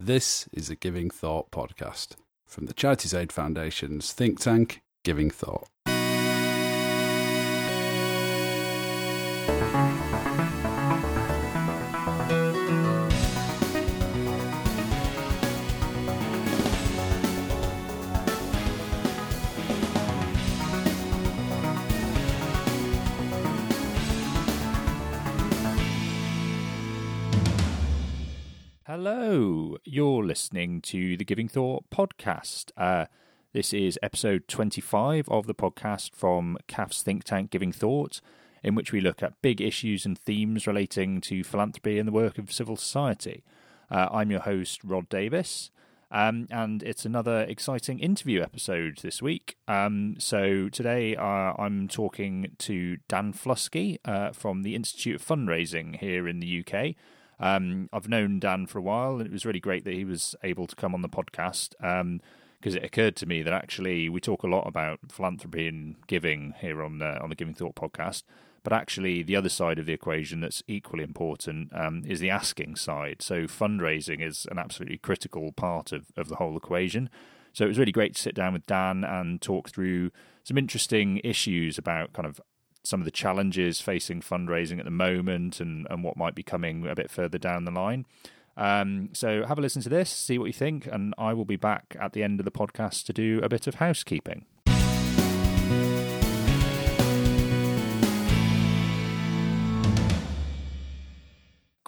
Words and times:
This 0.00 0.48
is 0.52 0.70
a 0.70 0.76
Giving 0.76 1.10
Thought 1.10 1.50
podcast 1.50 2.14
from 2.46 2.66
the 2.66 2.72
Charities 2.72 3.12
Aid 3.12 3.32
Foundation's 3.32 4.12
think 4.12 4.38
tank, 4.38 4.80
Giving 5.02 5.28
Thought. 5.28 5.66
Listening 30.38 30.80
to 30.82 31.16
the 31.16 31.24
Giving 31.24 31.48
Thought 31.48 31.90
podcast. 31.90 32.70
Uh, 32.76 33.06
this 33.52 33.72
is 33.72 33.98
episode 34.04 34.46
25 34.46 35.28
of 35.28 35.48
the 35.48 35.54
podcast 35.54 36.14
from 36.14 36.56
CAF's 36.68 37.02
think 37.02 37.24
tank 37.24 37.50
Giving 37.50 37.72
Thought, 37.72 38.20
in 38.62 38.76
which 38.76 38.92
we 38.92 39.00
look 39.00 39.20
at 39.20 39.42
big 39.42 39.60
issues 39.60 40.06
and 40.06 40.16
themes 40.16 40.68
relating 40.68 41.20
to 41.22 41.42
philanthropy 41.42 41.98
and 41.98 42.06
the 42.06 42.12
work 42.12 42.38
of 42.38 42.52
civil 42.52 42.76
society. 42.76 43.42
Uh, 43.90 44.06
I'm 44.12 44.30
your 44.30 44.38
host, 44.38 44.84
Rhod 44.84 45.08
Davies. 45.08 45.72
Um, 46.12 46.46
and 46.52 46.84
it's 46.84 47.04
another 47.04 47.40
exciting 47.40 47.98
interview 47.98 48.40
episode 48.40 48.98
this 49.02 49.20
week. 49.20 49.56
Um, 49.66 50.20
so 50.20 50.68
today 50.68 51.16
uh, 51.16 51.52
I'm 51.58 51.88
talking 51.88 52.54
to 52.58 52.98
Dan 53.08 53.32
Fluskey 53.32 53.98
uh, 54.04 54.30
from 54.30 54.62
the 54.62 54.76
Institute 54.76 55.16
of 55.16 55.26
Fundraising 55.26 55.96
here 55.96 56.28
in 56.28 56.38
the 56.38 56.64
UK. 56.64 56.94
Um, 57.40 57.88
I've 57.92 58.08
known 58.08 58.40
Dan 58.40 58.66
for 58.66 58.78
a 58.78 58.82
while, 58.82 59.16
and 59.16 59.26
it 59.26 59.32
was 59.32 59.46
really 59.46 59.60
great 59.60 59.84
that 59.84 59.94
he 59.94 60.04
was 60.04 60.34
able 60.42 60.66
to 60.66 60.76
come 60.76 60.94
on 60.94 61.02
the 61.02 61.08
podcast 61.08 61.74
because 62.60 62.74
it 62.74 62.84
occurred 62.84 63.16
to 63.16 63.26
me 63.26 63.42
that 63.42 63.52
actually 63.52 64.08
we 64.08 64.20
talk 64.20 64.42
a 64.42 64.48
lot 64.48 64.66
about 64.66 64.98
philanthropy 65.08 65.68
and 65.68 65.94
giving 66.06 66.54
here 66.60 66.82
on 66.82 66.98
the, 66.98 67.20
on 67.20 67.28
the 67.28 67.36
Giving 67.36 67.54
Thought 67.54 67.76
podcast, 67.76 68.24
but 68.64 68.72
actually 68.72 69.22
the 69.22 69.36
other 69.36 69.48
side 69.48 69.78
of 69.78 69.86
the 69.86 69.92
equation 69.92 70.40
that's 70.40 70.62
equally 70.66 71.04
important 71.04 71.70
um, 71.72 72.02
is 72.04 72.18
the 72.18 72.30
asking 72.30 72.74
side. 72.76 73.22
So 73.22 73.44
fundraising 73.44 74.20
is 74.20 74.46
an 74.50 74.58
absolutely 74.58 74.98
critical 74.98 75.52
part 75.52 75.92
of, 75.92 76.06
of 76.16 76.28
the 76.28 76.36
whole 76.36 76.56
equation. 76.56 77.08
So 77.52 77.64
it 77.64 77.68
was 77.68 77.78
really 77.78 77.92
great 77.92 78.16
to 78.16 78.22
sit 78.22 78.34
down 78.34 78.52
with 78.52 78.66
Dan 78.66 79.04
and 79.04 79.40
talk 79.40 79.70
through 79.70 80.10
some 80.42 80.58
interesting 80.58 81.20
issues 81.22 81.78
about 81.78 82.12
kind 82.12 82.26
of 82.26 82.40
some 82.84 83.00
of 83.00 83.04
the 83.04 83.10
challenges 83.10 83.80
facing 83.80 84.20
fundraising 84.20 84.78
at 84.78 84.84
the 84.84 84.90
moment 84.90 85.60
and, 85.60 85.86
and 85.90 86.02
what 86.02 86.16
might 86.16 86.34
be 86.34 86.42
coming 86.42 86.86
a 86.86 86.94
bit 86.94 87.10
further 87.10 87.38
down 87.38 87.64
the 87.64 87.70
line. 87.70 88.06
Um, 88.56 89.10
so 89.12 89.44
have 89.44 89.58
a 89.58 89.60
listen 89.60 89.82
to 89.82 89.88
this, 89.88 90.10
see 90.10 90.38
what 90.38 90.46
you 90.46 90.52
think, 90.52 90.86
and 90.86 91.14
I 91.16 91.32
will 91.32 91.44
be 91.44 91.56
back 91.56 91.96
at 92.00 92.12
the 92.12 92.24
end 92.24 92.40
of 92.40 92.44
the 92.44 92.50
podcast 92.50 93.06
to 93.06 93.12
do 93.12 93.40
a 93.42 93.48
bit 93.48 93.66
of 93.66 93.76
housekeeping. 93.76 94.46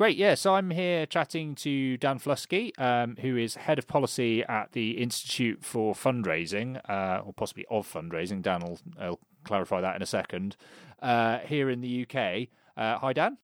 Great, 0.00 0.16
yeah. 0.16 0.34
So 0.34 0.54
I'm 0.54 0.70
here 0.70 1.04
chatting 1.04 1.54
to 1.56 1.98
Dan 1.98 2.18
Fluskey, 2.18 2.72
um, 2.80 3.16
who 3.20 3.36
is 3.36 3.56
head 3.56 3.78
of 3.78 3.86
policy 3.86 4.42
at 4.44 4.72
the 4.72 4.92
Institute 4.92 5.62
for 5.62 5.92
Fundraising, 5.92 6.80
uh, 6.88 7.20
or 7.22 7.34
possibly 7.34 7.66
of 7.70 7.86
fundraising. 7.86 8.40
Dan 8.40 8.62
will, 8.62 8.78
will 8.98 9.20
clarify 9.44 9.80
that 9.80 9.96
in 9.96 10.02
a 10.02 10.06
second. 10.06 10.56
Uh, 11.00 11.38
here 11.38 11.70
in 11.70 11.80
the 11.80 12.06
UK. 12.06 12.48
Uh, 12.76 12.98
hi, 12.98 13.12
Dan. 13.12 13.38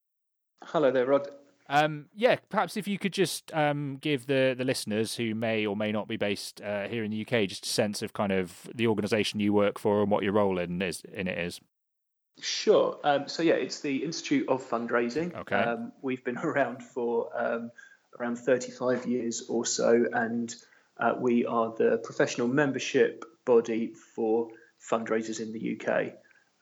Hello 0.62 0.90
there, 0.90 1.06
Rhod. 1.06 1.28
Um, 1.68 2.06
yeah, 2.14 2.36
perhaps 2.48 2.76
if 2.76 2.86
you 2.86 2.98
could 2.98 3.12
just 3.12 3.52
um, 3.52 3.98
give 4.00 4.26
the, 4.26 4.54
the 4.56 4.64
listeners 4.64 5.16
who 5.16 5.34
may 5.34 5.66
or 5.66 5.76
may 5.76 5.90
not 5.90 6.06
be 6.06 6.16
based 6.16 6.60
uh, 6.60 6.86
here 6.86 7.02
in 7.02 7.10
the 7.10 7.22
UK 7.22 7.48
just 7.48 7.64
a 7.64 7.68
sense 7.68 8.02
of 8.02 8.12
kind 8.12 8.30
of 8.30 8.68
the 8.74 8.86
organisation 8.86 9.40
you 9.40 9.52
work 9.52 9.78
for 9.78 10.02
and 10.02 10.10
what 10.10 10.22
your 10.22 10.32
role 10.32 10.58
in 10.58 10.80
is 10.80 11.02
in 11.12 11.26
it 11.26 11.38
is. 11.38 11.60
Sure. 12.40 12.98
Um, 13.02 13.26
so 13.28 13.42
yeah, 13.42 13.54
it's 13.54 13.80
the 13.80 14.04
Institute 14.04 14.48
of 14.48 14.62
Fundraising. 14.68 15.34
Okay. 15.34 15.56
Um, 15.56 15.92
we've 16.02 16.22
been 16.22 16.38
around 16.42 16.82
for 16.82 17.30
um, 17.34 17.70
around 18.20 18.36
35 18.36 19.06
years 19.06 19.42
or 19.48 19.66
so, 19.66 20.06
and 20.12 20.54
uh, 20.98 21.14
we 21.18 21.46
are 21.46 21.72
the 21.76 21.98
professional 22.04 22.48
membership 22.48 23.24
body 23.44 23.92
for 24.14 24.50
fundraisers 24.90 25.40
in 25.40 25.52
the 25.52 25.78
UK. 25.78 26.12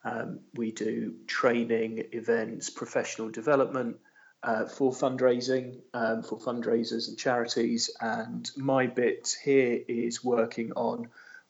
Um, 0.04 0.40
we 0.54 0.72
do 0.72 1.14
training, 1.26 2.04
events, 2.12 2.70
professional 2.70 3.30
development 3.30 3.96
uh, 4.42 4.66
for 4.66 4.92
fundraising, 4.92 5.80
um, 5.94 6.22
for 6.22 6.38
fundraisers 6.38 7.08
and 7.08 7.18
charities. 7.18 7.90
And 8.00 8.50
my 8.56 8.86
bit 8.86 9.34
here 9.42 9.80
is 9.88 10.22
working 10.22 10.72
on 10.72 11.08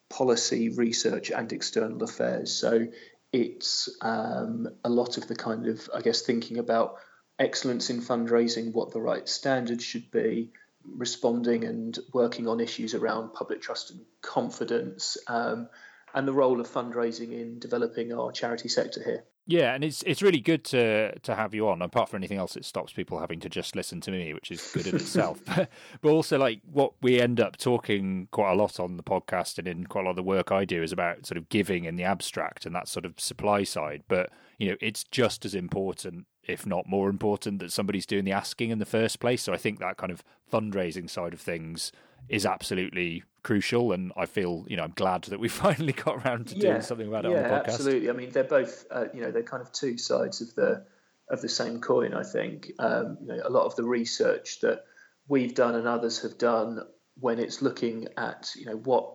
policy, 0.09 0.69
research, 0.69 1.31
and 1.31 1.53
external 1.53 2.03
affairs. 2.05 2.53
So 2.53 2.87
it's 3.33 3.89
um, 4.01 4.69
a 4.85 4.89
lot 4.89 5.19
of 5.19 5.27
the 5.27 5.35
kind 5.35 5.67
of, 5.67 5.91
I 5.93 6.03
guess, 6.03 6.23
thinking 6.23 6.59
about 6.59 6.99
excellence 7.39 7.91
in 7.91 8.01
fundraising, 8.01 8.73
what 8.73 8.93
the 8.93 9.01
right 9.01 9.29
standards 9.29 9.83
should 9.83 10.11
be, 10.13 10.53
responding 10.97 11.65
and 11.65 11.99
working 12.13 12.47
on 12.47 12.61
issues 12.61 12.95
around 12.95 13.33
public 13.33 13.61
trust 13.61 13.91
and 13.91 14.01
confidence, 14.23 15.17
um, 15.27 15.69
and 16.15 16.29
the 16.29 16.33
role 16.33 16.61
of 16.61 16.69
fundraising 16.69 17.33
in 17.33 17.59
developing 17.59 18.13
our 18.13 18.31
charity 18.33 18.69
sector 18.69 19.03
here. 19.03 19.25
Yeah, 19.47 19.75
and 19.75 19.85
it's 19.85 20.03
it's 20.05 20.23
really 20.23 20.41
good 20.41 20.65
to 20.67 21.19
to 21.19 21.35
have 21.35 21.53
you 21.53 21.69
on. 21.69 21.83
Apart 21.83 22.09
from 22.09 22.19
anything 22.19 22.39
else, 22.39 22.57
it 22.57 22.65
stops 22.65 22.95
people 22.95 23.19
having 23.19 23.41
to 23.41 23.51
just 23.51 23.77
listen 23.77 24.01
to 24.03 24.11
me, 24.11 24.33
which 24.33 24.51
is 24.51 24.71
good 24.73 24.87
in 24.87 24.97
itself. 24.97 25.43
but, 25.45 25.69
but 26.01 26.09
also, 26.09 26.39
like 26.39 26.63
what 26.65 26.95
we 27.03 27.21
end 27.21 27.41
up 27.41 27.59
talking 27.59 28.29
quite 28.31 28.53
a 28.53 28.55
lot 28.55 28.81
on 28.81 28.97
the 28.97 29.03
podcast 29.03 29.59
and 29.59 29.69
in 29.69 29.87
quite 29.87 30.03
a 30.03 30.05
lot 30.05 30.11
of 30.11 30.17
the 30.17 30.23
work 30.23 30.51
I 30.51 30.65
do 30.65 30.83
is 30.83 30.93
about 30.93 31.27
sort 31.27 31.37
of 31.37 31.51
giving 31.51 31.85
in 31.85 31.97
the 31.97 32.05
abstract 32.05 32.65
and 32.65 32.75
that 32.75 32.89
sort 32.89 33.05
of 33.05 33.21
supply 33.21 33.65
side. 33.65 34.05
But 34.09 34.31
you 34.59 34.71
know, 34.71 34.77
it's 34.81 35.05
just 35.05 35.45
as 35.45 35.55
important, 35.55 36.27
if 36.45 36.65
not 36.65 36.89
more 36.89 37.11
important, 37.11 37.59
that 37.59 37.73
somebody's 37.73 38.07
doing 38.07 38.25
the 38.25 38.33
asking 38.33 38.71
in 38.71 38.79
the 38.79 38.87
first 38.87 39.21
place. 39.21 39.43
So 39.43 39.53
I 39.53 39.59
think 39.59 39.79
that 39.81 39.99
kind 39.99 40.13
of 40.13 40.25
fundraising 40.51 41.11
side 41.11 41.35
of 41.35 41.41
things 41.41 41.93
is 42.31 42.47
absolutely 42.47 43.25
crucial 43.45 43.93
and 43.93 44.13
I 44.17 44.27
feel 44.27 44.65
you 44.69 44.77
know 44.77 44.83
I'm 44.83 44.95
glad 44.97 45.23
that 45.25 45.39
we 45.39 45.49
finally 45.65 45.93
got 45.93 46.27
around 46.27 46.49
to 46.49 46.57
Yeah, 46.57 46.73
doing 46.73 46.83
something 46.83 47.07
about 47.07 47.25
it 47.25 47.31
yeah, 47.31 47.37
on 47.37 47.43
the 47.45 47.49
podcast. 47.51 47.75
absolutely. 47.75 48.11
I 48.11 48.13
mean, 48.13 48.31
they're 48.31 48.43
both, 48.43 48.87
uh, 48.91 49.05
you 49.15 49.21
know, 49.21 49.31
they're 49.31 49.45
kind 49.45 49.63
of 49.63 49.71
two 49.71 49.97
sides 49.97 50.41
of 50.41 50.53
the 50.57 50.85
of 51.31 51.41
the 51.41 51.49
same 51.49 51.81
coin. 51.81 52.13
I 52.13 52.25
think 52.25 52.73
um, 52.81 53.19
you 53.21 53.29
know 53.29 53.41
a 53.45 53.51
lot 53.51 53.67
of 53.67 53.77
the 53.77 53.85
research 53.85 54.61
that 54.61 54.85
we've 55.29 55.55
done 55.55 55.77
and 55.77 55.87
others 55.87 56.23
have 56.23 56.37
done 56.37 56.81
when 57.21 57.39
it's 57.39 57.63
looking 57.63 58.09
at 58.17 58.51
you 58.57 58.67
know 58.67 58.77
what 58.77 59.13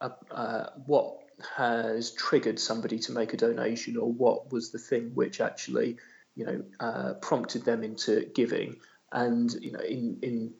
uh, 0.00 0.10
uh, 0.30 0.66
what 0.86 1.16
has 1.56 2.12
triggered 2.12 2.58
somebody 2.58 2.98
to 2.98 3.12
make 3.12 3.32
a 3.32 3.36
donation 3.36 3.96
or 3.96 4.12
what 4.12 4.52
was 4.52 4.70
the 4.70 4.78
thing 4.78 5.12
which 5.14 5.40
actually 5.40 5.96
you 6.34 6.44
know 6.44 6.62
uh, 6.80 7.14
prompted 7.22 7.64
them 7.64 7.82
into 7.82 8.28
giving 8.34 8.76
and 9.12 9.54
you 9.60 9.72
know 9.72 9.80
in 9.80 10.18
in 10.22 10.54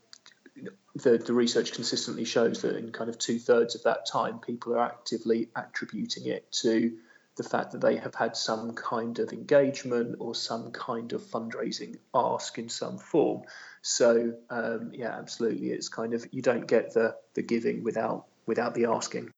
the, 0.95 1.19
the 1.19 1.33
research 1.33 1.73
consistently 1.73 2.25
shows 2.25 2.63
that 2.63 2.77
in 2.77 2.93
kind 2.93 3.11
of 3.11 3.19
two 3.19 3.39
thirds 3.39 3.75
of 3.75 3.83
that 3.85 4.07
time, 4.07 4.39
people 4.39 4.75
are 4.75 4.85
actively 4.85 5.49
attributing 5.55 6.27
it 6.27 6.51
to 6.53 6.97
the 7.37 7.45
fact 7.45 7.73
that 7.73 7.81
they 7.81 7.97
have 7.97 8.15
had 8.15 8.37
some 8.37 8.75
kind 8.75 9.19
of 9.21 9.33
engagement 9.33 10.17
or 10.19 10.35
some 10.35 10.73
kind 10.73 11.13
of 11.13 11.23
fundraising 11.23 11.97
ask 12.15 12.59
in 12.59 12.69
some 12.69 12.99
form. 12.99 13.43
So 13.81 14.35
um, 14.51 14.91
yeah, 14.93 15.17
absolutely, 15.17 15.71
it's 15.71 15.89
kind 15.89 16.15
of 16.15 16.27
you 16.33 16.43
don't 16.43 16.67
get 16.67 16.93
the 16.95 17.17
the 17.35 17.43
giving 17.43 17.85
without 17.85 18.27
without 18.47 18.75
the 18.75 18.87
asking. 18.87 19.31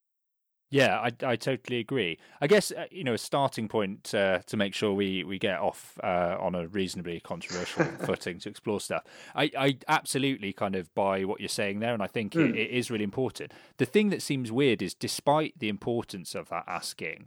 Yeah, 0.71 1.01
I, 1.01 1.11
I 1.27 1.35
totally 1.35 1.81
agree. 1.81 2.19
I 2.41 2.47
guess 2.47 2.71
uh, 2.71 2.87
you 2.93 3.03
know 3.03 3.15
a 3.15 3.19
starting 3.19 3.67
point 3.67 4.15
uh, 4.15 4.39
to 4.47 4.57
make 4.57 4.73
sure 4.73 4.93
we, 4.93 5.25
we 5.25 5.37
get 5.39 5.59
off 5.59 5.99
uh, 6.03 6.37
on 6.39 6.55
a 6.55 6.69
reasonably 6.69 7.19
controversial 7.19 7.85
footing 8.07 8.39
to 8.39 8.49
explore 8.49 8.81
stuff. 8.81 9.03
I, 9.35 9.51
I 9.59 9.79
absolutely 9.89 10.53
kind 10.53 10.77
of 10.77 10.95
buy 10.95 11.25
what 11.25 11.41
you're 11.41 11.49
saying 11.49 11.81
there, 11.81 11.93
and 11.93 12.03
I 12.03 12.07
think 12.07 12.37
it, 12.37 12.55
it 12.55 12.71
is 12.71 12.89
really 12.89 13.03
important. 13.03 13.53
The 13.79 13.85
thing 13.85 14.11
that 14.11 14.23
seems 14.23 14.53
weird 14.53 14.81
is, 14.81 14.95
despite 14.95 15.59
the 15.59 15.69
importance 15.69 16.37
of 16.37 16.49
that 16.51 16.65
asking, 16.69 17.27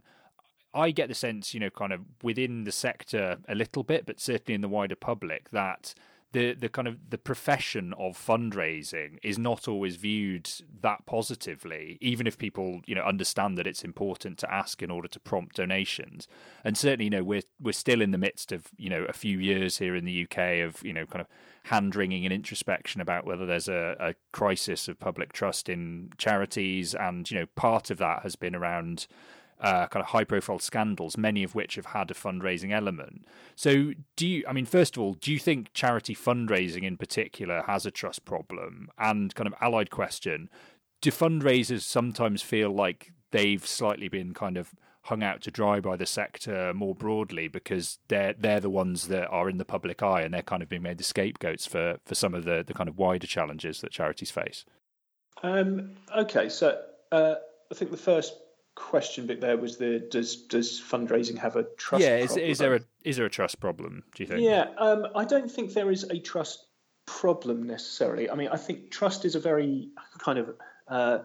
I 0.72 0.90
get 0.90 1.08
the 1.08 1.14
sense, 1.14 1.52
you 1.52 1.60
know, 1.60 1.70
kind 1.70 1.92
of 1.92 2.00
within 2.22 2.64
the 2.64 2.72
sector 2.72 3.36
a 3.46 3.54
little 3.54 3.82
bit, 3.82 4.06
but 4.06 4.20
certainly 4.20 4.54
in 4.54 4.62
the 4.62 4.68
wider 4.68 4.96
public, 4.96 5.50
that 5.50 5.94
the 6.34 6.52
the 6.52 6.68
kind 6.68 6.88
of 6.88 6.98
the 7.10 7.16
profession 7.16 7.94
of 7.94 8.18
fundraising 8.18 9.18
is 9.22 9.38
not 9.38 9.66
always 9.68 9.96
viewed 9.96 10.50
that 10.82 11.06
positively, 11.06 11.96
even 12.00 12.26
if 12.26 12.36
people 12.36 12.82
you 12.86 12.94
know 12.94 13.04
understand 13.04 13.56
that 13.56 13.66
it's 13.66 13.84
important 13.84 14.36
to 14.38 14.52
ask 14.52 14.82
in 14.82 14.90
order 14.90 15.08
to 15.08 15.20
prompt 15.20 15.56
donations. 15.56 16.28
And 16.64 16.76
certainly, 16.76 17.04
you 17.04 17.10
know, 17.10 17.22
we're 17.22 17.44
we're 17.60 17.72
still 17.72 18.02
in 18.02 18.10
the 18.10 18.18
midst 18.18 18.50
of 18.52 18.66
you 18.76 18.90
know 18.90 19.06
a 19.08 19.12
few 19.12 19.38
years 19.38 19.78
here 19.78 19.94
in 19.94 20.04
the 20.04 20.24
UK 20.24 20.66
of 20.66 20.84
you 20.84 20.92
know 20.92 21.06
kind 21.06 21.20
of 21.20 21.28
hand 21.64 21.94
wringing 21.96 22.26
and 22.26 22.34
introspection 22.34 23.00
about 23.00 23.24
whether 23.24 23.46
there's 23.46 23.68
a, 23.68 23.96
a 24.00 24.14
crisis 24.32 24.88
of 24.88 24.98
public 24.98 25.32
trust 25.32 25.68
in 25.68 26.10
charities, 26.18 26.94
and 26.94 27.30
you 27.30 27.38
know 27.38 27.46
part 27.54 27.90
of 27.90 27.98
that 27.98 28.22
has 28.24 28.34
been 28.34 28.56
around 28.56 29.06
uh, 29.64 29.86
kind 29.86 30.02
of 30.02 30.10
high 30.10 30.24
profile 30.24 30.58
scandals, 30.58 31.16
many 31.16 31.42
of 31.42 31.54
which 31.54 31.76
have 31.76 31.86
had 31.86 32.10
a 32.10 32.14
fundraising 32.14 32.70
element. 32.70 33.24
So, 33.56 33.92
do 34.14 34.26
you, 34.26 34.44
I 34.46 34.52
mean, 34.52 34.66
first 34.66 34.96
of 34.96 35.02
all, 35.02 35.14
do 35.14 35.32
you 35.32 35.38
think 35.38 35.72
charity 35.72 36.14
fundraising 36.14 36.82
in 36.82 36.98
particular 36.98 37.62
has 37.66 37.86
a 37.86 37.90
trust 37.90 38.26
problem? 38.26 38.90
And 38.98 39.34
kind 39.34 39.46
of 39.46 39.54
allied 39.62 39.90
question, 39.90 40.50
do 41.00 41.10
fundraisers 41.10 41.80
sometimes 41.80 42.42
feel 42.42 42.70
like 42.70 43.12
they've 43.32 43.66
slightly 43.66 44.08
been 44.08 44.34
kind 44.34 44.58
of 44.58 44.74
hung 45.04 45.22
out 45.22 45.40
to 45.42 45.50
dry 45.50 45.80
by 45.80 45.96
the 45.96 46.06
sector 46.06 46.72
more 46.74 46.94
broadly 46.94 47.48
because 47.48 47.98
they're 48.08 48.34
they're 48.38 48.60
the 48.60 48.70
ones 48.70 49.08
that 49.08 49.28
are 49.28 49.48
in 49.48 49.58
the 49.58 49.64
public 49.64 50.02
eye 50.02 50.22
and 50.22 50.32
they're 50.32 50.42
kind 50.42 50.62
of 50.62 50.68
being 50.68 50.82
made 50.82 50.98
the 50.98 51.04
scapegoats 51.04 51.66
for 51.66 51.98
for 52.04 52.14
some 52.14 52.34
of 52.34 52.44
the 52.44 52.62
the 52.66 52.74
kind 52.74 52.88
of 52.88 52.98
wider 52.98 53.26
challenges 53.26 53.80
that 53.80 53.90
charities 53.90 54.30
face. 54.30 54.66
Um, 55.42 55.96
okay, 56.16 56.48
so 56.48 56.80
uh, 57.12 57.34
I 57.70 57.74
think 57.74 57.90
the 57.90 57.96
first 57.96 58.34
question 58.74 59.26
bit 59.26 59.40
there 59.40 59.56
was 59.56 59.76
the 59.76 60.06
does 60.10 60.36
does 60.36 60.80
fundraising 60.80 61.38
have 61.38 61.56
a 61.56 61.64
trust? 61.76 62.04
Yeah, 62.04 62.16
is, 62.16 62.32
problem? 62.32 62.50
is 62.50 62.58
there 62.58 62.74
a 62.74 62.80
is 63.04 63.16
there 63.16 63.26
a 63.26 63.30
trust 63.30 63.60
problem? 63.60 64.04
Do 64.14 64.22
you 64.22 64.28
think? 64.28 64.40
Yeah, 64.40 64.66
um, 64.78 65.06
I 65.14 65.24
don't 65.24 65.50
think 65.50 65.72
there 65.74 65.90
is 65.90 66.04
a 66.04 66.18
trust 66.18 66.66
problem 67.06 67.64
necessarily. 67.64 68.30
I 68.30 68.34
mean, 68.34 68.48
I 68.48 68.56
think 68.56 68.90
trust 68.90 69.24
is 69.24 69.34
a 69.34 69.40
very 69.40 69.90
kind 70.18 70.38
of 70.38 70.54
uh, 70.88 71.18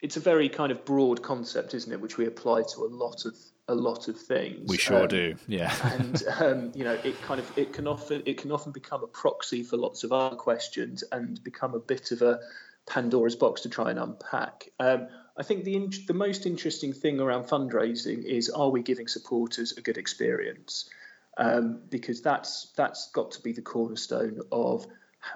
it's 0.00 0.16
a 0.16 0.20
very 0.20 0.48
kind 0.48 0.72
of 0.72 0.84
broad 0.84 1.22
concept, 1.22 1.74
isn't 1.74 1.92
it? 1.92 2.00
Which 2.00 2.18
we 2.18 2.26
apply 2.26 2.62
to 2.74 2.84
a 2.84 2.90
lot 2.90 3.24
of 3.24 3.34
a 3.68 3.74
lot 3.74 4.08
of 4.08 4.20
things. 4.20 4.68
We 4.68 4.76
sure 4.76 5.02
um, 5.02 5.08
do, 5.08 5.36
yeah. 5.48 5.74
and 5.94 6.22
um, 6.40 6.72
you 6.74 6.84
know, 6.84 6.98
it 7.04 7.20
kind 7.22 7.40
of 7.40 7.58
it 7.58 7.72
can 7.72 7.86
often 7.86 8.22
it 8.26 8.38
can 8.38 8.52
often 8.52 8.72
become 8.72 9.02
a 9.02 9.06
proxy 9.06 9.62
for 9.62 9.76
lots 9.76 10.04
of 10.04 10.12
other 10.12 10.36
questions 10.36 11.04
and 11.12 11.42
become 11.42 11.74
a 11.74 11.78
bit 11.78 12.10
of 12.12 12.22
a 12.22 12.40
Pandora's 12.86 13.36
box 13.36 13.62
to 13.62 13.68
try 13.68 13.90
and 13.90 13.98
unpack. 13.98 14.68
Um, 14.78 15.08
I 15.36 15.42
think 15.42 15.64
the 15.64 15.88
the 16.06 16.14
most 16.14 16.46
interesting 16.46 16.92
thing 16.92 17.20
around 17.20 17.44
fundraising 17.44 18.24
is 18.24 18.50
are 18.50 18.70
we 18.70 18.82
giving 18.82 19.08
supporters 19.08 19.72
a 19.76 19.80
good 19.80 19.98
experience? 19.98 20.88
Um, 21.36 21.80
because 21.90 22.22
that's 22.22 22.72
that's 22.76 23.10
got 23.10 23.32
to 23.32 23.42
be 23.42 23.52
the 23.52 23.62
cornerstone 23.62 24.40
of 24.52 24.86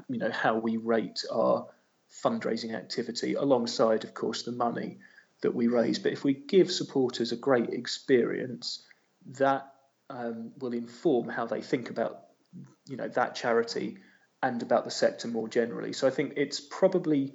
you 0.09 0.19
know 0.19 0.31
how 0.31 0.56
we 0.59 0.77
rate 0.77 1.25
our 1.33 1.67
fundraising 2.25 2.75
activity 2.75 3.35
alongside, 3.35 4.05
of 4.05 4.15
course, 4.15 4.43
the 4.43 4.53
money 4.53 4.99
that 5.43 5.55
we 5.55 5.67
raise. 5.67 5.99
But 5.99 6.12
if 6.12 6.25
we 6.25 6.35
give 6.35 6.71
supporters 6.71 7.33
a 7.33 7.37
great 7.37 7.71
experience, 7.71 8.85
that 9.39 9.73
um, 10.11 10.53
will 10.59 10.73
inform 10.73 11.29
how 11.29 11.47
they 11.47 11.61
think 11.61 11.91
about, 11.91 12.25
you 12.89 12.97
know, 12.97 13.09
that 13.09 13.35
charity 13.35 13.99
and 14.43 14.62
about 14.62 14.85
the 14.85 14.91
sector 14.91 15.29
more 15.29 15.49
generally. 15.49 15.93
So 15.93 16.06
I 16.06 16.11
think 16.11 16.35
it's 16.37 16.61
probably, 16.61 17.33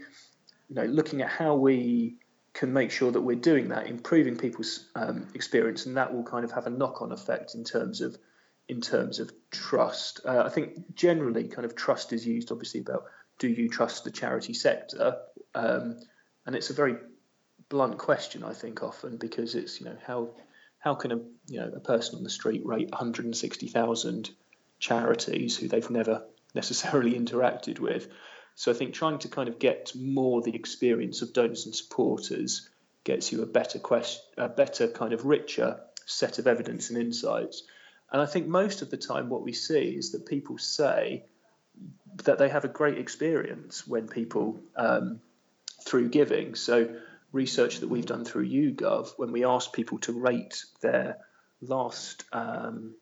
you 0.70 0.76
know, 0.76 0.86
looking 0.86 1.22
at 1.22 1.30
how 1.30 1.56
we 1.56 2.18
can 2.54 2.72
make 2.72 2.92
sure 2.92 3.12
that 3.12 3.22
we're 3.22 3.36
doing 3.36 3.70
that, 3.70 3.88
improving 3.88 4.38
people's 4.38 4.88
um, 4.96 5.28
experience, 5.34 5.86
and 5.86 5.98
that 5.98 6.14
will 6.14 6.24
kind 6.24 6.46
of 6.46 6.52
have 6.52 6.68
a 6.68 6.70
knock-on 6.70 7.12
effect 7.12 7.56
in 7.56 7.64
terms 7.64 8.02
of 8.02 8.18
in 8.70 8.80
terms 8.80 9.20
of 9.20 9.32
trust. 9.52 10.22
Uh, 10.26 10.44
I 10.46 10.50
think 10.50 10.96
generally, 10.96 11.48
kind 11.48 11.66
of 11.66 11.76
trust 11.76 12.14
is 12.14 12.26
used 12.26 12.52
obviously 12.52 12.82
about 12.82 13.06
do 13.40 13.48
you 13.48 13.68
trust 13.68 14.04
the 14.04 14.12
charity 14.12 14.54
sector? 14.54 15.18
Um, 15.56 16.00
and 16.46 16.56
it's 16.56 16.70
a 16.70 16.74
very 16.74 16.96
blunt 17.70 17.98
question, 17.98 18.44
I 18.44 18.54
think, 18.54 18.84
often 18.84 19.18
because 19.18 19.56
it's 19.56 19.80
you 19.80 19.88
know 19.88 19.98
how 20.06 20.30
how 20.80 20.96
can 20.96 21.12
a 21.12 21.18
you 21.48 21.60
know 21.60 21.72
a 21.76 21.80
person 21.80 22.18
on 22.18 22.24
the 22.24 22.30
street 22.30 22.66
rate 22.66 22.92
160,000 22.92 24.30
charities 24.80 25.58
who 25.58 25.68
they've 25.68 25.90
never 25.90 26.24
necessarily 26.54 27.14
interacted 27.20 27.80
with? 27.80 28.08
So 28.56 28.72
I 28.72 28.76
think 28.76 28.94
trying 28.94 29.20
to 29.20 29.28
kind 29.28 29.50
of 29.50 29.60
get 29.60 29.94
more 29.96 30.42
the 30.42 30.56
experience 30.56 31.22
of 31.22 31.34
donors 31.34 31.66
and 31.66 31.76
supporters 31.76 32.70
gets 33.04 33.32
you 33.32 33.42
a 33.42 33.46
better 33.46 33.80
question, 33.80 34.22
a 34.38 34.48
better 34.48 34.88
kind 34.88 35.14
of 35.14 35.26
richer 35.26 35.80
set 36.06 36.40
of 36.40 36.48
evidence 36.48 36.90
and 36.90 36.98
insights. 37.00 37.64
And 38.12 38.22
I 38.22 38.26
think 38.26 38.48
most 38.48 38.82
of 38.82 38.92
the 38.92 38.98
time, 38.98 39.30
what 39.30 39.42
we 39.42 39.54
see 39.54 39.96
is 39.98 40.12
that 40.12 40.26
people 40.26 40.58
say, 40.58 41.24
that 42.26 42.38
they 42.38 42.50
have 42.50 42.64
a 42.64 42.68
great 42.68 43.00
experience 43.00 43.88
when 43.88 44.08
people 44.08 44.60
um, 44.76 45.20
through 45.84 46.10
giving. 46.10 46.54
So 46.54 46.96
research 47.32 47.80
that 47.80 47.90
we've 47.90 48.06
done 48.06 48.24
through 48.24 48.48
YouGov, 48.48 49.14
when 49.18 49.32
we 49.32 49.44
asked 49.44 49.74
people 49.74 49.98
to 50.00 50.14
rate 50.14 50.64
their 50.82 51.18
last 51.62 52.26
um, 52.32 52.94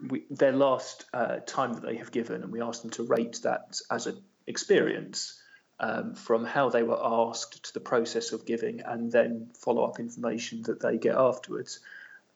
we, 0.00 0.24
their 0.30 0.52
last 0.52 1.04
uh, 1.12 1.38
time 1.38 1.72
that 1.74 1.82
they 1.82 1.96
have 1.96 2.12
given, 2.12 2.42
and 2.42 2.52
we 2.52 2.62
asked 2.62 2.82
them 2.82 2.92
to 2.92 3.02
rate 3.02 3.40
that 3.42 3.80
as 3.90 4.06
an 4.06 4.22
experience 4.48 5.40
um, 5.80 6.14
from 6.14 6.44
how 6.44 6.70
they 6.70 6.82
were 6.82 6.98
asked 7.00 7.64
to 7.64 7.74
the 7.74 7.80
process 7.80 8.32
of 8.32 8.46
giving, 8.46 8.80
and 8.80 9.12
then 9.12 9.50
follow 9.54 9.84
up 9.84 10.00
information 10.00 10.62
that 10.62 10.80
they 10.80 10.98
get 10.98 11.14
afterwards. 11.14 11.80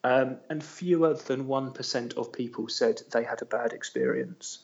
Um, 0.05 0.39
and 0.51 0.63
fewer 0.63 1.15
than 1.15 1.47
one 1.47 1.73
percent 1.73 2.15
of 2.15 2.33
people 2.33 2.69
said 2.69 3.01
they 3.13 3.25
had 3.25 3.43
a 3.43 3.47
bad 3.47 3.73
experience 3.73 4.61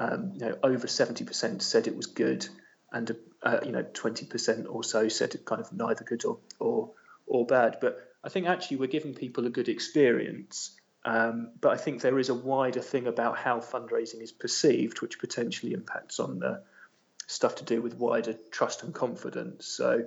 um, 0.00 0.32
you 0.34 0.40
know, 0.40 0.56
over 0.62 0.86
70% 0.86 1.60
said 1.62 1.86
it 1.86 1.94
was 1.94 2.06
good, 2.06 2.48
and 2.90 3.14
uh, 3.42 3.58
you 3.64 3.70
know, 3.70 3.82
20% 3.82 4.66
or 4.68 4.82
so 4.82 5.08
said 5.08 5.34
it 5.34 5.44
kind 5.44 5.60
of 5.60 5.72
neither 5.72 6.04
good 6.04 6.24
or, 6.24 6.38
or, 6.58 6.90
or 7.26 7.46
bad. 7.46 7.76
But 7.80 8.02
I 8.24 8.30
think 8.30 8.46
actually 8.46 8.78
we're 8.78 8.88
giving 8.88 9.14
people 9.14 9.46
a 9.46 9.50
good 9.50 9.68
experience. 9.68 10.74
Um, 11.04 11.50
but 11.60 11.72
I 11.72 11.76
think 11.76 12.00
there 12.00 12.18
is 12.18 12.30
a 12.30 12.34
wider 12.34 12.80
thing 12.80 13.06
about 13.06 13.38
how 13.38 13.60
fundraising 13.60 14.22
is 14.22 14.32
perceived, 14.32 15.02
which 15.02 15.18
potentially 15.18 15.74
impacts 15.74 16.18
on 16.18 16.38
the 16.38 16.62
stuff 17.30 17.56
to 17.56 17.64
do 17.64 17.80
with 17.80 17.94
wider 17.94 18.34
trust 18.50 18.82
and 18.82 18.92
confidence. 18.92 19.66
So 19.66 20.04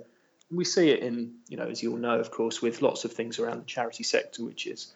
we 0.50 0.64
see 0.64 0.90
it 0.90 1.00
in, 1.00 1.36
you 1.48 1.56
know, 1.56 1.68
as 1.68 1.82
you 1.82 1.92
all 1.92 1.98
know, 1.98 2.18
of 2.20 2.30
course, 2.30 2.60
with 2.60 2.82
lots 2.82 3.04
of 3.04 3.12
things 3.12 3.38
around 3.38 3.60
the 3.60 3.66
charity 3.66 4.04
sector, 4.04 4.44
which 4.44 4.66
is 4.66 4.92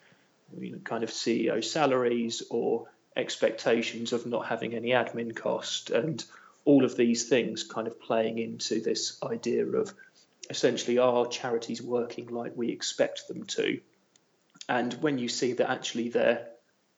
you 0.59 0.73
know, 0.73 0.79
kind 0.79 1.05
of 1.05 1.11
CEO 1.11 1.65
salaries 1.65 2.43
or 2.51 2.89
expectations 3.17 4.13
of 4.13 4.27
not 4.27 4.47
having 4.47 4.75
any 4.75 4.91
admin 4.91 5.35
cost 5.35 5.91
and 5.91 6.25
all 6.65 6.85
of 6.85 6.97
these 6.97 7.29
things 7.29 7.65
kind 7.65 7.87
of 7.87 8.01
playing 8.01 8.39
into 8.39 8.81
this 8.81 9.19
idea 9.23 9.67
of 9.67 9.93
essentially 10.51 10.99
are 10.99 11.27
charities 11.27 11.83
working 11.83 12.29
like 12.29 12.53
we 12.55 12.71
expect 12.71 13.27
them 13.27 13.45
to 13.45 13.81
and 14.69 14.95
when 15.03 15.19
you 15.19 15.29
see 15.29 15.55
that 15.55 15.71
actually 15.71 16.11
they're 16.11 16.47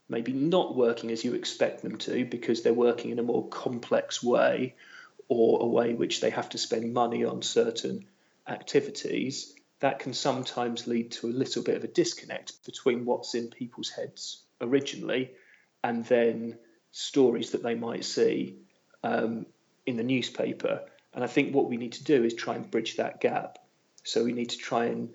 maybe 0.09 0.33
not 0.33 0.77
working 0.77 1.11
as 1.11 1.25
you 1.25 1.35
expect 1.35 1.83
them 1.83 1.97
to 1.97 2.25
because 2.25 2.63
they're 2.63 2.75
working 2.75 3.13
in 3.13 3.19
a 3.19 3.23
more 3.23 3.47
complex 3.49 4.23
way 4.23 4.75
or 5.31 5.63
a 5.63 5.67
way 5.67 5.95
which 5.95 6.21
they 6.21 6.31
have 6.31 6.49
to 6.49 6.59
spend 6.59 6.93
money 6.93 7.25
on 7.25 7.41
certain 7.41 8.05
activities 8.49 9.55
that 9.79 10.01
can 10.01 10.13
sometimes 10.13 10.89
lead 10.89 11.13
to 11.13 11.29
a 11.29 11.31
little 11.31 11.63
bit 11.63 11.77
of 11.77 11.85
a 11.85 11.89
disconnect 11.89 12.65
between 12.67 13.05
what's 13.05 13.37
in 13.37 13.49
people's 13.49 13.91
heads 13.91 14.43
originally 14.61 15.31
and 15.85 16.05
then 16.07 16.59
stories 16.91 17.53
that 17.53 17.63
they 17.63 17.77
might 17.77 18.05
see 18.05 18.57
um, 19.05 19.47
in 19.87 19.97
the 19.97 20.03
newspaper. 20.03 20.83
And 21.15 21.23
I 21.23 21.29
think 21.29 21.55
what 21.55 21.69
we 21.69 21.77
need 21.77 21.93
to 21.93 22.05
do 22.05 22.25
is 22.25 22.35
try 22.35 22.57
and 22.57 22.69
bridge 22.69 22.97
that 22.97 23.21
gap. 23.21 23.61
So 24.03 24.25
we 24.25 24.33
need 24.33 24.51
to 24.51 24.59
try 24.59 24.87
and 24.87 25.11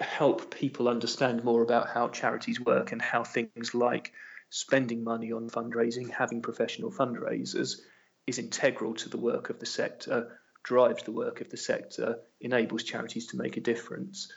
help 0.00 0.54
people 0.54 0.88
understand 0.88 1.44
more 1.44 1.62
about 1.62 1.88
how 1.88 2.08
charities 2.08 2.58
work 2.58 2.92
and 2.92 3.02
how 3.02 3.22
things 3.22 3.74
like 3.74 4.12
spending 4.48 5.04
money 5.04 5.30
on 5.30 5.50
fundraising, 5.50 6.10
having 6.10 6.40
professional 6.40 6.90
fundraisers 6.90 7.82
is 8.26 8.38
integral 8.38 8.94
to 8.94 9.08
the 9.08 9.18
work 9.18 9.50
of 9.50 9.58
the 9.58 9.66
sector, 9.66 10.38
drives 10.62 11.02
the 11.02 11.12
work 11.12 11.40
of 11.40 11.50
the 11.50 11.56
sector, 11.56 12.20
enables 12.40 12.84
charities 12.84 13.28
to 13.28 13.36
make 13.36 13.56
a 13.56 13.60
difference. 13.60 14.32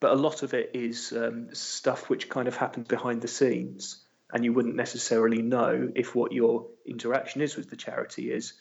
But 0.00 0.12
a 0.12 0.16
lot 0.16 0.42
of 0.42 0.54
it 0.54 0.70
is 0.74 1.12
um, 1.12 1.48
stuff 1.54 2.08
which 2.08 2.28
kind 2.28 2.48
of 2.48 2.56
happens 2.56 2.86
behind 2.86 3.22
the 3.22 3.28
scenes 3.28 4.04
and 4.32 4.44
you 4.44 4.52
wouldn't 4.52 4.76
necessarily 4.76 5.42
know 5.42 5.90
if 5.94 6.14
what 6.14 6.32
your 6.32 6.66
interaction 6.84 7.40
is 7.40 7.56
with 7.56 7.70
the 7.70 7.76
charity 7.76 8.30
is 8.30 8.54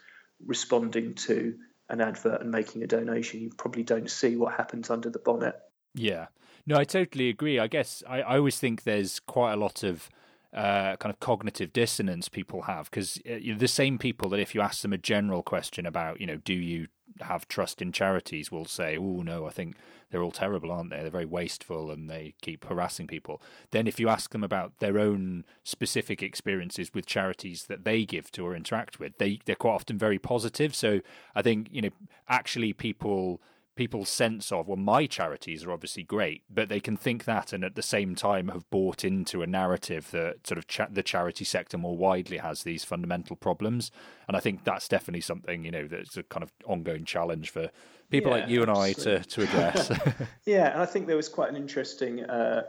responding 0.45 1.15
to 1.15 1.55
an 1.89 2.01
advert 2.01 2.41
and 2.41 2.51
making 2.51 2.83
a 2.83 2.87
donation. 2.87 3.41
You 3.41 3.51
probably 3.55 3.83
don't 3.83 4.09
see 4.09 4.35
what 4.35 4.55
happens 4.55 4.89
under 4.89 5.09
the 5.09 5.19
bonnet. 5.19 5.55
Yeah. 5.93 6.27
No, 6.67 6.77
I 6.77 6.83
totally 6.83 7.29
agree. 7.29 7.59
I 7.59 7.67
guess 7.67 8.03
I, 8.07 8.21
I 8.21 8.37
always 8.37 8.57
think 8.57 8.83
there's 8.83 9.19
quite 9.19 9.53
a 9.53 9.57
lot 9.57 9.83
of 9.83 10.09
uh, 10.55 10.95
kind 10.95 11.13
of 11.13 11.19
cognitive 11.19 11.73
dissonance 11.73 12.29
people 12.29 12.63
have 12.63 12.89
because 12.89 13.19
uh, 13.29 13.33
you 13.33 13.51
know, 13.53 13.59
the 13.59 13.67
same 13.67 13.97
people 13.97 14.29
that 14.29 14.39
if 14.39 14.55
you 14.55 14.61
ask 14.61 14.81
them 14.81 14.93
a 14.93 14.97
general 14.97 15.43
question 15.43 15.85
about, 15.85 16.21
you 16.21 16.25
know, 16.25 16.37
do 16.37 16.53
you 16.53 16.87
have 17.21 17.47
trust 17.47 17.81
in 17.81 17.91
charities 17.91 18.51
will 18.51 18.65
say, 18.65 18.97
oh, 18.97 19.21
no, 19.21 19.45
I 19.45 19.49
think 19.49 19.75
they're 20.09 20.23
all 20.23 20.31
terrible, 20.31 20.71
aren't 20.71 20.89
they? 20.89 21.01
They're 21.01 21.09
very 21.09 21.25
wasteful 21.25 21.91
and 21.91 22.09
they 22.09 22.35
keep 22.41 22.65
harassing 22.65 23.07
people. 23.07 23.41
Then, 23.71 23.87
if 23.87 23.99
you 23.99 24.09
ask 24.09 24.31
them 24.31 24.43
about 24.43 24.79
their 24.79 24.97
own 24.97 25.45
specific 25.63 26.23
experiences 26.23 26.91
with 26.93 27.05
charities 27.05 27.65
that 27.65 27.83
they 27.83 28.05
give 28.05 28.31
to 28.31 28.45
or 28.45 28.55
interact 28.55 28.99
with, 28.99 29.17
they, 29.17 29.39
they're 29.45 29.55
quite 29.55 29.73
often 29.73 29.97
very 29.97 30.19
positive. 30.19 30.75
So, 30.75 31.01
I 31.35 31.41
think, 31.41 31.67
you 31.71 31.81
know, 31.81 31.91
actually 32.27 32.73
people 32.73 33.41
people's 33.75 34.09
sense 34.09 34.51
of 34.51 34.67
well 34.67 34.77
my 34.77 35.05
charities 35.05 35.63
are 35.63 35.71
obviously 35.71 36.03
great 36.03 36.43
but 36.49 36.69
they 36.69 36.79
can 36.79 36.95
think 36.95 37.25
that 37.25 37.51
and 37.51 37.63
at 37.63 37.75
the 37.75 37.81
same 37.81 38.15
time 38.15 38.47
have 38.47 38.69
bought 38.69 39.03
into 39.03 39.41
a 39.41 39.47
narrative 39.47 40.11
that 40.11 40.45
sort 40.47 40.57
of 40.57 40.67
cha- 40.67 40.87
the 40.89 41.03
charity 41.03 41.43
sector 41.43 41.77
more 41.77 41.97
widely 41.97 42.37
has 42.37 42.63
these 42.63 42.83
fundamental 42.83 43.35
problems 43.35 43.91
and 44.27 44.37
i 44.37 44.39
think 44.39 44.63
that's 44.63 44.87
definitely 44.87 45.21
something 45.21 45.65
you 45.65 45.71
know 45.71 45.87
that's 45.87 46.15
a 46.15 46.23
kind 46.23 46.43
of 46.43 46.51
ongoing 46.65 47.03
challenge 47.03 47.49
for 47.49 47.69
people 48.09 48.31
yeah, 48.31 48.37
like 48.37 48.49
you 48.49 48.61
and 48.61 48.71
absolutely. 48.71 49.15
i 49.15 49.19
to, 49.19 49.29
to 49.29 49.41
address 49.43 49.91
yeah 50.45 50.71
and 50.71 50.81
i 50.81 50.85
think 50.85 51.07
there 51.07 51.17
was 51.17 51.29
quite 51.29 51.49
an 51.49 51.57
interesting 51.57 52.23
uh, 52.23 52.63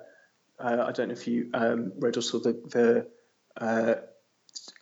uh, 0.59 0.85
i 0.89 0.93
don't 0.93 1.09
know 1.09 1.15
if 1.15 1.29
you 1.29 1.49
um, 1.55 1.93
read 1.99 2.17
or 2.17 2.23
saw 2.23 2.39
the, 2.39 2.53
the 2.71 3.07
uh, 3.65 3.95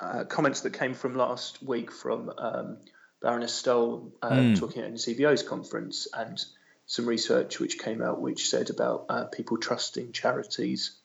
uh 0.00 0.24
comments 0.24 0.62
that 0.62 0.72
came 0.72 0.94
from 0.94 1.14
last 1.14 1.62
week 1.62 1.92
from 1.92 2.32
um, 2.38 2.78
Baroness 3.24 3.54
Stowell 3.54 4.12
uh, 4.20 4.30
mm. 4.32 4.58
talking 4.58 4.82
at 4.82 4.92
NCVO's 4.92 5.42
conference 5.42 6.06
and 6.12 6.38
some 6.84 7.06
research 7.06 7.58
which 7.58 7.78
came 7.78 8.02
out 8.02 8.20
which 8.20 8.50
said 8.50 8.68
about 8.68 9.06
uh, 9.08 9.24
people 9.24 9.56
trusting 9.56 10.12
charities 10.12 10.98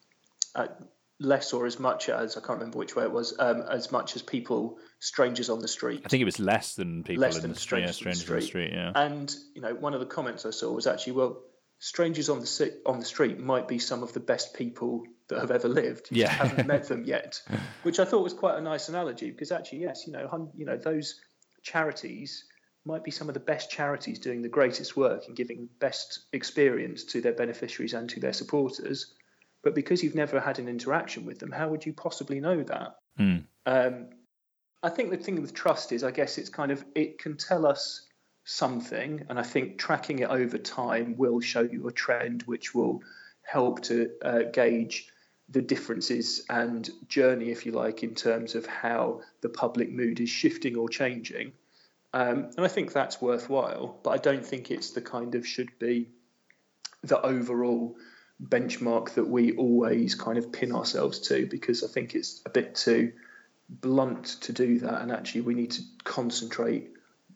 uh, 0.54 0.68
less 1.18 1.54
or 1.54 1.66
as 1.66 1.80
much 1.80 2.10
as 2.10 2.36
I 2.36 2.42
can't 2.42 2.60
remember 2.60 2.78
which 2.78 2.94
way 2.94 3.06
it 3.06 3.12
was 3.14 3.40
um, 3.40 3.62
as 3.62 3.94
much 3.94 4.18
as 4.18 4.22
people 4.22 4.80
strangers 5.00 5.50
on 5.50 5.60
the 5.60 5.70
street. 5.70 6.02
I 6.06 6.10
think 6.10 6.20
it 6.20 6.26
was 6.26 6.42
less 6.42 6.76
than 6.76 7.04
people 7.04 7.22
less 7.22 7.40
than 7.40 7.54
the 7.54 7.60
street, 7.60 7.86
yeah, 7.86 7.92
strangers 7.92 8.30
on 8.30 8.36
the 8.36 8.42
street. 8.42 8.74
Yeah. 8.74 8.92
And 8.94 9.34
you 9.56 9.62
know, 9.62 9.74
one 9.74 9.94
of 9.94 10.02
the 10.02 10.06
comments 10.06 10.46
I 10.46 10.50
saw 10.50 10.74
was 10.74 10.88
actually, 10.88 11.14
well, 11.14 11.42
strangers 11.80 12.28
on 12.28 12.42
the 12.42 12.82
on 12.86 13.00
the 13.00 13.06
street 13.06 13.40
might 13.40 13.70
be 13.70 13.80
some 13.80 14.04
of 14.04 14.12
the 14.12 14.20
best 14.20 14.54
people 14.56 15.06
that 15.30 15.40
have 15.40 15.52
ever 15.52 15.70
lived. 15.70 16.10
You 16.12 16.24
yeah. 16.24 16.32
haven't 16.32 16.68
met 16.68 16.90
them 16.90 17.06
yet, 17.06 17.42
which 17.84 18.00
I 18.00 18.04
thought 18.04 18.24
was 18.24 18.34
quite 18.34 18.58
a 18.58 18.62
nice 18.62 18.90
analogy 18.90 19.32
because 19.32 19.54
actually, 19.54 19.84
yes, 19.84 20.06
you 20.06 20.12
know, 20.12 20.52
you 20.54 20.66
know 20.66 20.76
those 20.76 21.22
charities 21.64 22.46
might 22.86 23.04
be 23.04 23.12
some 23.12 23.28
of 23.28 23.34
the 23.34 23.40
best 23.40 23.70
charities 23.70 24.20
doing 24.20 24.42
the 24.42 24.50
greatest 24.50 24.96
work 24.96 25.24
and 25.28 25.36
giving 25.36 25.70
best 25.80 26.22
experience 26.34 27.04
to 27.04 27.22
their 27.22 27.34
beneficiaries 27.34 27.94
and 27.94 28.10
to 28.10 28.20
their 28.20 28.34
supporters. 28.34 29.14
But 29.64 29.76
because 29.76 30.02
you've 30.02 30.16
never 30.16 30.40
had 30.40 30.60
an 30.60 30.70
interaction 30.70 31.26
with 31.26 31.40
them, 31.40 31.52
how 31.52 31.70
would 31.70 31.86
you 31.86 31.94
possibly 31.94 32.40
know 32.40 32.64
that? 32.64 32.96
Mm. 33.20 33.44
Um, 33.66 34.10
I 34.82 34.90
think 34.90 35.12
the 35.12 35.18
thing 35.18 35.42
with 35.42 35.54
trust 35.54 35.92
is, 35.92 36.04
I 36.04 36.12
guess 36.12 36.38
it's 36.38 36.50
kind 36.50 36.72
of, 36.72 36.84
it 36.96 37.20
can 37.20 37.36
tell 37.36 37.66
us 37.66 38.08
something. 38.46 39.26
And 39.30 39.38
I 39.38 39.44
think 39.44 39.78
tracking 39.78 40.20
it 40.20 40.30
over 40.30 40.58
time 40.58 41.18
will 41.18 41.42
show 41.42 41.62
you 41.62 41.88
a 41.88 41.92
trend 41.92 42.44
which 42.44 42.74
will 42.74 43.04
help 43.44 43.82
to 43.84 44.12
uh, 44.24 44.44
gauge 44.54 45.10
the 45.52 45.62
differences 45.62 46.46
and 46.50 46.90
journey, 47.08 47.50
if 47.50 47.66
you 47.66 47.72
like, 47.72 48.04
in 48.04 48.14
terms 48.14 48.56
of 48.56 48.66
how 48.66 49.22
the 49.42 49.50
public 49.50 49.92
mood 49.92 50.20
is 50.20 50.30
shifting 50.30 50.76
or 50.76 50.90
changing. 50.90 51.54
Um, 52.14 52.50
and 52.56 52.66
I 52.66 52.68
think 52.68 52.94
that's 52.94 53.22
worthwhile, 53.22 54.00
but 54.04 54.12
I 54.12 54.18
don't 54.18 54.46
think 54.46 54.72
it's 54.72 54.92
the 54.92 55.02
kind 55.02 55.36
of 55.36 55.48
should 55.48 55.78
be 55.80 56.10
the 57.04 57.22
overall 57.22 57.96
benchmark 58.42 59.12
that 59.16 59.28
we 59.28 59.54
always 59.54 60.16
kind 60.16 60.38
of 60.38 60.52
pin 60.52 60.74
ourselves 60.74 61.20
to 61.20 61.46
because 61.46 61.84
I 61.84 61.88
think 61.88 62.16
it's 62.16 62.42
a 62.46 62.50
bit 62.50 62.76
too 62.76 63.12
blunt 63.70 64.26
to 64.42 64.54
do 64.54 64.80
that. 64.80 65.02
And 65.02 65.12
actually, 65.12 65.42
we 65.42 65.54
need 65.54 65.72
to 65.72 65.84
concentrate 66.04 66.92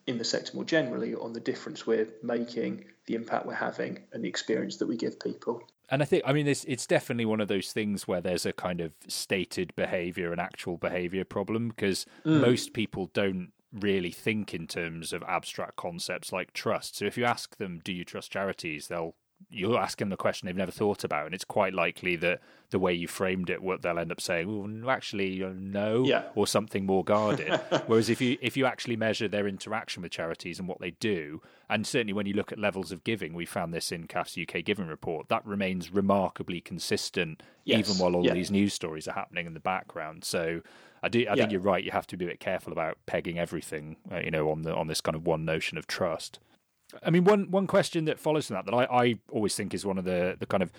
in 0.08 0.18
the 0.18 0.24
sector 0.24 0.52
more 0.56 0.66
generally 0.66 1.16
on 1.16 1.34
the 1.34 1.40
difference 1.40 1.88
we're 1.88 2.08
making, 2.22 2.86
the 3.06 3.16
impact 3.16 3.46
we're 3.46 3.54
having, 3.54 4.00
and 4.12 4.24
the 4.24 4.30
experience 4.30 4.78
that 4.78 4.88
we 4.88 4.98
give 4.98 5.20
people 5.20 5.64
and 5.90 6.02
I 6.02 6.06
think 6.06 6.24
I 6.26 6.34
mean 6.34 6.48
it's 6.48 6.64
it's 6.64 6.88
definitely 6.88 7.26
one 7.26 7.40
of 7.40 7.48
those 7.48 7.72
things 7.72 8.08
where 8.08 8.20
there's 8.20 8.46
a 8.46 8.54
kind 8.54 8.82
of 8.82 8.94
stated 9.08 9.76
behavior 9.76 10.32
and 10.32 10.42
actual 10.42 10.78
behavior 10.78 11.24
problem 11.24 11.70
because 11.70 12.06
mm. 12.26 12.42
most 12.42 12.74
people 12.74 13.12
don't 13.14 13.52
really 13.72 14.12
think 14.12 14.54
in 14.54 14.68
terms 14.68 15.14
of 15.14 15.24
abstract 15.24 15.76
concepts 15.76 16.32
like 16.32 16.54
trust. 16.54 16.98
So 16.98 17.06
if 17.06 17.18
you 17.18 17.26
ask 17.26 17.58
them, 17.58 17.80
"Do 17.84 17.94
you 17.94 18.06
trust 18.06 18.32
charities?" 18.32 18.88
they'll 18.88 19.16
you'll 19.50 19.78
ask 19.78 19.98
them 19.98 20.10
the 20.10 20.18
question 20.18 20.46
they've 20.46 20.56
never 20.56 20.72
thought 20.72 21.04
about, 21.04 21.26
and 21.26 21.36
it's 21.36 21.46
quite 21.46 21.74
likely 21.74 22.16
that 22.18 22.42
the 22.70 22.80
way 22.80 22.94
you 22.94 23.08
framed 23.08 23.50
it, 23.50 23.62
what 23.62 23.82
they'll 23.82 24.00
end 24.00 24.12
up 24.12 24.20
saying, 24.20 24.48
"Well, 24.82 24.90
actually, 24.90 25.40
no," 25.40 26.04
yeah. 26.06 26.24
or 26.36 26.48
something 26.48 26.86
more 26.86 27.04
guarded. 27.04 27.54
Whereas 27.86 28.10
if 28.10 28.20
you 28.20 28.38
if 28.42 28.58
you 28.58 28.66
actually 28.66 28.96
measure 28.96 29.28
their 29.28 29.48
interaction 29.48 30.02
with 30.02 30.12
charities 30.12 30.60
and 30.60 30.68
what 30.68 30.80
they 30.80 30.92
do, 30.92 31.42
and 31.70 31.86
certainly 31.86 32.14
when 32.14 32.26
you 32.26 32.34
look 32.34 32.52
at 32.52 32.60
levels 32.60 32.92
of 32.92 33.04
giving, 33.04 33.34
we 33.34 33.46
found 33.46 33.74
this 33.74 33.92
in 33.92 34.08
CAF's 34.08 34.38
UK 34.38 34.64
Giving 34.64 34.88
Report, 34.88 35.30
that 35.30 35.46
remains 35.46 35.92
remarkably 35.92 36.62
consistent, 36.62 37.44
yes. 37.64 37.80
even 37.80 38.02
while 38.02 38.16
all 38.16 38.26
yeah. 38.26 38.34
these 38.34 38.52
news 38.52 38.74
stories 38.74 39.08
are 39.08 39.14
happening 39.14 39.46
in 39.46 39.54
the 39.54 39.60
background. 39.60 40.24
So. 40.24 40.62
I 41.06 41.10
do. 41.10 41.20
I 41.20 41.22
yeah. 41.24 41.36
think 41.36 41.52
you're 41.52 41.60
right. 41.60 41.84
You 41.84 41.92
have 41.92 42.08
to 42.08 42.16
be 42.16 42.24
a 42.24 42.30
bit 42.30 42.40
careful 42.40 42.72
about 42.72 42.98
pegging 43.08 43.38
everything, 43.38 43.98
uh, 44.10 44.20
you 44.20 44.32
know, 44.32 44.50
on 44.50 44.62
the 44.62 44.74
on 44.74 44.88
this 44.88 45.02
kind 45.02 45.18
of 45.18 45.28
one 45.28 45.44
notion 45.44 45.78
of 45.78 45.86
trust. 45.86 46.40
I 47.02 47.10
mean, 47.10 47.24
one 47.24 47.50
one 47.52 47.68
question 47.68 48.06
that 48.06 48.20
follows 48.20 48.48
from 48.48 48.56
that 48.56 48.66
that 48.66 48.74
I, 48.74 48.84
I 48.86 49.20
always 49.32 49.56
think 49.56 49.74
is 49.74 49.86
one 49.86 49.98
of 49.98 50.06
the 50.06 50.36
the 50.40 50.46
kind 50.46 50.64
of 50.64 50.72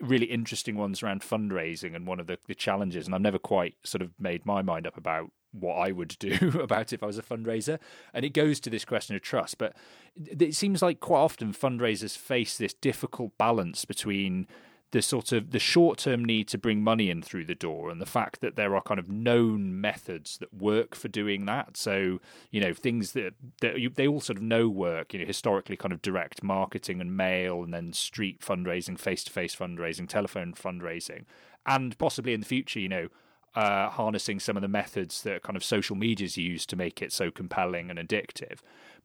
really 0.00 0.26
interesting 0.26 0.76
ones 0.76 1.02
around 1.02 1.22
fundraising 1.22 1.96
and 1.96 2.06
one 2.06 2.20
of 2.20 2.26
the, 2.26 2.38
the 2.46 2.54
challenges, 2.54 3.06
and 3.06 3.14
I've 3.14 3.20
never 3.20 3.38
quite 3.38 3.76
sort 3.82 4.02
of 4.02 4.10
made 4.18 4.44
my 4.44 4.62
mind 4.62 4.86
up 4.86 4.96
about 4.96 5.30
what 5.52 5.74
I 5.76 5.90
would 5.90 6.16
do 6.18 6.52
about 6.62 6.92
if 6.92 7.02
I 7.02 7.06
was 7.06 7.18
a 7.18 7.22
fundraiser. 7.22 7.78
And 8.12 8.24
it 8.24 8.34
goes 8.34 8.60
to 8.60 8.70
this 8.70 8.84
question 8.84 9.16
of 9.16 9.22
trust. 9.22 9.58
But 9.58 9.74
it 10.16 10.54
seems 10.54 10.82
like 10.82 11.00
quite 11.00 11.20
often 11.20 11.52
fundraisers 11.52 12.16
face 12.16 12.58
this 12.58 12.74
difficult 12.74 13.36
balance 13.38 13.84
between 13.84 14.46
the 14.92 15.02
sort 15.02 15.32
of 15.32 15.50
the 15.50 15.58
short 15.58 15.98
term 15.98 16.24
need 16.24 16.48
to 16.48 16.58
bring 16.58 16.82
money 16.82 17.10
in 17.10 17.22
through 17.22 17.44
the 17.44 17.54
door 17.54 17.90
and 17.90 18.00
the 18.00 18.06
fact 18.06 18.40
that 18.40 18.56
there 18.56 18.74
are 18.74 18.82
kind 18.82 19.00
of 19.00 19.08
known 19.08 19.80
methods 19.80 20.38
that 20.38 20.54
work 20.54 20.94
for 20.94 21.08
doing 21.08 21.44
that. 21.46 21.76
So 21.76 22.20
you 22.50 22.60
know 22.60 22.72
things 22.72 23.12
that, 23.12 23.34
that 23.60 23.80
you, 23.80 23.90
they 23.90 24.06
all 24.06 24.20
sort 24.20 24.38
of 24.38 24.42
know 24.42 24.68
work 24.68 25.12
you 25.12 25.20
know 25.20 25.26
historically 25.26 25.76
kind 25.76 25.92
of 25.92 26.02
direct 26.02 26.42
marketing 26.42 27.00
and 27.00 27.16
mail 27.16 27.62
and 27.62 27.74
then 27.74 27.92
street 27.92 28.40
fundraising 28.40 28.98
face 28.98 29.24
to 29.24 29.32
face 29.32 29.54
fundraising 29.54 30.08
telephone 30.08 30.54
fundraising 30.54 31.24
and 31.66 31.98
possibly 31.98 32.32
in 32.32 32.40
the 32.40 32.46
future 32.46 32.80
you 32.80 32.88
know 32.88 33.08
uh, 33.56 33.88
harnessing 33.88 34.38
some 34.38 34.56
of 34.56 34.60
the 34.60 34.68
methods 34.68 35.22
that 35.22 35.42
kind 35.42 35.56
of 35.56 35.64
social 35.64 35.96
media's 35.96 36.36
use 36.36 36.66
to 36.66 36.76
make 36.76 37.00
it 37.00 37.10
so 37.10 37.30
compelling 37.30 37.90
and 37.90 37.98
addictive. 37.98 38.58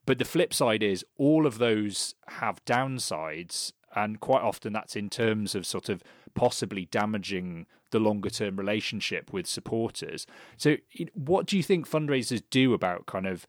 But 0.06 0.20
the 0.20 0.26
flip 0.26 0.54
side 0.54 0.84
is 0.84 1.06
all 1.18 1.46
of 1.46 1.58
those 1.58 2.16
have 2.28 2.64
downsides 2.66 3.72
and 3.96 4.20
quite 4.20 4.42
often 4.42 4.74
that's 4.74 4.96
in 4.96 5.10
terms 5.10 5.56
of 5.56 5.66
sort 5.66 5.90
of 5.90 6.04
possibly 6.34 6.86
damaging 6.86 7.66
the 7.92 8.00
longer 8.00 8.30
term 8.30 8.58
relationship 8.58 9.32
with 9.34 9.48
supporters. 9.48 10.26
So, 10.58 10.78
what 11.14 11.46
do 11.46 11.58
you 11.58 11.64
think 11.64 11.90
fundraisers 11.90 12.42
do 12.50 12.74
about 12.74 13.06
kind 13.06 13.28
of 13.28 13.48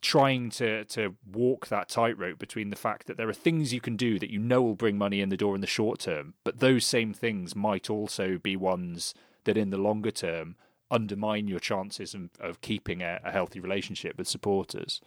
trying 0.00 0.50
to 0.50 0.84
to 0.84 1.14
walk 1.30 1.68
that 1.68 1.88
tightrope 1.88 2.38
between 2.38 2.70
the 2.70 2.76
fact 2.76 3.06
that 3.06 3.16
there 3.16 3.28
are 3.28 3.34
things 3.34 3.72
you 3.72 3.80
can 3.80 3.96
do 3.96 4.18
that 4.18 4.30
you 4.30 4.38
know 4.38 4.62
will 4.62 4.74
bring 4.74 4.98
money 4.98 5.20
in 5.20 5.30
the 5.30 5.36
door 5.36 5.54
in 5.54 5.60
the 5.60 5.66
short 5.66 6.00
term, 6.00 6.34
but 6.44 6.60
those 6.60 6.84
same 6.84 7.14
things 7.14 7.56
might 7.56 7.88
also 7.88 8.38
be 8.38 8.56
ones 8.56 9.14
that 9.44 9.56
in 9.56 9.70
the 9.70 9.78
longer 9.78 10.10
term 10.10 10.56
undermine 10.90 11.48
your 11.48 11.58
chances 11.58 12.14
of, 12.14 12.28
of 12.38 12.60
keeping 12.60 13.02
a, 13.02 13.20
a 13.24 13.32
healthy 13.32 13.60
relationship 13.60 14.16
with 14.18 14.28
supporters? 14.28 15.00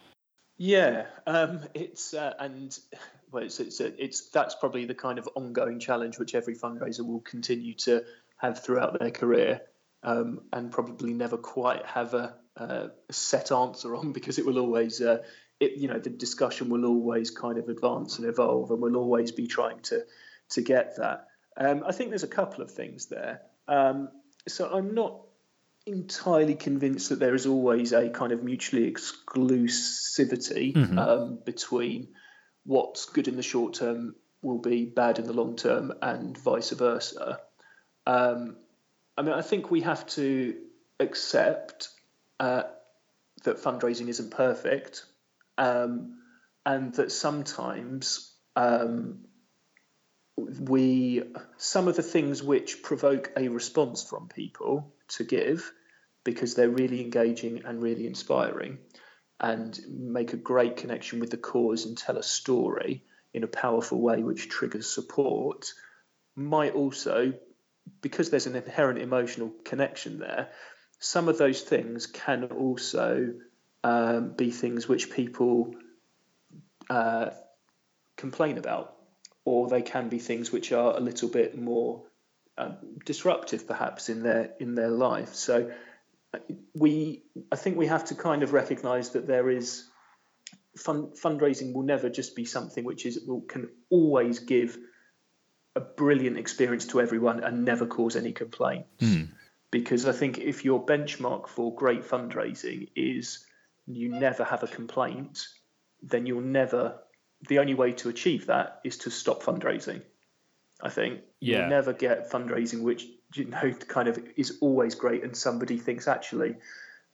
Yeah, 0.58 1.06
um, 1.24 1.60
it's 1.72 2.14
uh, 2.14 2.34
and 2.40 2.76
well, 3.30 3.44
it's 3.44 3.60
it's, 3.60 3.80
it's 3.80 4.28
that's 4.30 4.56
probably 4.56 4.86
the 4.86 4.94
kind 4.94 5.20
of 5.20 5.28
ongoing 5.36 5.78
challenge 5.78 6.18
which 6.18 6.34
every 6.34 6.56
fundraiser 6.56 7.06
will 7.06 7.20
continue 7.20 7.74
to 7.74 8.04
have 8.38 8.64
throughout 8.64 8.98
their 8.98 9.12
career, 9.12 9.60
um, 10.02 10.40
and 10.52 10.72
probably 10.72 11.14
never 11.14 11.36
quite 11.36 11.86
have 11.86 12.12
a, 12.14 12.34
a, 12.56 12.90
set 13.10 13.52
answer 13.52 13.94
on 13.94 14.12
because 14.18 14.38
it 14.38 14.46
will 14.46 14.58
always, 14.58 15.00
uh, 15.00 15.22
it, 15.60 15.78
you 15.78 15.86
know, 15.86 16.00
the 16.00 16.10
discussion 16.10 16.70
will 16.70 16.86
always 16.86 17.30
kind 17.30 17.58
of 17.58 17.68
advance 17.68 18.18
and 18.18 18.26
evolve, 18.26 18.72
and 18.72 18.82
we'll 18.82 18.96
always 18.96 19.30
be 19.30 19.46
trying 19.46 19.78
to 19.82 20.04
to 20.50 20.60
get 20.60 20.96
that. 20.96 21.28
Um, 21.56 21.84
I 21.86 21.92
think 21.92 22.10
there's 22.10 22.24
a 22.24 22.28
couple 22.28 22.64
of 22.64 22.72
things 22.72 23.06
there. 23.06 23.42
Um, 23.68 24.08
so 24.48 24.68
I'm 24.68 24.92
not 24.92 25.20
entirely 25.88 26.54
convinced 26.54 27.08
that 27.08 27.18
there 27.18 27.34
is 27.34 27.46
always 27.46 27.92
a 27.92 28.08
kind 28.10 28.32
of 28.32 28.42
mutually 28.42 28.90
exclusivity 28.90 30.74
mm-hmm. 30.74 30.98
um, 30.98 31.38
between 31.44 32.08
what's 32.64 33.06
good 33.06 33.28
in 33.28 33.36
the 33.36 33.42
short 33.42 33.74
term 33.74 34.14
will 34.42 34.58
be 34.58 34.84
bad 34.84 35.18
in 35.18 35.26
the 35.26 35.32
long 35.32 35.56
term, 35.56 35.92
and 36.00 36.36
vice 36.36 36.70
versa. 36.70 37.40
Um, 38.06 38.56
I 39.16 39.22
mean, 39.22 39.32
I 39.32 39.42
think 39.42 39.70
we 39.70 39.80
have 39.80 40.06
to 40.08 40.56
accept 41.00 41.88
uh, 42.38 42.62
that 43.44 43.62
fundraising 43.62 44.08
isn't 44.08 44.30
perfect, 44.30 45.04
um, 45.56 46.18
and 46.64 46.94
that 46.94 47.10
sometimes 47.10 48.32
um, 48.54 49.24
we 50.60 51.22
some 51.56 51.88
of 51.88 51.96
the 51.96 52.02
things 52.02 52.42
which 52.42 52.82
provoke 52.82 53.32
a 53.36 53.48
response 53.48 54.02
from 54.02 54.28
people 54.28 54.92
to 55.08 55.24
give 55.24 55.70
because 56.24 56.54
they're 56.54 56.68
really 56.68 57.00
engaging 57.00 57.62
and 57.64 57.82
really 57.82 58.06
inspiring 58.06 58.78
and 59.40 59.78
make 59.88 60.32
a 60.32 60.36
great 60.36 60.76
connection 60.76 61.20
with 61.20 61.30
the 61.30 61.36
cause 61.36 61.86
and 61.86 61.96
tell 61.96 62.16
a 62.16 62.22
story 62.22 63.04
in 63.32 63.44
a 63.44 63.48
powerful 63.48 64.00
way 64.00 64.22
which 64.22 64.48
triggers 64.48 64.88
support 64.88 65.72
might 66.34 66.74
also 66.74 67.32
because 68.00 68.30
there's 68.30 68.46
an 68.46 68.56
inherent 68.56 68.98
emotional 68.98 69.52
connection 69.64 70.18
there 70.18 70.48
some 70.98 71.28
of 71.28 71.38
those 71.38 71.62
things 71.62 72.06
can 72.06 72.44
also 72.44 73.34
um, 73.84 74.32
be 74.32 74.50
things 74.50 74.88
which 74.88 75.10
people 75.10 75.74
uh, 76.90 77.30
complain 78.16 78.58
about, 78.58 78.96
or 79.48 79.68
they 79.68 79.82
can 79.82 80.08
be 80.08 80.18
things 80.18 80.52
which 80.52 80.72
are 80.72 80.96
a 80.96 81.00
little 81.00 81.28
bit 81.28 81.58
more 81.58 82.02
um, 82.58 82.76
disruptive, 83.04 83.66
perhaps 83.66 84.08
in 84.08 84.22
their 84.22 84.52
in 84.60 84.74
their 84.74 84.90
life. 84.90 85.34
So 85.34 85.70
uh, 86.34 86.38
we, 86.74 87.22
I 87.50 87.56
think 87.56 87.76
we 87.76 87.86
have 87.86 88.04
to 88.06 88.14
kind 88.14 88.42
of 88.42 88.52
recognise 88.52 89.10
that 89.10 89.26
there 89.26 89.48
is 89.48 89.88
fund, 90.76 91.14
fundraising 91.14 91.72
will 91.72 91.82
never 91.82 92.10
just 92.10 92.36
be 92.36 92.44
something 92.44 92.84
which 92.84 93.06
is 93.06 93.20
will, 93.26 93.40
can 93.40 93.68
always 93.90 94.40
give 94.40 94.76
a 95.74 95.80
brilliant 95.80 96.36
experience 96.36 96.86
to 96.86 97.00
everyone 97.00 97.42
and 97.42 97.64
never 97.64 97.86
cause 97.86 98.16
any 98.16 98.32
complaints. 98.32 99.04
Mm. 99.04 99.28
Because 99.70 100.06
I 100.06 100.12
think 100.12 100.38
if 100.38 100.64
your 100.64 100.84
benchmark 100.84 101.48
for 101.48 101.74
great 101.74 102.02
fundraising 102.02 102.88
is 102.96 103.44
you 103.86 104.08
never 104.08 104.44
have 104.44 104.62
a 104.62 104.66
complaint, 104.66 105.46
then 106.02 106.26
you'll 106.26 106.40
never. 106.40 106.98
The 107.46 107.58
only 107.60 107.74
way 107.74 107.92
to 107.92 108.08
achieve 108.08 108.46
that 108.46 108.80
is 108.84 108.98
to 108.98 109.10
stop 109.10 109.42
fundraising. 109.42 110.02
I 110.80 110.90
think 110.90 111.20
yeah. 111.40 111.60
you'll 111.60 111.68
never 111.68 111.92
get 111.92 112.30
fundraising 112.30 112.82
which 112.82 113.06
you 113.34 113.44
know 113.46 113.72
kind 113.86 114.08
of 114.08 114.18
is 114.36 114.58
always 114.60 114.94
great, 114.94 115.22
and 115.24 115.36
somebody 115.36 115.76
thinks 115.78 116.08
actually. 116.08 116.56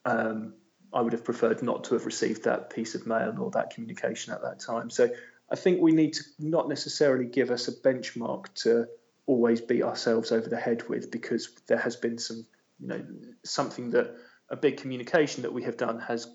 Um, 0.04 0.54
I 0.92 1.00
would 1.00 1.12
have 1.12 1.24
preferred 1.24 1.60
not 1.60 1.84
to 1.84 1.94
have 1.94 2.06
received 2.06 2.44
that 2.44 2.70
piece 2.70 2.94
of 2.94 3.04
mail 3.04 3.34
or 3.40 3.50
that 3.50 3.70
communication 3.70 4.32
at 4.32 4.42
that 4.42 4.60
time. 4.60 4.90
So 4.90 5.10
I 5.50 5.56
think 5.56 5.80
we 5.80 5.92
need 5.92 6.12
to 6.14 6.22
not 6.38 6.68
necessarily 6.68 7.26
give 7.26 7.50
us 7.50 7.66
a 7.66 7.72
benchmark 7.72 8.54
to 8.62 8.86
always 9.26 9.60
beat 9.60 9.82
ourselves 9.82 10.30
over 10.32 10.48
the 10.48 10.56
head 10.58 10.88
with 10.88 11.10
because 11.10 11.48
there 11.66 11.78
has 11.78 11.96
been 11.96 12.18
some, 12.18 12.46
you 12.78 12.88
know, 12.88 13.04
something 13.44 13.90
that 13.90 14.14
a 14.48 14.56
big 14.56 14.76
communication 14.76 15.42
that 15.42 15.52
we 15.52 15.64
have 15.64 15.76
done 15.76 15.98
has 16.00 16.28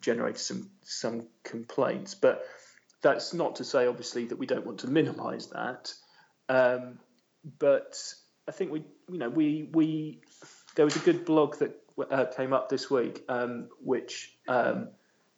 generated 0.00 0.40
some 0.40 0.70
some 0.82 1.26
complaints. 1.42 2.14
But 2.14 2.44
that's 3.02 3.34
not 3.34 3.56
to 3.56 3.64
say, 3.64 3.86
obviously, 3.86 4.26
that 4.26 4.38
we 4.38 4.46
don't 4.46 4.66
want 4.66 4.80
to 4.80 4.88
minimise 4.88 5.48
that. 5.48 5.92
Um, 6.48 6.98
but 7.58 7.98
I 8.48 8.52
think 8.52 8.72
we, 8.72 8.84
you 9.10 9.18
know, 9.18 9.28
we 9.28 9.68
we 9.72 10.20
there 10.74 10.84
was 10.84 10.96
a 10.96 11.00
good 11.00 11.24
blog 11.24 11.56
that 11.58 11.82
uh, 12.10 12.26
came 12.26 12.52
up 12.52 12.68
this 12.68 12.90
week, 12.90 13.24
um, 13.28 13.68
which 13.82 14.36
um, 14.48 14.88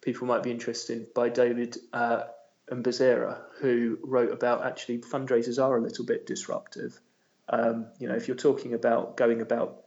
people 0.01 0.27
might 0.27 0.43
be 0.43 0.51
interested 0.51 0.97
in, 0.97 1.07
by 1.15 1.29
David 1.29 1.77
uh, 1.93 2.23
and 2.69 2.83
Bezera, 2.83 3.39
who 3.59 3.97
wrote 4.03 4.31
about 4.31 4.65
actually 4.65 4.99
fundraisers 4.99 5.63
are 5.63 5.77
a 5.77 5.81
little 5.81 6.05
bit 6.05 6.25
disruptive. 6.25 6.99
Um, 7.47 7.87
you 7.99 8.07
know, 8.07 8.15
if 8.15 8.27
you're 8.27 8.37
talking 8.37 8.73
about 8.73 9.17
going 9.17 9.41
about 9.41 9.83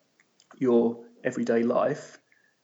your 0.59 1.05
everyday 1.23 1.63
life, 1.63 2.19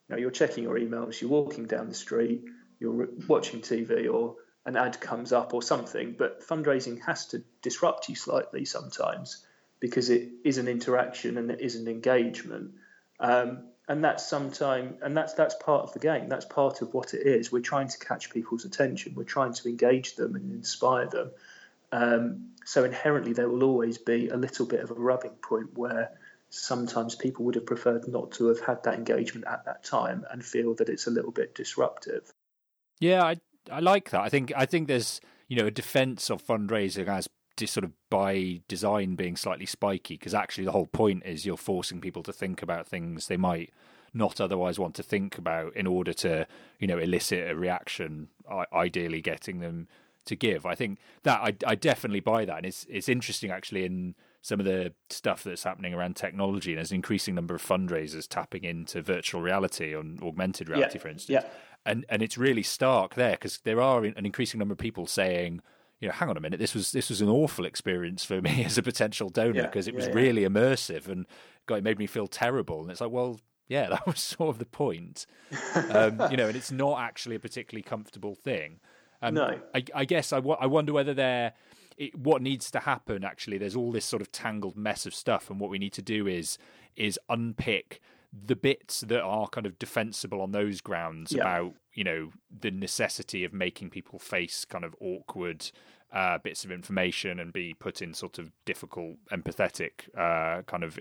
you 0.09 0.15
know, 0.15 0.21
you're 0.21 0.31
checking 0.31 0.65
your 0.65 0.79
emails, 0.79 1.21
you're 1.21 1.31
walking 1.31 1.67
down 1.67 1.89
the 1.89 1.95
street, 1.95 2.43
you're 2.81 3.09
watching 3.29 3.61
TV, 3.61 4.13
or 4.13 4.37
an 4.67 4.77
ad 4.77 5.01
comes 5.01 5.33
up 5.33 5.55
or 5.55 5.63
something. 5.63 6.15
But 6.19 6.47
fundraising 6.47 7.01
has 7.03 7.27
to 7.29 7.43
disrupt 7.63 8.09
you 8.09 8.15
slightly 8.15 8.65
sometimes 8.65 9.45
because 9.81 10.11
it 10.11 10.29
is 10.45 10.59
an 10.59 10.69
interaction 10.69 11.39
and 11.39 11.51
it 11.51 11.61
is 11.61 11.77
an 11.77 11.89
engagement. 11.89 12.73
Um, 13.21 13.69
and 13.89 14.05
that's 14.05 14.25
sometime 14.27 14.97
and 15.03 15.17
that's 15.17 15.33
that's 15.33 15.55
part 15.57 15.83
of 15.83 15.93
the 15.95 15.99
game 15.99 16.29
that's 16.29 16.45
part 16.45 16.83
of 16.83 16.93
what 16.93 17.15
it 17.15 17.27
is 17.27 17.51
we're 17.51 17.61
trying 17.61 17.89
to 17.89 17.99
catch 17.99 18.31
people's 18.31 18.65
attention 18.65 19.15
we're 19.17 19.25
trying 19.25 19.53
to 19.53 19.69
engage 19.69 20.15
them 20.15 20.37
and 20.37 20.53
inspire 20.53 21.07
them 21.07 21.31
um, 21.91 22.49
so 22.67 22.85
inherently 22.85 23.33
there 23.33 23.49
will 23.49 23.65
always 23.65 23.97
be 23.97 24.29
a 24.29 24.37
little 24.37 24.67
bit 24.67 24.81
of 24.81 24.91
a 24.91 24.95
rubbing 24.95 25.33
point 25.43 25.77
where 25.77 26.11
sometimes 26.51 27.15
people 27.15 27.47
would 27.47 27.55
have 27.55 27.65
preferred 27.65 28.07
not 28.07 28.33
to 28.33 28.49
have 28.49 28.61
had 28.61 28.83
that 28.85 28.95
engagement 28.95 29.47
at 29.47 29.65
that 29.65 29.83
time 29.83 30.25
and 30.31 30.45
feel 30.45 30.75
that 30.75 30.91
it's 30.91 31.07
a 31.07 31.11
little 31.11 31.33
bit 31.33 31.55
disruptive 31.55 32.31
yeah 33.01 33.25
i 33.25 33.37
i 33.71 33.81
like 33.81 34.11
that 34.11 34.21
i 34.21 34.29
think 34.29 34.53
i 34.57 34.67
think 34.67 34.89
there's 34.89 35.21
you 35.49 35.57
know 35.57 35.67
a 35.67 35.71
defense 35.71 36.31
of 36.31 36.45
fundraising 36.45 37.09
as 37.09 37.29
sort 37.67 37.85
of 37.85 37.93
by 38.09 38.61
design 38.69 39.17
being 39.17 39.37
slightly 39.37 39.67
spiky 39.67 40.15
because 40.15 40.35
actually 40.35 40.65
the 40.65 40.73
whole 40.73 40.87
point 40.87 41.25
is 41.25 41.45
you're 41.45 41.57
forcing 41.57 42.01
people 42.01 42.23
to 42.23 42.33
think 42.33 42.63
about 42.63 42.87
things 42.87 43.27
they 43.27 43.37
might 43.37 43.73
not 44.15 44.41
otherwise 44.41 44.79
want 44.79 44.95
to 44.95 45.03
think 45.03 45.39
about 45.39 45.75
in 45.75 45.87
order 45.87 46.13
to 46.13 46.47
you 46.79 46.87
know 46.87 46.99
elicit 46.99 47.51
a 47.51 47.57
reaction 47.57 48.29
ideally 48.73 49.21
getting 49.21 49.61
them 49.61 49.89
to 50.25 50.37
give 50.37 50.67
i 50.67 50.75
think 50.75 50.99
that 51.23 51.41
i, 51.41 51.55
I 51.67 51.75
definitely 51.75 52.21
buy 52.21 52.45
that 52.45 52.59
and 52.59 52.67
it's 52.67 52.87
it's 52.89 53.09
interesting 53.09 53.51
actually 53.51 53.85
in 53.85 54.15
some 54.41 54.61
of 54.61 54.67
the 54.67 54.93
stuff 55.11 55.43
that's 55.43 55.65
happening 55.65 55.93
around 55.95 56.17
technology 56.17 56.71
and 56.71 56.79
there's 56.79 56.91
an 56.91 56.97
increasing 56.97 57.35
number 57.35 57.55
of 57.55 57.63
fundraisers 57.63 58.29
tapping 58.29 58.65
into 58.65 59.03
virtual 59.03 59.43
reality 59.43 59.95
and 59.95 60.23
augmented 60.23 60.69
reality 60.69 60.97
yeah. 60.99 61.03
for 61.03 61.09
instance 61.09 61.45
yeah. 61.45 61.51
And 61.89 62.05
and 62.09 62.23
it's 62.23 62.39
really 62.39 62.63
stark 62.63 63.15
there 63.15 63.33
because 63.33 63.59
there 63.65 63.81
are 63.81 64.05
an 64.05 64.15
increasing 64.25 64.59
number 64.59 64.73
of 64.73 64.79
people 64.79 65.07
saying 65.07 65.61
you 66.01 66.07
know, 66.07 66.15
hang 66.15 66.29
on 66.29 66.37
a 66.37 66.41
minute, 66.41 66.61
this 66.61 66.75
was 66.75 66.93
this 66.93 67.09
was 67.09 67.21
an 67.21 67.29
awful 67.29 67.65
experience 67.65 68.25
for 68.25 68.41
me 68.41 68.65
as 68.67 68.79
a 68.79 68.83
potential 68.83 69.29
donor 69.29 69.65
because 69.65 69.87
yeah, 69.87 69.93
it 69.93 69.97
was 69.97 70.07
yeah, 70.07 70.15
really 70.15 70.43
yeah. 70.43 70.49
immersive 70.49 71.09
and 71.09 71.27
God, 71.67 71.77
it 71.77 71.85
made 71.85 71.99
me 71.99 72.07
feel 72.07 72.27
terrible. 72.27 72.81
And 72.83 72.91
it's 72.91 73.01
like, 73.01 73.11
well, 73.11 73.41
yeah, 73.69 73.89
that 73.91 74.07
was 74.07 74.21
sort 74.21 74.51
of 74.51 74.59
the 74.59 74.67
point, 74.67 75.27
um, 75.91 76.21
you 76.31 76.37
know. 76.37 76.49
And 76.49 76.57
it's 76.57 76.73
not 76.73 77.01
actually 77.01 77.37
a 77.37 77.41
particularly 77.41 77.83
comfortable 77.83 78.35
thing. 78.35 78.81
Um, 79.21 79.35
no, 79.35 79.59
I, 79.75 79.85
I 79.95 80.05
guess 80.05 80.33
I, 80.33 80.37
w- 80.37 80.57
I 80.61 80.67
wonder 80.67 80.93
whether 80.93 81.13
there, 81.13 81.53
it, 81.97 82.17
what 82.17 82.41
needs 82.41 82.71
to 82.71 82.81
happen. 82.81 83.25
Actually, 83.25 83.59
there's 83.59 83.75
all 83.75 83.91
this 83.91 84.05
sort 84.05 84.23
of 84.23 84.31
tangled 84.31 84.77
mess 84.77 85.07
of 85.07 85.15
stuff, 85.15 85.51
and 85.51 85.59
what 85.61 85.71
we 85.71 85.79
need 85.79 85.93
to 85.95 86.03
do 86.03 86.27
is 86.27 86.59
is 86.97 87.19
unpick 87.29 88.01
the 88.33 88.57
bits 88.57 89.01
that 89.01 89.23
are 89.23 89.49
kind 89.49 89.67
of 89.67 89.79
defensible 89.79 90.41
on 90.41 90.53
those 90.53 90.81
grounds 90.81 91.33
yeah. 91.33 91.43
about 91.43 91.75
you 91.95 92.05
know 92.05 92.31
the 92.61 92.71
necessity 92.71 93.45
of 93.45 93.53
making 93.53 93.91
people 93.91 94.19
face 94.19 94.65
kind 94.65 94.85
of 94.85 94.95
awkward 95.01 95.71
uh, 96.13 96.39
bits 96.39 96.65
of 96.65 96.73
information 96.73 97.39
and 97.39 97.53
be 97.53 97.75
put 97.75 98.01
in 98.01 98.15
sort 98.15 98.39
of 98.39 98.51
difficult, 98.65 99.17
empathetic 99.31 100.09
uh, 100.17 100.63
kind 100.63 100.85
of 100.85 100.99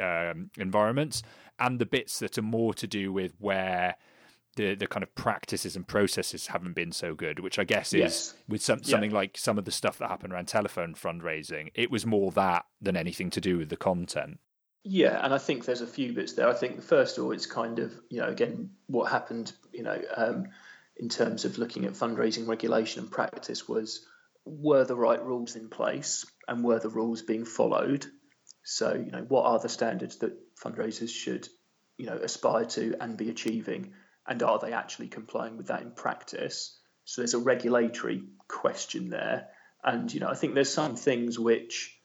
um, 0.00 0.50
environments, 0.58 1.22
and 1.58 1.78
the 1.78 1.86
bits 1.86 2.18
that 2.18 2.38
are 2.38 2.42
more 2.42 2.74
to 2.74 2.86
do 2.86 3.12
with 3.12 3.34
where 3.38 3.96
the 4.56 4.74
the 4.74 4.86
kind 4.86 5.02
of 5.02 5.14
practices 5.14 5.76
and 5.76 5.86
processes 5.86 6.48
haven't 6.48 6.74
been 6.74 6.92
so 6.92 7.14
good, 7.14 7.38
which 7.40 7.58
I 7.58 7.64
guess 7.64 7.92
is 7.92 8.00
yes. 8.00 8.34
with 8.48 8.62
some, 8.62 8.82
something 8.82 9.10
yeah. 9.10 9.16
like 9.16 9.38
some 9.38 9.58
of 9.58 9.64
the 9.64 9.70
stuff 9.70 9.98
that 9.98 10.08
happened 10.08 10.32
around 10.32 10.48
telephone 10.48 10.94
fundraising. 10.94 11.70
It 11.74 11.90
was 11.90 12.04
more 12.04 12.32
that 12.32 12.66
than 12.80 12.96
anything 12.96 13.30
to 13.30 13.40
do 13.40 13.58
with 13.58 13.68
the 13.68 13.76
content. 13.76 14.40
Yeah, 14.84 15.22
and 15.22 15.34
I 15.34 15.38
think 15.38 15.64
there's 15.64 15.80
a 15.80 15.86
few 15.86 16.12
bits 16.12 16.32
there. 16.34 16.48
I 16.48 16.54
think 16.54 16.82
first 16.82 17.18
of 17.18 17.24
all, 17.24 17.32
it's 17.32 17.46
kind 17.46 17.78
of 17.78 17.92
you 18.08 18.20
know 18.20 18.28
again 18.28 18.70
what 18.86 19.10
happened 19.10 19.52
you 19.72 19.82
know 19.82 20.00
um, 20.16 20.46
in 20.96 21.08
terms 21.08 21.44
of 21.44 21.58
looking 21.58 21.84
at 21.84 21.92
fundraising 21.92 22.48
regulation 22.48 23.02
and 23.02 23.10
practice 23.10 23.68
was 23.68 24.06
were 24.44 24.84
the 24.84 24.96
right 24.96 25.22
rules 25.22 25.56
in 25.56 25.68
place 25.68 26.24
and 26.46 26.64
were 26.64 26.78
the 26.78 26.88
rules 26.88 27.22
being 27.22 27.44
followed? 27.44 28.06
So, 28.64 28.94
you 28.94 29.10
know, 29.10 29.24
what 29.28 29.44
are 29.46 29.58
the 29.58 29.68
standards 29.68 30.16
that 30.16 30.32
fundraisers 30.56 31.10
should, 31.10 31.48
you 31.96 32.06
know, 32.06 32.16
aspire 32.16 32.64
to 32.66 32.96
and 33.00 33.16
be 33.16 33.30
achieving? 33.30 33.92
And 34.26 34.42
are 34.42 34.58
they 34.58 34.72
actually 34.72 35.08
complying 35.08 35.56
with 35.56 35.68
that 35.68 35.82
in 35.82 35.92
practice? 35.92 36.78
So 37.04 37.20
there's 37.20 37.34
a 37.34 37.38
regulatory 37.38 38.24
question 38.46 39.10
there. 39.10 39.48
And, 39.82 40.12
you 40.12 40.20
know, 40.20 40.28
I 40.28 40.34
think 40.34 40.54
there's 40.54 40.72
some 40.72 40.96
things 40.96 41.38
which, 41.38 41.96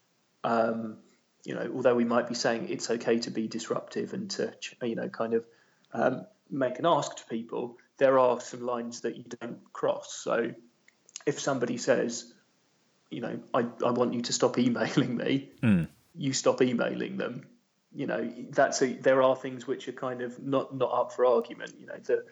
um, 0.44 1.00
you 1.44 1.56
know, 1.56 1.72
although 1.76 1.96
we 1.96 2.06
might 2.06 2.28
be 2.28 2.36
saying 2.36 2.70
it's 2.70 2.90
okay 2.90 3.20
to 3.20 3.32
be 3.32 3.48
disruptive 3.48 4.14
and 4.14 4.30
to, 4.32 4.54
you 4.82 4.96
know, 4.96 5.10
kind 5.10 5.34
of 5.34 5.46
um, 5.92 6.26
make 6.50 6.80
an 6.80 6.86
ask 6.86 7.18
to 7.18 7.26
people, 7.26 7.78
there 7.98 8.18
are 8.18 8.40
some 8.40 8.62
lines 8.62 9.02
that 9.02 9.18
you 9.18 9.26
don't 9.42 9.60
cross. 9.74 10.14
So 10.14 10.52
if 11.26 11.40
somebody 11.40 11.78
says, 11.78 12.34
you 13.10 13.22
know, 13.22 13.40
I, 13.54 13.66
I 13.86 13.92
want 13.92 14.14
you 14.14 14.22
to 14.22 14.34
stop 14.34 14.58
emailing 14.58 15.18
me, 15.18 15.52
mm. 15.62 15.88
you 16.16 16.34
stop 16.34 16.62
emailing 16.62 17.18
them. 17.18 17.48
You 17.96 18.08
know, 18.08 18.34
that's 18.50 18.82
a, 18.82 18.94
there 18.94 19.22
are 19.22 19.36
things 19.36 19.68
which 19.68 19.88
are 19.88 19.94
kind 19.94 20.22
of 20.22 20.42
not 20.42 20.76
not 20.76 20.92
up 20.92 21.14
for 21.14 21.28
argument. 21.28 21.76
You 21.80 21.86
know, 21.86 21.98
the 22.04 22.26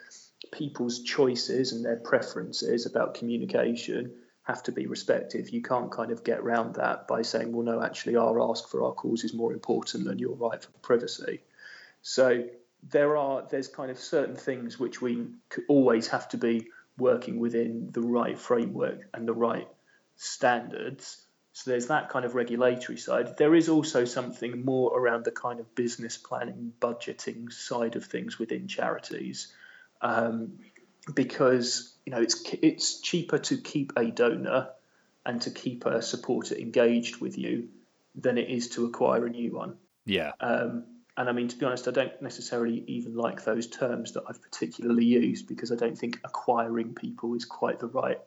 people's 0.52 1.04
choices 1.04 1.72
and 1.74 1.86
their 1.86 1.98
preferences 1.98 2.88
about 2.88 3.14
communication 3.14 4.12
have 4.44 4.64
to 4.64 4.72
be 4.72 4.88
respected. 4.88 5.52
You 5.52 5.62
can't 5.62 5.92
kind 5.92 6.12
of 6.12 6.24
get 6.24 6.40
around 6.40 6.76
that 6.76 7.08
by 7.08 7.22
saying, 7.22 7.52
well, 7.52 7.66
no, 7.66 7.82
actually, 7.82 8.16
our 8.16 8.42
ask 8.50 8.68
for 8.70 8.84
our 8.84 8.94
cause 8.94 9.24
is 9.24 9.34
more 9.34 9.54
important 9.54 10.06
than 10.06 10.20
your 10.20 10.36
right 10.36 10.62
for 10.62 10.72
privacy. 10.82 11.42
So 12.02 12.46
there 12.90 13.18
are 13.18 13.44
there's 13.50 13.68
kind 13.68 13.92
of 13.92 14.00
certain 14.00 14.36
things 14.36 14.80
which 14.80 15.02
we 15.02 15.28
always 15.68 16.08
have 16.08 16.30
to 16.30 16.38
be 16.38 16.68
working 16.98 17.40
within 17.40 17.90
the 17.92 18.02
right 18.02 18.38
framework 18.38 19.08
and 19.14 19.28
the 19.28 19.34
right 19.34 19.68
standards. 20.16 21.22
So 21.54 21.72
there's 21.72 21.88
that 21.88 22.10
kind 22.10 22.26
of 22.26 22.34
regulatory 22.34 22.98
side. 22.98 23.38
There 23.38 23.54
is 23.54 23.70
also 23.70 24.06
something 24.06 24.64
more 24.64 24.98
around 24.98 25.26
the 25.26 25.32
kind 25.32 25.60
of 25.60 25.76
business 25.76 26.18
planning, 26.18 26.74
budgeting 26.80 27.52
side 27.52 27.96
of 27.96 28.06
things 28.06 28.40
within 28.40 28.68
charities, 28.68 29.54
um, 30.02 30.60
because 31.14 31.96
you 32.06 32.12
know 32.12 32.22
it's 32.22 32.44
it's 32.62 33.00
cheaper 33.00 33.38
to 33.38 33.58
keep 33.58 33.94
a 33.98 34.06
donor 34.06 34.70
and 35.26 35.42
to 35.42 35.52
keep 35.52 35.86
a 35.86 36.02
supporter 36.02 36.56
engaged 36.56 37.22
with 37.22 37.38
you 37.38 37.70
than 38.16 38.38
it 38.38 38.50
is 38.50 38.70
to 38.70 38.86
acquire 38.86 39.26
a 39.26 39.30
new 39.30 39.54
one. 39.54 39.76
Yeah. 40.06 40.32
Um, 40.40 40.86
and 41.18 41.30
I 41.30 41.34
mean, 41.34 41.50
to 41.50 41.58
be 41.58 41.66
honest, 41.66 41.88
I 41.88 41.92
don't 41.92 42.22
necessarily 42.22 42.84
even 42.88 43.16
like 43.16 43.44
those 43.44 43.68
terms 43.68 44.14
that 44.14 44.24
I've 44.28 44.42
particularly 44.42 45.06
used 45.06 45.48
because 45.48 45.72
I 45.72 45.76
don't 45.76 45.98
think 45.98 46.20
acquiring 46.24 46.96
people 46.96 47.36
is 47.36 47.46
quite 47.46 47.80
the 47.80 47.88
right 47.88 48.20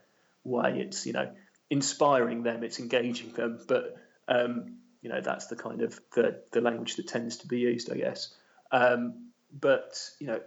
way. 0.44 0.80
It's, 0.80 1.06
you 1.06 1.12
know, 1.12 1.30
inspiring 1.70 2.42
them, 2.42 2.62
it's 2.62 2.78
engaging 2.78 3.32
them. 3.32 3.58
But 3.66 3.96
um, 4.28 4.76
you 5.02 5.10
know, 5.10 5.20
that's 5.20 5.46
the 5.46 5.56
kind 5.56 5.82
of 5.82 5.98
the 6.14 6.42
the 6.52 6.60
language 6.60 6.96
that 6.96 7.08
tends 7.08 7.38
to 7.38 7.48
be 7.48 7.58
used, 7.58 7.90
I 7.90 7.96
guess. 7.96 8.34
Um, 8.70 9.30
but 9.52 9.98
you 10.18 10.26
know, 10.26 10.40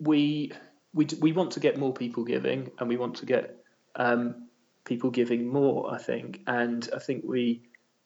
we 0.00 0.52
we 0.94 1.06
we 1.20 1.32
want 1.32 1.52
to 1.52 1.60
get 1.60 1.76
more 1.76 1.92
people 1.92 2.24
giving, 2.24 2.70
and 2.78 2.88
we 2.88 2.96
want 2.96 3.16
to 3.16 3.26
get 3.26 3.56
um, 3.96 4.48
people 4.84 5.10
giving 5.10 5.48
more. 5.48 5.92
I 5.92 5.98
think, 5.98 6.40
and 6.46 6.88
I 6.94 7.00
think 7.00 7.24
we 7.26 7.62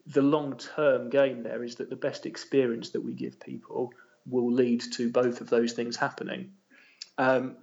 the 0.06 0.22
long 0.22 0.56
term 0.56 1.10
gain 1.10 1.42
there 1.42 1.62
is 1.62 1.76
that 1.76 1.90
the 1.90 1.96
best 1.96 2.26
experience 2.26 2.90
that 2.90 3.04
we 3.04 3.12
give 3.12 3.38
people 3.38 3.92
will 4.26 4.50
lead 4.50 4.80
to 4.80 5.10
both 5.10 5.40
of 5.40 5.50
those 5.50 5.74
things 5.74 5.96
happening. 5.96 6.52
Um, 7.18 7.56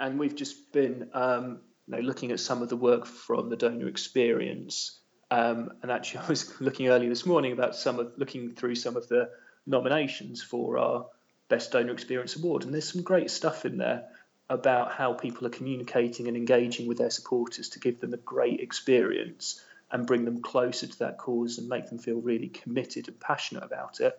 and 0.00 0.18
we've 0.18 0.34
just 0.34 0.72
been 0.72 1.10
um, 1.12 1.60
you 1.86 1.96
know, 1.96 2.02
looking 2.02 2.32
at 2.32 2.40
some 2.40 2.62
of 2.62 2.68
the 2.68 2.76
work 2.76 3.06
from 3.06 3.50
the 3.50 3.56
donor 3.56 3.88
experience. 3.88 4.98
Um, 5.30 5.72
and 5.82 5.90
actually, 5.90 6.20
I 6.24 6.28
was 6.28 6.60
looking 6.60 6.88
earlier 6.88 7.10
this 7.10 7.26
morning 7.26 7.52
about 7.52 7.76
some 7.76 7.98
of 7.98 8.12
looking 8.16 8.54
through 8.54 8.76
some 8.76 8.96
of 8.96 9.06
the 9.08 9.30
nominations 9.66 10.42
for 10.42 10.78
our 10.78 11.06
Best 11.48 11.72
Donor 11.72 11.92
Experience 11.92 12.36
Award, 12.36 12.64
and 12.64 12.72
there's 12.72 12.90
some 12.90 13.02
great 13.02 13.30
stuff 13.30 13.66
in 13.66 13.76
there 13.76 14.04
about 14.52 14.92
how 14.92 15.14
people 15.14 15.46
are 15.46 15.50
communicating 15.50 16.28
and 16.28 16.36
engaging 16.36 16.86
with 16.86 16.98
their 16.98 17.10
supporters 17.10 17.70
to 17.70 17.80
give 17.80 18.00
them 18.00 18.12
a 18.12 18.18
great 18.18 18.60
experience 18.60 19.64
and 19.90 20.06
bring 20.06 20.26
them 20.26 20.42
closer 20.42 20.86
to 20.86 20.98
that 20.98 21.16
cause 21.16 21.56
and 21.56 21.68
make 21.68 21.88
them 21.88 21.98
feel 21.98 22.20
really 22.20 22.48
committed 22.48 23.08
and 23.08 23.18
passionate 23.18 23.64
about 23.64 24.00
it. 24.00 24.14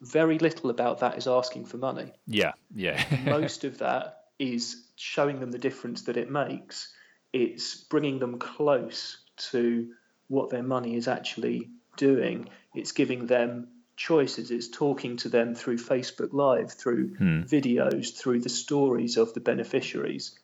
Very 0.00 0.38
little 0.38 0.70
about 0.70 0.98
that 1.00 1.16
is 1.16 1.28
asking 1.28 1.66
for 1.66 1.76
money. 1.76 2.12
Yeah, 2.26 2.52
yeah. 2.74 3.02
Most 3.24 3.62
of 3.62 3.78
that 3.78 4.24
is 4.40 4.88
showing 4.96 5.38
them 5.38 5.52
the 5.52 5.58
difference 5.58 6.02
that 6.02 6.16
it 6.16 6.28
makes. 6.28 6.92
It's 7.32 7.76
bringing 7.76 8.18
them 8.18 8.40
close 8.40 9.18
to 9.50 9.92
what 10.26 10.50
their 10.50 10.64
money 10.64 10.96
is 10.96 11.06
actually 11.06 11.70
doing. 11.96 12.48
It's 12.74 12.90
giving 12.90 13.26
them 13.26 13.68
choices. 13.96 14.50
It's 14.50 14.68
talking 14.68 15.16
to 15.18 15.28
them 15.28 15.54
through 15.54 15.78
Facebook 15.78 16.32
Live, 16.32 16.72
through 16.72 17.14
hmm. 17.16 17.42
videos, 17.42 18.16
through 18.16 18.40
the 18.40 18.48
stories 18.48 19.16
of 19.16 19.34
the 19.34 19.40
beneficiaries. 19.40 20.38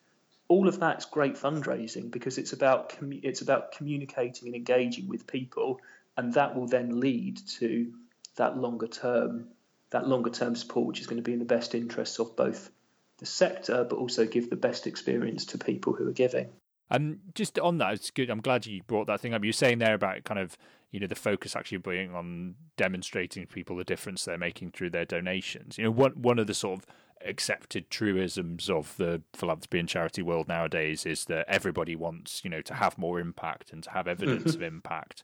All 0.48 0.68
of 0.68 0.80
that's 0.80 1.04
great 1.04 1.34
fundraising 1.34 2.10
because 2.10 2.38
it's 2.38 2.52
about 2.52 2.96
it's 3.00 3.40
about 3.40 3.72
communicating 3.72 4.48
and 4.48 4.56
engaging 4.56 5.08
with 5.08 5.26
people, 5.26 5.80
and 6.16 6.34
that 6.34 6.56
will 6.56 6.66
then 6.66 7.00
lead 7.00 7.40
to 7.58 7.92
that 8.36 8.56
longer 8.56 8.88
term 8.88 9.48
that 9.90 10.06
longer 10.06 10.30
term 10.30 10.56
support, 10.56 10.86
which 10.86 11.00
is 11.00 11.06
going 11.06 11.18
to 11.18 11.22
be 11.22 11.32
in 11.32 11.38
the 11.38 11.44
best 11.44 11.74
interests 11.74 12.18
of 12.18 12.36
both 12.36 12.70
the 13.18 13.26
sector, 13.26 13.84
but 13.84 13.96
also 13.96 14.26
give 14.26 14.50
the 14.50 14.56
best 14.56 14.86
experience 14.86 15.46
to 15.46 15.58
people 15.58 15.92
who 15.92 16.08
are 16.08 16.12
giving. 16.12 16.48
And 16.90 17.20
just 17.34 17.58
on 17.58 17.78
that, 17.78 17.94
it's 17.94 18.10
good. 18.10 18.30
I'm 18.30 18.40
glad 18.40 18.66
you 18.66 18.82
brought 18.82 19.06
that 19.06 19.20
thing 19.20 19.32
up. 19.32 19.44
You're 19.44 19.52
saying 19.52 19.78
there 19.78 19.94
about 19.94 20.24
kind 20.24 20.40
of 20.40 20.56
you 20.90 20.98
know 20.98 21.06
the 21.06 21.14
focus 21.14 21.54
actually 21.54 21.78
being 21.78 22.14
on 22.14 22.56
demonstrating 22.76 23.46
to 23.46 23.52
people 23.52 23.76
the 23.76 23.84
difference 23.84 24.24
they're 24.24 24.38
making 24.38 24.72
through 24.72 24.90
their 24.90 25.04
donations. 25.04 25.78
You 25.78 25.84
know, 25.84 25.90
one 25.90 26.12
one 26.12 26.38
of 26.38 26.46
the 26.46 26.54
sort 26.54 26.80
of 26.80 26.86
accepted 27.24 27.90
truisms 27.90 28.70
of 28.70 28.96
the 28.96 29.22
philanthropy 29.34 29.78
and 29.78 29.88
charity 29.88 30.22
world 30.22 30.48
nowadays 30.48 31.04
is 31.04 31.26
that 31.26 31.44
everybody 31.48 31.94
wants 31.94 32.42
you 32.42 32.50
know 32.50 32.62
to 32.62 32.74
have 32.74 32.98
more 32.98 33.20
impact 33.20 33.72
and 33.72 33.82
to 33.84 33.90
have 33.90 34.08
evidence 34.08 34.54
of 34.54 34.60
mm-hmm. 34.60 34.76
impact. 34.76 35.22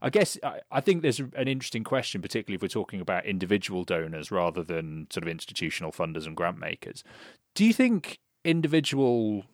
I 0.00 0.10
guess 0.10 0.38
I, 0.44 0.60
I 0.70 0.80
think 0.80 1.02
there's 1.02 1.18
an 1.18 1.48
interesting 1.48 1.82
question, 1.82 2.22
particularly 2.22 2.54
if 2.54 2.62
we're 2.62 2.68
talking 2.68 3.00
about 3.00 3.26
individual 3.26 3.82
donors 3.82 4.30
rather 4.30 4.62
than 4.62 5.08
sort 5.10 5.24
of 5.24 5.28
institutional 5.28 5.90
funders 5.90 6.26
and 6.26 6.36
grant 6.36 6.58
makers. 6.58 7.02
Do 7.54 7.64
you 7.64 7.72
think 7.72 8.20
individual 8.44 9.44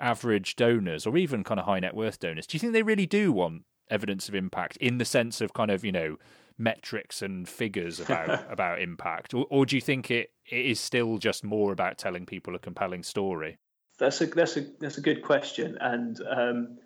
average 0.00 0.56
donors 0.56 1.06
or 1.06 1.16
even 1.16 1.44
kind 1.44 1.60
of 1.60 1.66
high 1.66 1.80
net 1.80 1.94
worth 1.94 2.18
donors, 2.18 2.46
do 2.46 2.56
you 2.56 2.60
think 2.60 2.72
they 2.72 2.82
really 2.82 3.06
do 3.06 3.32
want 3.32 3.62
evidence 3.90 4.28
of 4.28 4.34
impact 4.34 4.76
in 4.78 4.98
the 4.98 5.04
sense 5.04 5.40
of 5.40 5.52
kind 5.52 5.70
of, 5.70 5.84
you 5.84 5.92
know, 5.92 6.16
metrics 6.58 7.22
and 7.22 7.48
figures 7.48 8.00
about 8.00 8.44
about 8.50 8.80
impact? 8.80 9.34
Or, 9.34 9.46
or 9.50 9.66
do 9.66 9.76
you 9.76 9.82
think 9.82 10.10
it, 10.10 10.30
it 10.50 10.66
is 10.66 10.80
still 10.80 11.18
just 11.18 11.44
more 11.44 11.72
about 11.72 11.98
telling 11.98 12.26
people 12.26 12.54
a 12.54 12.58
compelling 12.58 13.02
story? 13.02 13.58
That's 13.98 14.20
a 14.20 14.26
that's 14.26 14.56
a 14.56 14.66
that's 14.80 14.98
a 14.98 15.02
good 15.02 15.22
question, 15.22 15.78
and 15.80 16.20
um, 16.28 16.78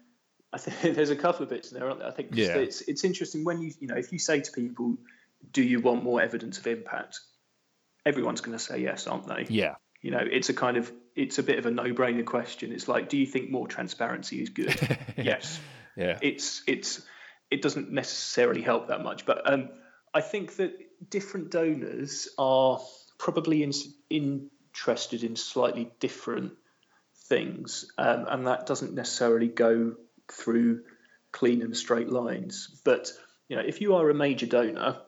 I 0.52 0.58
think 0.58 0.94
there's 0.96 1.10
a 1.10 1.16
couple 1.16 1.42
of 1.42 1.48
bits 1.48 1.72
in 1.72 1.78
there. 1.78 1.90
I 2.06 2.10
think 2.10 2.30
yeah. 2.32 2.56
it's 2.56 2.82
it's 2.82 3.04
interesting 3.04 3.44
when 3.44 3.60
you 3.60 3.72
you 3.80 3.88
know 3.88 3.96
if 3.96 4.12
you 4.12 4.18
say 4.18 4.40
to 4.40 4.52
people, 4.52 4.96
"Do 5.52 5.62
you 5.62 5.80
want 5.80 6.04
more 6.04 6.20
evidence 6.22 6.58
of 6.58 6.66
impact?" 6.66 7.20
Everyone's 8.06 8.40
going 8.40 8.56
to 8.56 8.64
say 8.64 8.78
yes, 8.78 9.06
aren't 9.06 9.26
they? 9.26 9.46
Yeah. 9.50 9.74
You 10.00 10.10
know, 10.10 10.22
it's 10.30 10.48
a 10.48 10.54
kind 10.54 10.76
of 10.76 10.90
it's 11.14 11.38
a 11.38 11.42
bit 11.42 11.58
of 11.58 11.66
a 11.66 11.70
no-brainer 11.70 12.24
question. 12.24 12.72
It's 12.72 12.88
like, 12.88 13.08
do 13.08 13.16
you 13.16 13.26
think 13.26 13.50
more 13.50 13.68
transparency 13.68 14.40
is 14.40 14.48
good? 14.48 14.98
yes. 15.16 15.60
Yeah. 15.96 16.18
It's 16.22 16.62
it's 16.66 17.02
it 17.50 17.62
doesn't 17.62 17.90
necessarily 17.90 18.62
help 18.62 18.88
that 18.88 19.02
much, 19.02 19.26
but 19.26 19.50
um, 19.50 19.70
I 20.14 20.20
think 20.20 20.56
that 20.56 20.72
different 21.10 21.50
donors 21.50 22.28
are 22.38 22.80
probably 23.18 23.62
in, 23.62 23.72
interested 24.08 25.24
in 25.24 25.36
slightly 25.36 25.90
different 25.98 26.52
things, 27.26 27.90
um, 27.98 28.26
and 28.28 28.46
that 28.46 28.66
doesn't 28.66 28.94
necessarily 28.94 29.48
go 29.48 29.96
through 30.30 30.82
clean 31.32 31.62
and 31.62 31.76
straight 31.76 32.08
lines. 32.08 32.80
But 32.84 33.12
you 33.48 33.56
know, 33.56 33.62
if 33.62 33.80
you 33.80 33.96
are 33.96 34.08
a 34.08 34.14
major 34.14 34.46
donor 34.46 34.98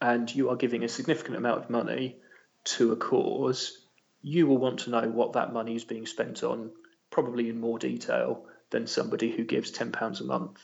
and 0.00 0.32
you 0.34 0.50
are 0.50 0.56
giving 0.56 0.84
a 0.84 0.88
significant 0.88 1.36
amount 1.36 1.62
of 1.62 1.70
money 1.70 2.16
to 2.64 2.92
a 2.92 2.96
cause, 2.96 3.87
you 4.22 4.46
will 4.46 4.58
want 4.58 4.80
to 4.80 4.90
know 4.90 5.08
what 5.08 5.32
that 5.34 5.52
money 5.52 5.74
is 5.74 5.84
being 5.84 6.06
spent 6.06 6.42
on, 6.42 6.70
probably 7.10 7.48
in 7.48 7.60
more 7.60 7.78
detail 7.78 8.46
than 8.70 8.86
somebody 8.86 9.30
who 9.30 9.44
gives 9.44 9.70
ten 9.70 9.92
pounds 9.92 10.20
a 10.20 10.24
month. 10.24 10.60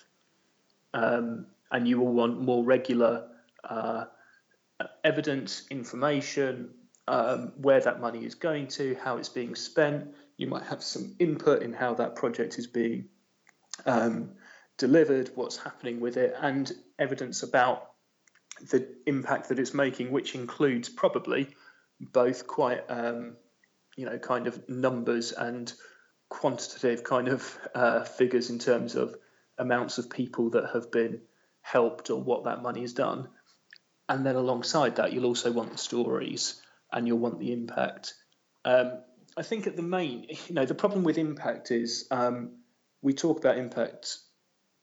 Um, 0.93 1.47
and 1.71 1.89
you 1.89 1.99
will 1.99 2.13
want 2.13 2.41
more 2.41 2.65
regular 2.65 3.29
uh, 3.63 4.05
evidence, 5.03 5.67
information, 5.71 6.71
um, 7.09 7.53
where 7.57 7.81
that 7.81 8.01
money 8.01 8.25
is 8.25 8.35
going 8.35 8.69
to, 8.69 8.97
how 9.03 9.17
it's 9.17 9.29
being 9.29 9.55
spent. 9.55 10.15
You 10.37 10.47
might 10.47 10.65
have 10.65 10.83
some 10.83 11.15
input 11.19 11.63
in 11.63 11.73
how 11.73 11.95
that 11.95 12.17
project 12.17 12.59
is 12.59 12.67
being 12.67 13.07
um, 13.87 14.31
delivered, 14.79 15.31
what's 15.35 15.57
happening 15.57 16.01
with 16.01 16.17
it, 16.17 16.35
and 16.41 16.71
evidence 16.99 17.43
about 17.43 17.91
the 18.71 18.87
impact 19.07 19.49
that 19.49 19.59
it's 19.59 19.75
making, 19.75 20.11
which 20.13 20.35
includes 20.35 20.89
probably 20.89 21.49
both 22.01 22.47
quite, 22.47 22.85
um, 22.89 23.37
you 23.97 24.07
know, 24.07 24.19
kind 24.19 24.47
of 24.47 24.69
numbers 24.69 25.33
and 25.33 25.73
quantitative 26.29 27.05
kind 27.05 27.29
of 27.29 27.59
uh, 27.75 28.05
figures 28.05 28.51
in 28.51 28.59
terms 28.59 28.97
of 28.97 29.15
amounts 29.59 29.99
of 29.99 30.11
people 30.11 30.51
that 30.51 30.71
have 30.73 30.91
been 30.91 31.21
helped 31.61 32.11
or 32.11 32.21
what 32.23 32.45
that 32.45 32.63
money 32.63 32.81
has 32.81 32.93
done. 32.93 33.29
And 34.09 34.27
then 34.27 34.37
alongside 34.37 34.97
that, 34.97 35.13
you'll 35.13 35.27
also 35.27 35.53
want 35.53 35.73
the 35.73 35.79
stories 35.79 36.61
and 36.93 37.07
you'll 37.07 37.19
want 37.19 37.39
the 37.39 37.53
impact. 37.53 38.15
Um, 38.65 38.99
I 39.37 39.43
think 39.43 39.67
at 39.67 39.77
the 39.77 39.83
main, 39.83 40.27
you 40.49 40.55
know, 40.55 40.67
the 40.67 40.75
problem 40.75 41.05
with 41.05 41.19
impact 41.19 41.71
is 41.71 42.07
um, 42.11 42.57
we 43.03 43.13
talk 43.13 43.39
about 43.39 43.59
impact 43.59 44.19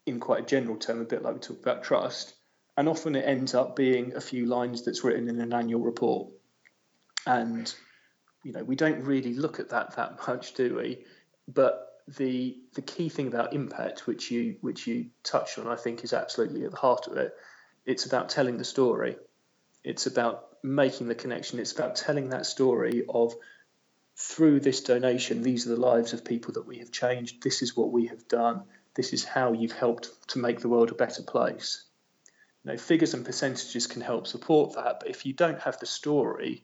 in 0.05 0.19
quite 0.19 0.43
a 0.43 0.45
general 0.45 0.77
term, 0.77 1.01
a 1.01 1.05
bit 1.05 1.21
like 1.21 1.33
we 1.35 1.39
talk 1.39 1.61
about 1.61 1.83
trust, 1.83 2.33
and 2.77 2.89
often 2.89 3.15
it 3.15 3.25
ends 3.25 3.53
up 3.53 3.75
being 3.75 4.15
a 4.15 4.21
few 4.21 4.45
lines 4.45 4.83
that's 4.83 5.03
written 5.03 5.29
in 5.29 5.39
an 5.39 5.53
annual 5.53 5.81
report. 5.81 6.29
And 7.27 7.73
you 8.43 8.51
know, 8.53 8.63
we 8.63 8.75
don't 8.75 9.03
really 9.03 9.33
look 9.33 9.59
at 9.59 9.69
that 9.69 9.95
that 9.95 10.19
much, 10.27 10.53
do 10.53 10.75
we? 10.75 11.05
But 11.47 11.87
the 12.07 12.57
the 12.73 12.81
key 12.81 13.09
thing 13.09 13.27
about 13.27 13.53
impact, 13.53 14.07
which 14.07 14.31
you 14.31 14.57
which 14.61 14.87
you 14.87 15.07
touched 15.23 15.59
on, 15.59 15.67
I 15.67 15.75
think, 15.75 16.03
is 16.03 16.13
absolutely 16.13 16.65
at 16.65 16.71
the 16.71 16.77
heart 16.77 17.07
of 17.07 17.17
it. 17.17 17.33
It's 17.85 18.05
about 18.05 18.29
telling 18.29 18.57
the 18.57 18.65
story. 18.65 19.17
It's 19.83 20.05
about 20.05 20.47
making 20.63 21.07
the 21.07 21.15
connection. 21.15 21.59
It's 21.59 21.71
about 21.71 21.95
telling 21.95 22.29
that 22.29 22.45
story 22.45 23.03
of 23.09 23.33
through 24.15 24.59
this 24.59 24.81
donation, 24.81 25.41
these 25.41 25.65
are 25.65 25.75
the 25.75 25.81
lives 25.81 26.13
of 26.13 26.23
people 26.23 26.53
that 26.53 26.67
we 26.67 26.77
have 26.79 26.91
changed. 26.91 27.41
This 27.41 27.61
is 27.61 27.75
what 27.75 27.91
we 27.91 28.07
have 28.07 28.27
done. 28.27 28.63
This 28.93 29.13
is 29.13 29.23
how 29.23 29.53
you've 29.53 29.71
helped 29.71 30.09
to 30.29 30.39
make 30.39 30.59
the 30.59 30.69
world 30.69 30.91
a 30.91 30.95
better 30.95 31.23
place. 31.23 31.85
You 32.63 32.71
know, 32.71 32.77
figures 32.77 33.15
and 33.15 33.25
percentages 33.25 33.87
can 33.87 34.01
help 34.01 34.27
support 34.27 34.75
that, 34.75 34.99
but 34.99 35.09
if 35.09 35.25
you 35.25 35.33
don't 35.33 35.59
have 35.61 35.79
the 35.79 35.87
story 35.87 36.63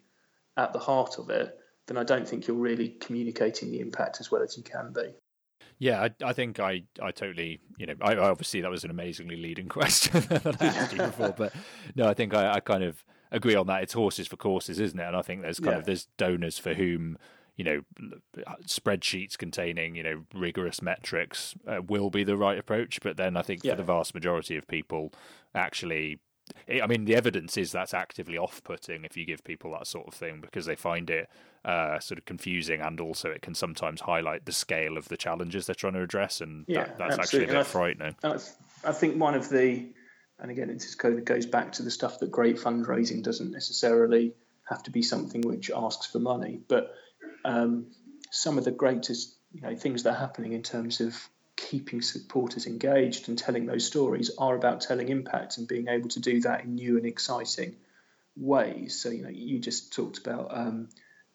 at 0.56 0.74
the 0.74 0.80
heart 0.80 1.18
of 1.18 1.30
it, 1.32 1.58
then 1.88 1.98
I 1.98 2.04
don't 2.04 2.28
think 2.28 2.48
you're 2.48 2.58
really 2.58 2.90
communicating 3.00 3.72
the 3.72 3.80
impact 3.80 4.18
as 4.20 4.32
well 4.32 4.42
as 4.42 4.58
you 4.58 4.64
can 4.64 4.94
be. 4.94 5.14
Yeah, 5.80 6.02
I, 6.02 6.10
I 6.24 6.34
think 6.34 6.60
I, 6.60 6.84
I 7.02 7.12
totally, 7.12 7.60
you 7.78 7.86
know, 7.86 7.94
I, 8.02 8.16
obviously 8.16 8.62
that 8.62 8.72
was 8.72 8.84
an 8.84 8.92
amazingly 8.92 9.38
leading 9.38 9.70
question 9.70 10.22
that 10.30 10.62
I 10.62 10.66
asked 10.66 10.92
you 10.94 10.98
before, 11.04 11.34
but 11.38 11.54
no, 11.96 12.08
I 12.08 12.14
think 12.14 12.34
I, 12.34 12.54
I 12.54 12.60
kind 12.60 12.84
of 12.84 13.04
agree 13.32 13.56
on 13.56 13.68
that. 13.68 13.84
It's 13.84 13.94
horses 13.94 14.28
for 14.28 14.38
courses, 14.38 14.80
isn't 14.80 15.00
it? 15.00 15.06
And 15.06 15.16
I 15.16 15.22
think 15.22 15.42
there's 15.42 15.60
kind 15.60 15.76
yeah. 15.76 15.80
of 15.80 15.86
there's 15.86 16.08
donors 16.18 16.58
for 16.58 16.74
whom 16.74 17.18
you 17.58 17.64
know 17.64 17.82
spreadsheets 18.68 19.38
containing 19.38 19.96
you 19.96 20.04
know 20.04 20.24
rigorous 20.34 20.80
metrics 20.82 21.56
uh, 21.68 21.82
will 21.82 22.12
be 22.12 22.24
the 22.24 22.38
right 22.38 22.60
approach 22.60 23.00
but 23.02 23.18
then 23.18 23.36
i 23.36 23.42
think 23.42 23.64
yeah. 23.64 23.72
for 23.72 23.78
the 23.78 23.84
vast 23.84 24.14
majority 24.14 24.56
of 24.56 24.68
people 24.68 25.12
actually 25.56 26.20
I 26.70 26.88
mean, 26.88 27.06
the 27.06 27.16
evidence 27.16 27.58
is 27.58 27.72
that's 27.72 27.94
actively 27.94 28.38
off-putting 28.38 29.06
if 29.06 29.16
you 29.18 29.26
give 29.26 29.44
people 29.44 29.72
that 29.72 29.88
sort 29.88 30.08
of 30.08 30.14
thing 30.14 30.42
because 30.42 30.66
they 30.66 30.76
find 30.76 31.10
it 31.10 31.30
uh, 31.66 32.00
sort 32.00 32.18
of 32.18 32.26
confusing, 32.26 32.82
and 32.82 33.00
also 33.00 33.30
it 33.30 33.42
can 33.42 33.54
sometimes 33.54 34.02
highlight 34.02 34.46
the 34.46 34.52
scale 34.52 34.98
of 34.98 35.08
the 35.10 35.18
challenges 35.18 35.66
they're 35.66 35.76
trying 35.76 35.94
to 35.94 36.02
address, 36.02 36.42
and 36.42 36.66
yeah, 36.68 36.86
that, 36.86 36.98
that's 36.98 37.18
absolutely. 37.18 37.24
actually 37.24 37.44
a 37.44 37.48
bit 37.48 37.60
I, 37.60 37.64
frightening. 37.64 38.16
I, 38.24 38.90
I 38.90 38.92
think 38.94 39.20
one 39.20 39.36
of 39.36 39.50
the, 39.50 39.92
and 40.40 40.52
again, 40.52 40.70
it 40.70 40.76
just 40.76 40.98
goes 41.00 41.46
back 41.46 41.74
to 41.74 41.84
the 41.84 41.92
stuff 41.92 42.20
that 42.20 42.32
great 42.32 42.58
fundraising 42.58 43.24
doesn't 43.24 43.52
necessarily 43.52 44.34
have 44.70 44.84
to 44.84 44.92
be 44.92 45.02
something 45.02 45.42
which 45.42 45.72
asks 45.76 46.06
for 46.06 46.20
money, 46.20 46.60
but 46.68 46.92
um, 47.46 47.88
some 48.32 48.58
of 48.58 48.66
the 48.66 48.72
greatest 48.72 49.36
you 49.54 49.62
know 49.62 49.76
things 49.76 50.04
that 50.04 50.12
are 50.12 50.20
happening 50.20 50.54
in 50.54 50.64
terms 50.64 51.02
of 51.02 51.30
keeping 51.58 52.02
supporters 52.02 52.68
engaged 52.68 53.28
and 53.28 53.38
telling 53.38 53.66
those 53.66 53.86
stories 53.86 54.32
are 54.38 54.56
about 54.56 54.80
telling 54.80 55.10
impact 55.10 55.58
and 55.58 55.68
being 55.68 55.90
able 55.90 56.08
to 56.08 56.22
do 56.22 56.40
that 56.42 56.64
in 56.64 56.76
new 56.76 56.96
and 56.96 57.06
exciting 57.06 57.76
ways. 58.38 58.98
So, 58.98 59.10
you 59.10 59.24
know, 59.24 59.30
you 59.30 59.60
just 59.60 59.94
talked 59.94 60.20
about 60.20 60.56
um, 60.56 60.88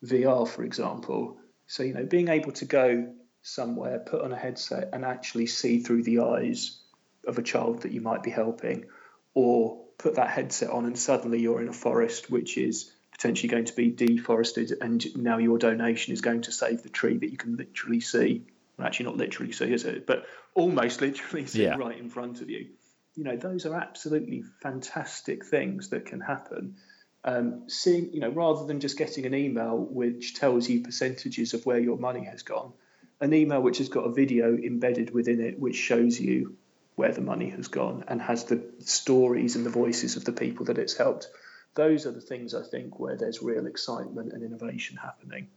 VR, 0.02 0.48
for 0.48 0.62
example. 0.62 1.36
So, 1.66 1.82
you 1.82 1.92
know, 1.92 2.04
being 2.04 2.28
able 2.28 2.52
to 2.52 2.64
go 2.64 3.12
somewhere, 3.42 3.98
put 3.98 4.22
on 4.22 4.32
a 4.32 4.36
headset, 4.36 4.90
and 4.92 5.04
actually 5.04 5.46
see 5.46 5.80
through 5.80 6.04
the 6.04 6.20
eyes 6.20 6.78
of 7.26 7.38
a 7.38 7.42
child 7.42 7.82
that 7.82 7.92
you 7.92 8.00
might 8.00 8.22
be 8.22 8.30
helping, 8.30 8.86
or 9.34 9.82
put 9.98 10.14
that 10.14 10.30
headset 10.30 10.70
on 10.70 10.84
and 10.84 10.98
suddenly 10.98 11.40
you're 11.40 11.62
in 11.62 11.68
a 11.68 11.72
forest 11.72 12.30
which 12.30 12.58
is 12.58 12.92
potentially 13.12 13.48
going 13.48 13.66
to 13.66 13.76
be 13.76 13.90
deforested, 13.90 14.72
and 14.80 15.04
now 15.16 15.38
your 15.38 15.58
donation 15.58 16.12
is 16.12 16.20
going 16.20 16.42
to 16.42 16.52
save 16.52 16.82
the 16.82 16.88
tree 16.88 17.18
that 17.18 17.30
you 17.30 17.36
can 17.36 17.56
literally 17.56 18.00
see 18.00 18.46
actually 18.82 19.06
not 19.06 19.16
literally 19.16 19.52
see, 19.52 19.72
is 19.72 19.84
it? 19.84 20.06
But 20.06 20.26
almost 20.54 21.00
literally 21.00 21.46
see 21.46 21.64
yeah. 21.64 21.76
right 21.76 21.98
in 21.98 22.08
front 22.08 22.40
of 22.40 22.50
you. 22.50 22.68
You 23.14 23.24
know, 23.24 23.36
those 23.36 23.66
are 23.66 23.74
absolutely 23.74 24.42
fantastic 24.62 25.44
things 25.44 25.90
that 25.90 26.06
can 26.06 26.20
happen. 26.20 26.76
Um, 27.24 27.68
seeing, 27.68 28.12
you 28.12 28.20
know, 28.20 28.30
rather 28.30 28.66
than 28.66 28.80
just 28.80 28.98
getting 28.98 29.26
an 29.26 29.34
email 29.34 29.76
which 29.76 30.34
tells 30.34 30.68
you 30.68 30.80
percentages 30.82 31.54
of 31.54 31.64
where 31.66 31.78
your 31.78 31.98
money 31.98 32.24
has 32.24 32.42
gone, 32.42 32.72
an 33.20 33.32
email 33.32 33.60
which 33.60 33.78
has 33.78 33.88
got 33.88 34.06
a 34.06 34.12
video 34.12 34.56
embedded 34.56 35.14
within 35.14 35.40
it 35.40 35.60
which 35.60 35.76
shows 35.76 36.18
you 36.18 36.56
where 36.96 37.12
the 37.12 37.20
money 37.20 37.50
has 37.50 37.68
gone 37.68 38.04
and 38.08 38.20
has 38.20 38.44
the 38.44 38.62
stories 38.80 39.56
and 39.56 39.64
the 39.64 39.70
voices 39.70 40.16
of 40.16 40.24
the 40.24 40.32
people 40.32 40.66
that 40.66 40.78
it's 40.78 40.96
helped. 40.96 41.28
Those 41.74 42.06
are 42.06 42.10
the 42.10 42.20
things 42.20 42.54
I 42.54 42.62
think 42.62 42.98
where 42.98 43.16
there's 43.16 43.42
real 43.42 43.66
excitement 43.66 44.32
and 44.32 44.42
innovation 44.42 44.96
happening. 44.96 45.48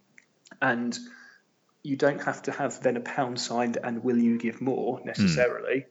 And 0.62 0.98
you 1.86 1.96
don't 1.96 2.24
have 2.24 2.42
to 2.44 2.52
have 2.52 2.82
then 2.82 2.98
a 2.98 3.02
pound 3.02 3.40
sign 3.40 3.76
and 3.84 4.04
will 4.04 4.18
you 4.18 4.40
give 4.40 4.60
more 4.60 5.00
necessarily 5.06 5.86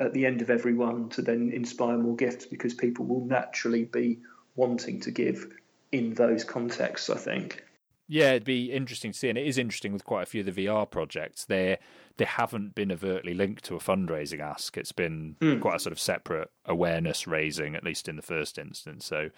mm. 0.00 0.04
at 0.04 0.12
the 0.12 0.26
end 0.26 0.42
of 0.42 0.50
every 0.50 0.74
one 0.74 1.08
to 1.10 1.22
then 1.22 1.50
inspire 1.52 1.96
more 1.96 2.14
gifts 2.14 2.46
because 2.46 2.74
people 2.74 3.06
will 3.06 3.24
naturally 3.24 3.84
be 3.84 4.20
wanting 4.54 5.00
to 5.00 5.10
give 5.10 5.46
in 5.90 6.14
those 6.14 6.44
contexts, 6.44 7.08
I 7.10 7.16
think. 7.16 7.64
Yeah, 8.06 8.30
it'd 8.30 8.44
be 8.44 8.72
interesting 8.72 9.12
to 9.12 9.18
see, 9.18 9.28
and 9.28 9.38
it 9.38 9.46
is 9.46 9.56
interesting 9.56 9.92
with 9.92 10.04
quite 10.04 10.24
a 10.24 10.26
few 10.26 10.40
of 10.40 10.52
the 10.52 10.66
VR 10.66 10.90
projects. 10.90 11.44
They 11.44 11.78
they 12.16 12.24
haven't 12.24 12.74
been 12.74 12.90
overtly 12.90 13.34
linked 13.34 13.64
to 13.66 13.76
a 13.76 13.78
fundraising 13.78 14.40
ask. 14.40 14.76
It's 14.76 14.92
been 14.92 15.36
mm. 15.40 15.60
quite 15.60 15.76
a 15.76 15.78
sort 15.78 15.92
of 15.92 16.00
separate 16.00 16.50
awareness 16.66 17.28
raising, 17.28 17.76
at 17.76 17.84
least 17.84 18.08
in 18.08 18.16
the 18.16 18.22
first 18.22 18.58
instance. 18.58 19.06
So, 19.06 19.30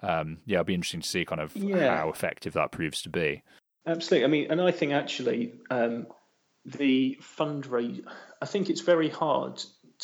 um, 0.00 0.38
yeah, 0.46 0.58
it'll 0.58 0.64
be 0.64 0.74
interesting 0.74 1.00
to 1.00 1.08
see 1.08 1.24
kind 1.24 1.40
of 1.40 1.56
yeah. 1.56 1.96
how 1.96 2.08
effective 2.08 2.52
that 2.52 2.70
proves 2.70 3.02
to 3.02 3.08
be. 3.08 3.42
Absolutely. 3.86 4.24
I 4.24 4.28
mean, 4.28 4.50
and 4.50 4.60
I 4.60 4.70
think 4.70 4.92
actually 4.92 5.54
um, 5.70 6.06
the 6.64 7.18
fundraise. 7.36 8.04
I 8.40 8.46
think 8.46 8.70
it's 8.70 8.82
very 8.82 9.08
hard 9.08 9.62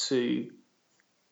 to 0.09 0.51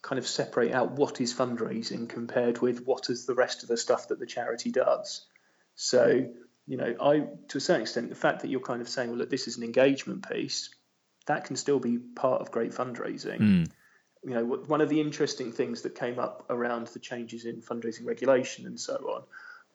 kind 0.02 0.18
of 0.18 0.26
separate 0.26 0.72
out 0.72 0.92
what 0.92 1.20
is 1.20 1.32
fundraising 1.32 2.08
compared 2.08 2.60
with 2.60 2.84
what 2.84 3.08
is 3.08 3.24
the 3.24 3.34
rest 3.34 3.62
of 3.62 3.68
the 3.68 3.76
stuff 3.76 4.08
that 4.08 4.18
the 4.18 4.26
charity 4.26 4.70
does. 4.70 5.26
So, 5.74 6.26
you 6.66 6.76
know, 6.76 6.94
I 7.00 7.26
to 7.48 7.58
a 7.58 7.60
certain 7.60 7.82
extent, 7.82 8.10
the 8.10 8.14
fact 8.14 8.42
that 8.42 8.48
you're 8.48 8.60
kind 8.60 8.82
of 8.82 8.88
saying, 8.88 9.08
well, 9.08 9.18
look, 9.18 9.30
this 9.30 9.48
is 9.48 9.56
an 9.56 9.64
engagement 9.64 10.28
piece, 10.28 10.70
that 11.26 11.44
can 11.44 11.56
still 11.56 11.78
be 11.78 11.98
part 11.98 12.42
of 12.42 12.50
great 12.50 12.72
fundraising. 12.72 13.40
Mm. 13.40 13.70
You 14.22 14.30
know, 14.30 14.44
one 14.44 14.80
of 14.80 14.88
the 14.88 15.00
interesting 15.00 15.52
things 15.52 15.82
that 15.82 15.94
came 15.94 16.18
up 16.18 16.46
around 16.48 16.86
the 16.88 16.98
changes 16.98 17.44
in 17.44 17.60
fundraising 17.60 18.06
regulation 18.06 18.66
and 18.66 18.80
so 18.80 18.94
on 18.94 19.22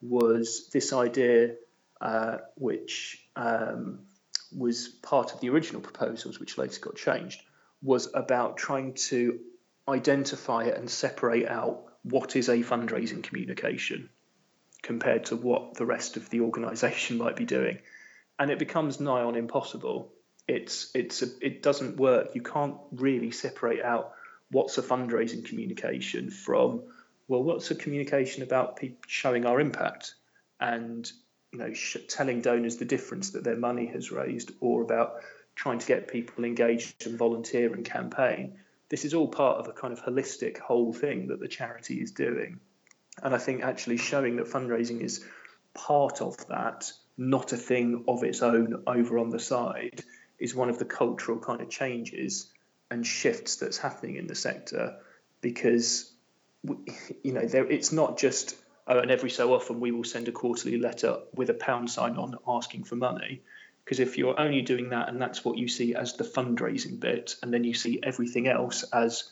was 0.01 0.69
this 0.71 0.93
idea 0.93 1.55
uh, 2.01 2.37
which 2.55 3.23
um, 3.35 3.99
was 4.55 4.87
part 4.87 5.33
of 5.33 5.41
the 5.41 5.49
original 5.49 5.81
proposals, 5.81 6.39
which 6.39 6.57
later 6.57 6.79
got 6.81 6.95
changed, 6.95 7.41
was 7.81 8.09
about 8.13 8.57
trying 8.57 8.93
to 8.93 9.39
identify 9.87 10.65
and 10.65 10.89
separate 10.89 11.47
out 11.47 11.85
what 12.03 12.35
is 12.35 12.49
a 12.49 12.57
fundraising 12.57 13.23
communication 13.23 14.09
compared 14.81 15.25
to 15.25 15.35
what 15.35 15.75
the 15.75 15.85
rest 15.85 16.17
of 16.17 16.29
the 16.29 16.41
organisation 16.41 17.17
might 17.23 17.35
be 17.35 17.45
doing, 17.45 17.79
and 18.37 18.51
it 18.51 18.59
becomes 18.59 18.99
nigh 18.99 19.21
on 19.21 19.35
impossible. 19.35 20.13
It's 20.47 20.91
it's 20.95 21.21
a, 21.21 21.27
it 21.41 21.61
doesn't 21.61 21.97
work. 21.97 22.33
You 22.33 22.41
can't 22.41 22.77
really 22.91 23.31
separate 23.31 23.83
out 23.83 24.13
what's 24.51 24.77
a 24.77 24.81
fundraising 24.81 25.45
communication 25.45 26.31
from 26.31 26.83
well, 27.27 27.43
what's 27.43 27.69
a 27.69 27.75
communication 27.75 28.41
about 28.41 28.79
showing 29.05 29.45
our 29.45 29.59
impact, 29.59 30.15
and 30.59 31.09
you 31.51 31.59
know, 31.59 31.73
sh- 31.73 31.97
telling 32.07 32.41
donors 32.41 32.77
the 32.77 32.85
difference 32.85 33.31
that 33.31 33.43
their 33.43 33.57
money 33.57 33.87
has 33.87 34.11
raised, 34.11 34.51
or 34.59 34.81
about 34.81 35.15
trying 35.55 35.79
to 35.79 35.85
get 35.85 36.07
people 36.07 36.45
engaged 36.45 37.05
and 37.05 37.17
volunteer 37.17 37.73
and 37.73 37.83
campaign. 37.83 38.57
This 38.89 39.05
is 39.05 39.13
all 39.13 39.27
part 39.27 39.57
of 39.57 39.67
a 39.67 39.73
kind 39.73 39.93
of 39.93 40.03
holistic 40.03 40.57
whole 40.57 40.93
thing 40.93 41.27
that 41.27 41.39
the 41.39 41.47
charity 41.47 42.01
is 42.01 42.11
doing. 42.11 42.59
And 43.21 43.35
I 43.35 43.37
think 43.37 43.63
actually 43.63 43.97
showing 43.97 44.37
that 44.37 44.47
fundraising 44.47 45.01
is 45.01 45.25
part 45.73 46.21
of 46.21 46.37
that, 46.47 46.91
not 47.17 47.51
a 47.53 47.57
thing 47.57 48.05
of 48.07 48.23
its 48.23 48.41
own 48.41 48.83
over 48.87 49.19
on 49.19 49.29
the 49.29 49.39
side, 49.39 50.03
is 50.39 50.55
one 50.55 50.69
of 50.69 50.79
the 50.79 50.85
cultural 50.85 51.37
kind 51.37 51.61
of 51.61 51.69
changes 51.69 52.51
and 52.89 53.05
shifts 53.05 53.57
that's 53.57 53.77
happening 53.77 54.15
in 54.15 54.27
the 54.27 54.35
sector 54.35 54.97
because 55.41 56.11
you 57.23 57.31
know 57.31 57.45
there, 57.45 57.65
it's 57.65 57.91
not 57.91 58.17
just 58.17 58.55
Oh, 58.89 58.97
and 58.97 59.11
every 59.11 59.29
so 59.29 59.53
often 59.53 59.79
we 59.79 59.91
will 59.91 60.03
send 60.03 60.27
a 60.27 60.31
quarterly 60.31 60.79
letter 60.79 61.19
with 61.35 61.51
a 61.51 61.53
pound 61.53 61.91
sign 61.91 62.17
on 62.17 62.35
asking 62.47 62.85
for 62.85 62.95
money. 62.95 63.43
Because 63.85 63.99
if 63.99 64.17
you're 64.17 64.39
only 64.39 64.63
doing 64.63 64.89
that 64.89 65.09
and 65.09 65.21
that's 65.21 65.45
what 65.45 65.59
you 65.59 65.67
see 65.67 65.93
as 65.93 66.13
the 66.13 66.23
fundraising 66.23 66.99
bit, 66.99 67.35
and 67.43 67.53
then 67.53 67.63
you 67.63 67.75
see 67.75 67.99
everything 68.01 68.47
else 68.47 68.81
as 68.91 69.29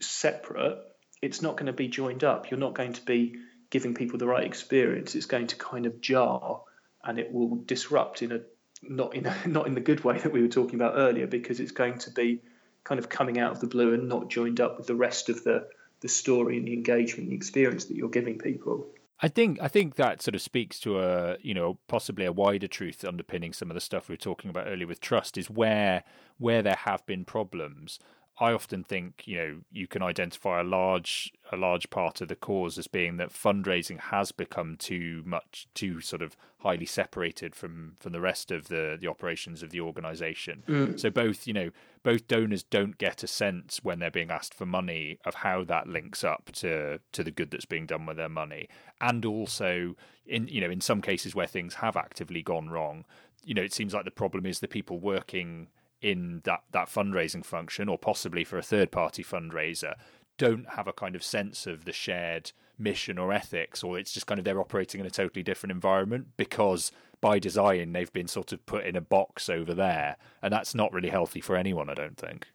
separate, 0.00 0.78
it's 1.22 1.40
not 1.40 1.56
going 1.56 1.66
to 1.66 1.72
be 1.72 1.86
joined 1.86 2.24
up. 2.24 2.50
You're 2.50 2.58
not 2.58 2.74
going 2.74 2.94
to 2.94 3.02
be 3.02 3.36
giving 3.70 3.94
people 3.94 4.18
the 4.18 4.26
right 4.26 4.44
experience. 4.44 5.14
It's 5.14 5.26
going 5.26 5.46
to 5.48 5.56
kind 5.56 5.86
of 5.86 6.00
jar, 6.00 6.62
and 7.04 7.20
it 7.20 7.32
will 7.32 7.62
disrupt 7.64 8.22
in 8.22 8.32
a 8.32 8.40
not 8.82 9.14
in 9.14 9.26
a, 9.26 9.36
not 9.46 9.68
in 9.68 9.74
the 9.74 9.80
good 9.80 10.02
way 10.02 10.18
that 10.18 10.32
we 10.32 10.42
were 10.42 10.48
talking 10.48 10.74
about 10.74 10.94
earlier, 10.96 11.28
because 11.28 11.60
it's 11.60 11.72
going 11.72 11.98
to 11.98 12.10
be 12.10 12.40
kind 12.82 12.98
of 12.98 13.08
coming 13.08 13.38
out 13.38 13.52
of 13.52 13.60
the 13.60 13.68
blue 13.68 13.94
and 13.94 14.08
not 14.08 14.30
joined 14.30 14.60
up 14.60 14.78
with 14.78 14.88
the 14.88 14.96
rest 14.96 15.28
of 15.28 15.44
the 15.44 15.68
the 16.00 16.08
story 16.08 16.56
and 16.56 16.66
the 16.66 16.72
engagement, 16.72 17.30
the 17.30 17.36
experience 17.36 17.86
that 17.86 17.96
you're 17.96 18.08
giving 18.08 18.38
people. 18.38 18.86
I 19.22 19.28
think 19.28 19.58
I 19.60 19.68
think 19.68 19.96
that 19.96 20.22
sort 20.22 20.34
of 20.34 20.40
speaks 20.40 20.80
to 20.80 21.00
a 21.00 21.36
you 21.42 21.52
know 21.52 21.78
possibly 21.88 22.24
a 22.24 22.32
wider 22.32 22.66
truth 22.66 23.04
underpinning 23.04 23.52
some 23.52 23.70
of 23.70 23.74
the 23.74 23.80
stuff 23.80 24.08
we 24.08 24.14
were 24.14 24.18
talking 24.18 24.50
about 24.50 24.66
earlier 24.66 24.86
with 24.86 25.00
trust 25.00 25.36
is 25.36 25.50
where 25.50 26.04
where 26.38 26.62
there 26.62 26.76
have 26.76 27.04
been 27.04 27.24
problems 27.24 27.98
I 28.40 28.52
often 28.52 28.82
think 28.82 29.24
you 29.26 29.36
know 29.36 29.56
you 29.70 29.86
can 29.86 30.02
identify 30.02 30.60
a 30.60 30.64
large 30.64 31.30
a 31.52 31.56
large 31.58 31.90
part 31.90 32.22
of 32.22 32.28
the 32.28 32.34
cause 32.34 32.78
as 32.78 32.88
being 32.88 33.18
that 33.18 33.30
fundraising 33.30 34.00
has 34.00 34.32
become 34.32 34.76
too 34.76 35.22
much 35.26 35.68
too 35.74 36.00
sort 36.00 36.22
of 36.22 36.36
highly 36.60 36.86
separated 36.86 37.54
from 37.54 37.96
from 38.00 38.12
the 38.12 38.20
rest 38.20 38.50
of 38.50 38.68
the 38.68 38.96
the 38.98 39.06
operations 39.06 39.62
of 39.62 39.70
the 39.70 39.80
organization. 39.80 40.62
Mm. 40.66 40.98
So 40.98 41.10
both 41.10 41.46
you 41.46 41.52
know 41.52 41.70
both 42.02 42.28
donors 42.28 42.62
don't 42.62 42.96
get 42.96 43.22
a 43.22 43.26
sense 43.26 43.84
when 43.84 43.98
they're 43.98 44.10
being 44.10 44.30
asked 44.30 44.54
for 44.54 44.64
money 44.64 45.18
of 45.26 45.34
how 45.34 45.62
that 45.64 45.86
links 45.86 46.24
up 46.24 46.50
to 46.54 46.98
to 47.12 47.22
the 47.22 47.30
good 47.30 47.50
that's 47.50 47.66
being 47.66 47.84
done 47.84 48.06
with 48.06 48.16
their 48.16 48.30
money, 48.30 48.68
and 49.02 49.26
also 49.26 49.96
in 50.26 50.48
you 50.48 50.62
know 50.62 50.70
in 50.70 50.80
some 50.80 51.02
cases 51.02 51.34
where 51.34 51.46
things 51.46 51.74
have 51.74 51.94
actively 51.94 52.40
gone 52.40 52.70
wrong, 52.70 53.04
you 53.44 53.52
know 53.52 53.62
it 53.62 53.74
seems 53.74 53.92
like 53.92 54.06
the 54.06 54.10
problem 54.10 54.46
is 54.46 54.60
the 54.60 54.68
people 54.68 54.98
working 54.98 55.68
in 56.02 56.40
that, 56.44 56.62
that 56.70 56.88
fundraising 56.88 57.44
function 57.44 57.88
or 57.88 57.98
possibly 57.98 58.44
for 58.44 58.58
a 58.58 58.62
third 58.62 58.90
party 58.90 59.22
fundraiser 59.22 59.94
don't 60.38 60.70
have 60.70 60.88
a 60.88 60.92
kind 60.92 61.14
of 61.14 61.22
sense 61.22 61.66
of 61.66 61.84
the 61.84 61.92
shared 61.92 62.52
mission 62.78 63.18
or 63.18 63.32
ethics 63.32 63.84
or 63.84 63.98
it's 63.98 64.12
just 64.12 64.26
kind 64.26 64.38
of 64.38 64.44
they're 64.44 64.60
operating 64.60 65.00
in 65.00 65.06
a 65.06 65.10
totally 65.10 65.42
different 65.42 65.70
environment 65.70 66.26
because 66.38 66.90
by 67.20 67.38
design 67.38 67.92
they've 67.92 68.12
been 68.12 68.26
sort 68.26 68.52
of 68.52 68.64
put 68.66 68.86
in 68.86 68.96
a 68.96 69.00
box 69.00 69.48
over 69.48 69.74
there. 69.74 70.16
And 70.42 70.52
that's 70.52 70.74
not 70.74 70.92
really 70.92 71.10
healthy 71.10 71.40
for 71.40 71.56
anyone 71.56 71.90
i 71.90 71.94
don't 71.94 72.16
think. 72.16 72.46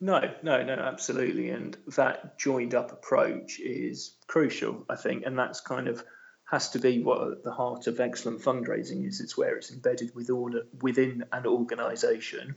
No 0.00 0.20
no 0.42 0.62
no 0.62 0.74
absolutely. 0.74 1.50
And 1.50 1.76
that 1.96 2.38
joined 2.38 2.74
up 2.74 2.92
approach 2.92 3.60
is 3.60 4.14
crucial 4.26 4.84
i 4.88 4.96
think. 4.96 5.22
And 5.24 5.38
that's 5.38 5.60
kind 5.60 5.88
of 5.88 6.04
has 6.50 6.70
to 6.70 6.78
be 6.78 7.02
what 7.02 7.44
the 7.44 7.52
heart 7.52 7.86
of 7.86 8.00
excellent 8.00 8.40
fundraising 8.40 9.06
is. 9.06 9.20
It's 9.20 9.36
where 9.36 9.56
it's 9.56 9.70
embedded 9.70 10.14
with 10.14 10.30
all, 10.30 10.50
within 10.80 11.24
an 11.30 11.46
organization 11.46 12.56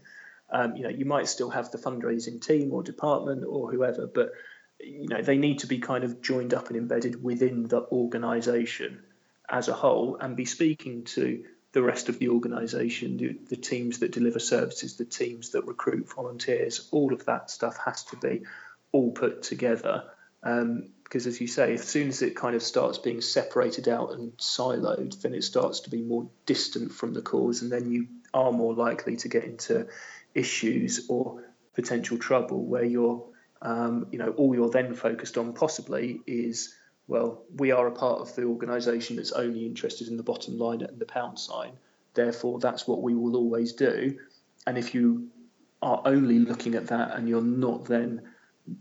um, 0.52 0.76
you 0.76 0.82
know, 0.82 0.90
you 0.90 1.06
might 1.06 1.28
still 1.28 1.50
have 1.50 1.70
the 1.70 1.78
fundraising 1.78 2.44
team 2.44 2.72
or 2.72 2.82
department 2.82 3.44
or 3.46 3.70
whoever, 3.70 4.06
but 4.06 4.32
you 4.78 5.08
know 5.08 5.22
they 5.22 5.38
need 5.38 5.60
to 5.60 5.66
be 5.66 5.78
kind 5.78 6.04
of 6.04 6.20
joined 6.20 6.52
up 6.54 6.68
and 6.68 6.76
embedded 6.76 7.22
within 7.22 7.68
the 7.68 7.82
organisation 7.92 9.00
as 9.48 9.68
a 9.68 9.72
whole 9.72 10.16
and 10.16 10.36
be 10.36 10.44
speaking 10.44 11.04
to 11.04 11.44
the 11.72 11.82
rest 11.82 12.08
of 12.08 12.18
the 12.18 12.28
organisation, 12.28 13.16
the, 13.16 13.38
the, 13.48 13.56
teams 13.56 14.00
that 14.00 14.12
deliver 14.12 14.38
services, 14.38 14.96
the 14.96 15.06
teams 15.06 15.50
that 15.50 15.66
recruit 15.66 16.12
volunteers, 16.14 16.88
all 16.90 17.14
of 17.14 17.24
that 17.24 17.50
stuff 17.50 17.78
has 17.82 18.04
to 18.04 18.16
be 18.16 18.42
all 18.92 19.10
put 19.10 19.42
together. 19.42 20.04
Um, 20.42 20.90
because 21.02 21.26
as 21.26 21.40
you 21.40 21.46
say, 21.46 21.74
as 21.74 21.84
soon 21.84 22.08
as 22.08 22.22
it 22.22 22.36
kind 22.36 22.56
of 22.56 22.62
starts 22.62 22.98
being 22.98 23.20
separated 23.20 23.86
out 23.86 24.12
and 24.12 24.34
siloed, 24.38 25.20
then 25.20 25.34
it 25.34 25.44
starts 25.44 25.80
to 25.80 25.90
be 25.90 26.00
more 26.00 26.28
distant 26.46 26.92
from 26.92 27.12
the 27.12 27.20
cause, 27.20 27.60
and 27.60 27.70
then 27.70 27.90
you 27.90 28.06
are 28.32 28.50
more 28.50 28.74
likely 28.74 29.16
to 29.16 29.28
get 29.28 29.44
into 29.44 29.86
issues 30.34 31.06
or 31.08 31.42
potential 31.74 32.18
trouble 32.18 32.64
where 32.64 32.84
you're, 32.84 33.24
um, 33.62 34.06
you 34.10 34.18
know, 34.18 34.30
all 34.30 34.54
you're 34.54 34.70
then 34.70 34.94
focused 34.94 35.38
on 35.38 35.52
possibly 35.52 36.20
is 36.26 36.74
well, 37.08 37.42
we 37.56 37.72
are 37.72 37.86
a 37.88 37.92
part 37.92 38.20
of 38.20 38.34
the 38.36 38.44
organisation 38.44 39.16
that's 39.16 39.32
only 39.32 39.66
interested 39.66 40.08
in 40.08 40.16
the 40.16 40.22
bottom 40.22 40.56
line 40.56 40.82
and 40.82 40.98
the 40.98 41.04
pound 41.04 41.38
sign. 41.38 41.72
Therefore, 42.14 42.58
that's 42.58 42.86
what 42.86 43.02
we 43.02 43.14
will 43.14 43.36
always 43.36 43.72
do. 43.72 44.18
And 44.66 44.78
if 44.78 44.94
you 44.94 45.28
are 45.82 46.00
only 46.04 46.38
looking 46.38 46.74
at 46.74 46.86
that 46.86 47.16
and 47.16 47.28
you're 47.28 47.42
not 47.42 47.86
then 47.86 48.22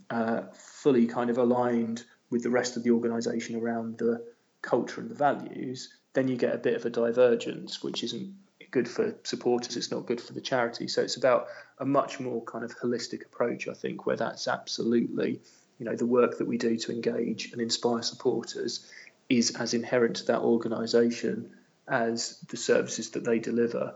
uh, 0.09 0.43
fully 0.53 1.07
kind 1.07 1.29
of 1.29 1.39
aligned 1.39 2.03
with 2.29 2.43
the 2.43 2.49
rest 2.49 2.77
of 2.77 2.83
the 2.83 2.91
organisation 2.91 3.55
around 3.55 3.97
the 3.97 4.23
culture 4.61 5.01
and 5.01 5.09
the 5.09 5.15
values, 5.15 5.89
then 6.13 6.27
you 6.27 6.37
get 6.37 6.53
a 6.53 6.59
bit 6.59 6.75
of 6.75 6.85
a 6.85 6.89
divergence, 6.89 7.81
which 7.83 8.03
isn't 8.03 8.33
good 8.71 8.87
for 8.87 9.15
supporters. 9.23 9.75
It's 9.77 9.91
not 9.91 10.05
good 10.05 10.21
for 10.21 10.33
the 10.33 10.41
charity. 10.41 10.87
So 10.87 11.01
it's 11.01 11.17
about 11.17 11.47
a 11.77 11.85
much 11.85 12.19
more 12.19 12.41
kind 12.43 12.63
of 12.63 12.77
holistic 12.77 13.25
approach, 13.25 13.67
I 13.67 13.73
think, 13.73 14.05
where 14.05 14.15
that's 14.15 14.47
absolutely 14.47 15.41
you 15.77 15.85
know 15.85 15.95
the 15.95 16.05
work 16.05 16.37
that 16.37 16.47
we 16.47 16.57
do 16.57 16.77
to 16.77 16.91
engage 16.91 17.51
and 17.51 17.61
inspire 17.61 18.01
supporters 18.01 18.87
is 19.29 19.55
as 19.55 19.73
inherent 19.73 20.17
to 20.17 20.25
that 20.25 20.41
organisation 20.41 21.51
as 21.87 22.39
the 22.49 22.57
services 22.57 23.11
that 23.11 23.23
they 23.23 23.39
deliver, 23.39 23.95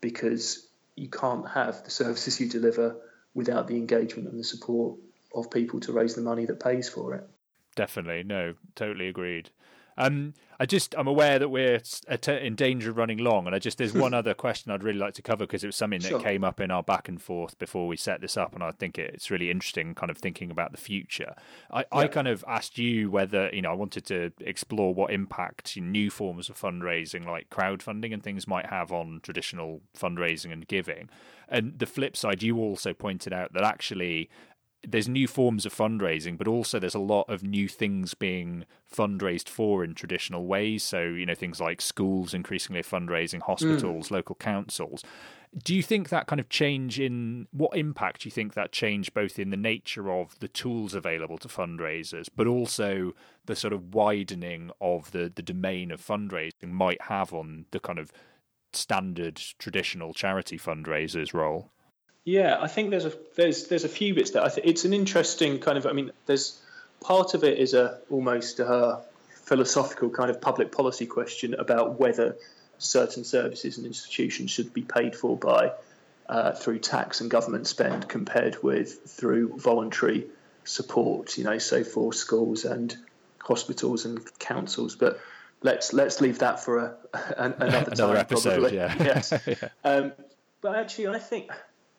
because 0.00 0.68
you 0.96 1.08
can't 1.08 1.48
have 1.48 1.82
the 1.84 1.90
services 2.02 2.40
you 2.40 2.48
deliver 2.48 2.96
without 3.34 3.66
the 3.66 3.76
engagement 3.76 4.28
and 4.28 4.38
the 4.38 4.44
support 4.44 4.96
of 5.34 5.50
people 5.50 5.80
to 5.80 5.92
raise 5.92 6.14
the 6.14 6.22
money 6.22 6.44
that 6.46 6.60
pays 6.60 6.88
for 6.88 7.14
it. 7.14 7.28
Definitely, 7.74 8.22
no, 8.22 8.54
totally 8.76 9.08
agreed. 9.08 9.50
Um, 9.96 10.34
I 10.58 10.66
just 10.66 10.94
I'm 10.96 11.06
aware 11.06 11.38
that 11.38 11.48
we're 11.48 11.80
in 12.28 12.54
danger 12.54 12.90
of 12.90 12.96
running 12.96 13.18
long, 13.18 13.46
and 13.46 13.54
I 13.54 13.58
just 13.58 13.78
there's 13.78 13.92
one 13.92 14.14
other 14.14 14.34
question 14.34 14.72
I'd 14.72 14.84
really 14.84 14.98
like 14.98 15.14
to 15.14 15.22
cover 15.22 15.46
because 15.46 15.64
it 15.64 15.68
was 15.68 15.76
something 15.76 16.00
that 16.00 16.08
sure. 16.08 16.20
came 16.20 16.44
up 16.44 16.60
in 16.60 16.70
our 16.70 16.82
back 16.82 17.08
and 17.08 17.20
forth 17.20 17.58
before 17.58 17.86
we 17.86 17.96
set 17.96 18.20
this 18.20 18.36
up, 18.36 18.54
and 18.54 18.62
I 18.62 18.70
think 18.70 18.98
it's 18.98 19.30
really 19.30 19.50
interesting, 19.50 19.94
kind 19.94 20.10
of 20.10 20.18
thinking 20.18 20.50
about 20.50 20.72
the 20.72 20.78
future. 20.78 21.34
I, 21.70 21.80
yeah. 21.80 21.84
I 21.92 22.06
kind 22.08 22.28
of 22.28 22.44
asked 22.46 22.78
you 22.78 23.10
whether 23.10 23.50
you 23.52 23.62
know 23.62 23.70
I 23.70 23.74
wanted 23.74 24.06
to 24.06 24.32
explore 24.40 24.94
what 24.94 25.12
impact 25.12 25.76
new 25.76 26.10
forms 26.10 26.48
of 26.48 26.60
fundraising 26.60 27.26
like 27.26 27.50
crowdfunding 27.50 28.12
and 28.12 28.22
things 28.22 28.46
might 28.46 28.66
have 28.66 28.92
on 28.92 29.20
traditional 29.22 29.80
fundraising 29.98 30.52
and 30.52 30.66
giving. 30.66 31.08
And 31.48 31.78
the 31.78 31.86
flip 31.86 32.16
side, 32.16 32.42
you 32.42 32.58
also 32.58 32.94
pointed 32.94 33.32
out 33.32 33.52
that 33.52 33.64
actually 33.64 34.30
there's 34.86 35.08
new 35.08 35.26
forms 35.26 35.66
of 35.66 35.74
fundraising, 35.74 36.36
but 36.36 36.48
also 36.48 36.78
there's 36.78 36.94
a 36.94 36.98
lot 36.98 37.28
of 37.28 37.42
new 37.42 37.68
things 37.68 38.14
being 38.14 38.64
fundraised 38.92 39.48
for 39.48 39.84
in 39.84 39.94
traditional 39.94 40.46
ways. 40.46 40.82
So, 40.82 41.02
you 41.02 41.26
know, 41.26 41.34
things 41.34 41.60
like 41.60 41.80
schools 41.80 42.34
increasingly 42.34 42.82
fundraising, 42.82 43.42
hospitals, 43.42 44.08
mm. 44.08 44.12
local 44.12 44.34
councils. 44.34 45.02
Do 45.56 45.74
you 45.74 45.82
think 45.82 46.08
that 46.08 46.26
kind 46.26 46.40
of 46.40 46.48
change 46.48 46.98
in 46.98 47.46
what 47.52 47.76
impact 47.76 48.22
do 48.22 48.26
you 48.26 48.32
think 48.32 48.54
that 48.54 48.72
change 48.72 49.14
both 49.14 49.38
in 49.38 49.50
the 49.50 49.56
nature 49.56 50.10
of 50.10 50.38
the 50.40 50.48
tools 50.48 50.94
available 50.94 51.38
to 51.38 51.48
fundraisers, 51.48 52.28
but 52.34 52.48
also 52.48 53.12
the 53.44 53.54
sort 53.54 53.72
of 53.72 53.94
widening 53.94 54.72
of 54.80 55.12
the, 55.12 55.30
the 55.32 55.42
domain 55.42 55.92
of 55.92 56.00
fundraising 56.00 56.70
might 56.70 57.02
have 57.02 57.32
on 57.32 57.66
the 57.70 57.78
kind 57.78 58.00
of 58.00 58.10
standard 58.72 59.40
traditional 59.58 60.12
charity 60.12 60.58
fundraisers 60.58 61.32
role? 61.32 61.70
Yeah, 62.24 62.56
I 62.60 62.68
think 62.68 62.90
there's 62.90 63.04
a 63.04 63.12
there's 63.36 63.68
there's 63.68 63.84
a 63.84 63.88
few 63.88 64.14
bits 64.14 64.30
there. 64.30 64.42
I 64.42 64.48
think 64.48 64.66
it's 64.66 64.84
an 64.84 64.94
interesting 64.94 65.58
kind 65.58 65.76
of. 65.76 65.86
I 65.86 65.92
mean, 65.92 66.10
there's 66.26 66.60
part 67.00 67.34
of 67.34 67.44
it 67.44 67.58
is 67.58 67.74
a 67.74 67.98
almost 68.10 68.60
a 68.60 69.02
philosophical 69.28 70.08
kind 70.08 70.30
of 70.30 70.40
public 70.40 70.72
policy 70.72 71.06
question 71.06 71.54
about 71.54 72.00
whether 72.00 72.36
certain 72.78 73.24
services 73.24 73.76
and 73.76 73.86
institutions 73.86 74.50
should 74.50 74.72
be 74.72 74.82
paid 74.82 75.14
for 75.14 75.36
by 75.36 75.72
uh, 76.28 76.52
through 76.52 76.78
tax 76.78 77.20
and 77.20 77.30
government 77.30 77.66
spend 77.66 78.08
compared 78.08 78.62
with 78.62 79.02
through 79.06 79.58
voluntary 79.58 80.26
support. 80.64 81.36
You 81.36 81.44
know, 81.44 81.58
so 81.58 81.84
for 81.84 82.14
schools 82.14 82.64
and 82.64 82.96
hospitals 83.38 84.06
and 84.06 84.20
councils, 84.38 84.96
but 84.96 85.20
let's 85.62 85.92
let's 85.92 86.22
leave 86.22 86.38
that 86.38 86.64
for 86.64 86.78
a, 86.78 86.96
another, 87.36 87.66
another 87.66 87.94
time, 87.94 88.16
episode. 88.16 88.60
Probably. 88.60 88.76
Yeah. 88.76 88.94
yes. 89.00 89.32
yeah. 89.46 89.68
Um, 89.84 90.12
but 90.62 90.76
actually, 90.76 91.08
I 91.08 91.18
think 91.18 91.50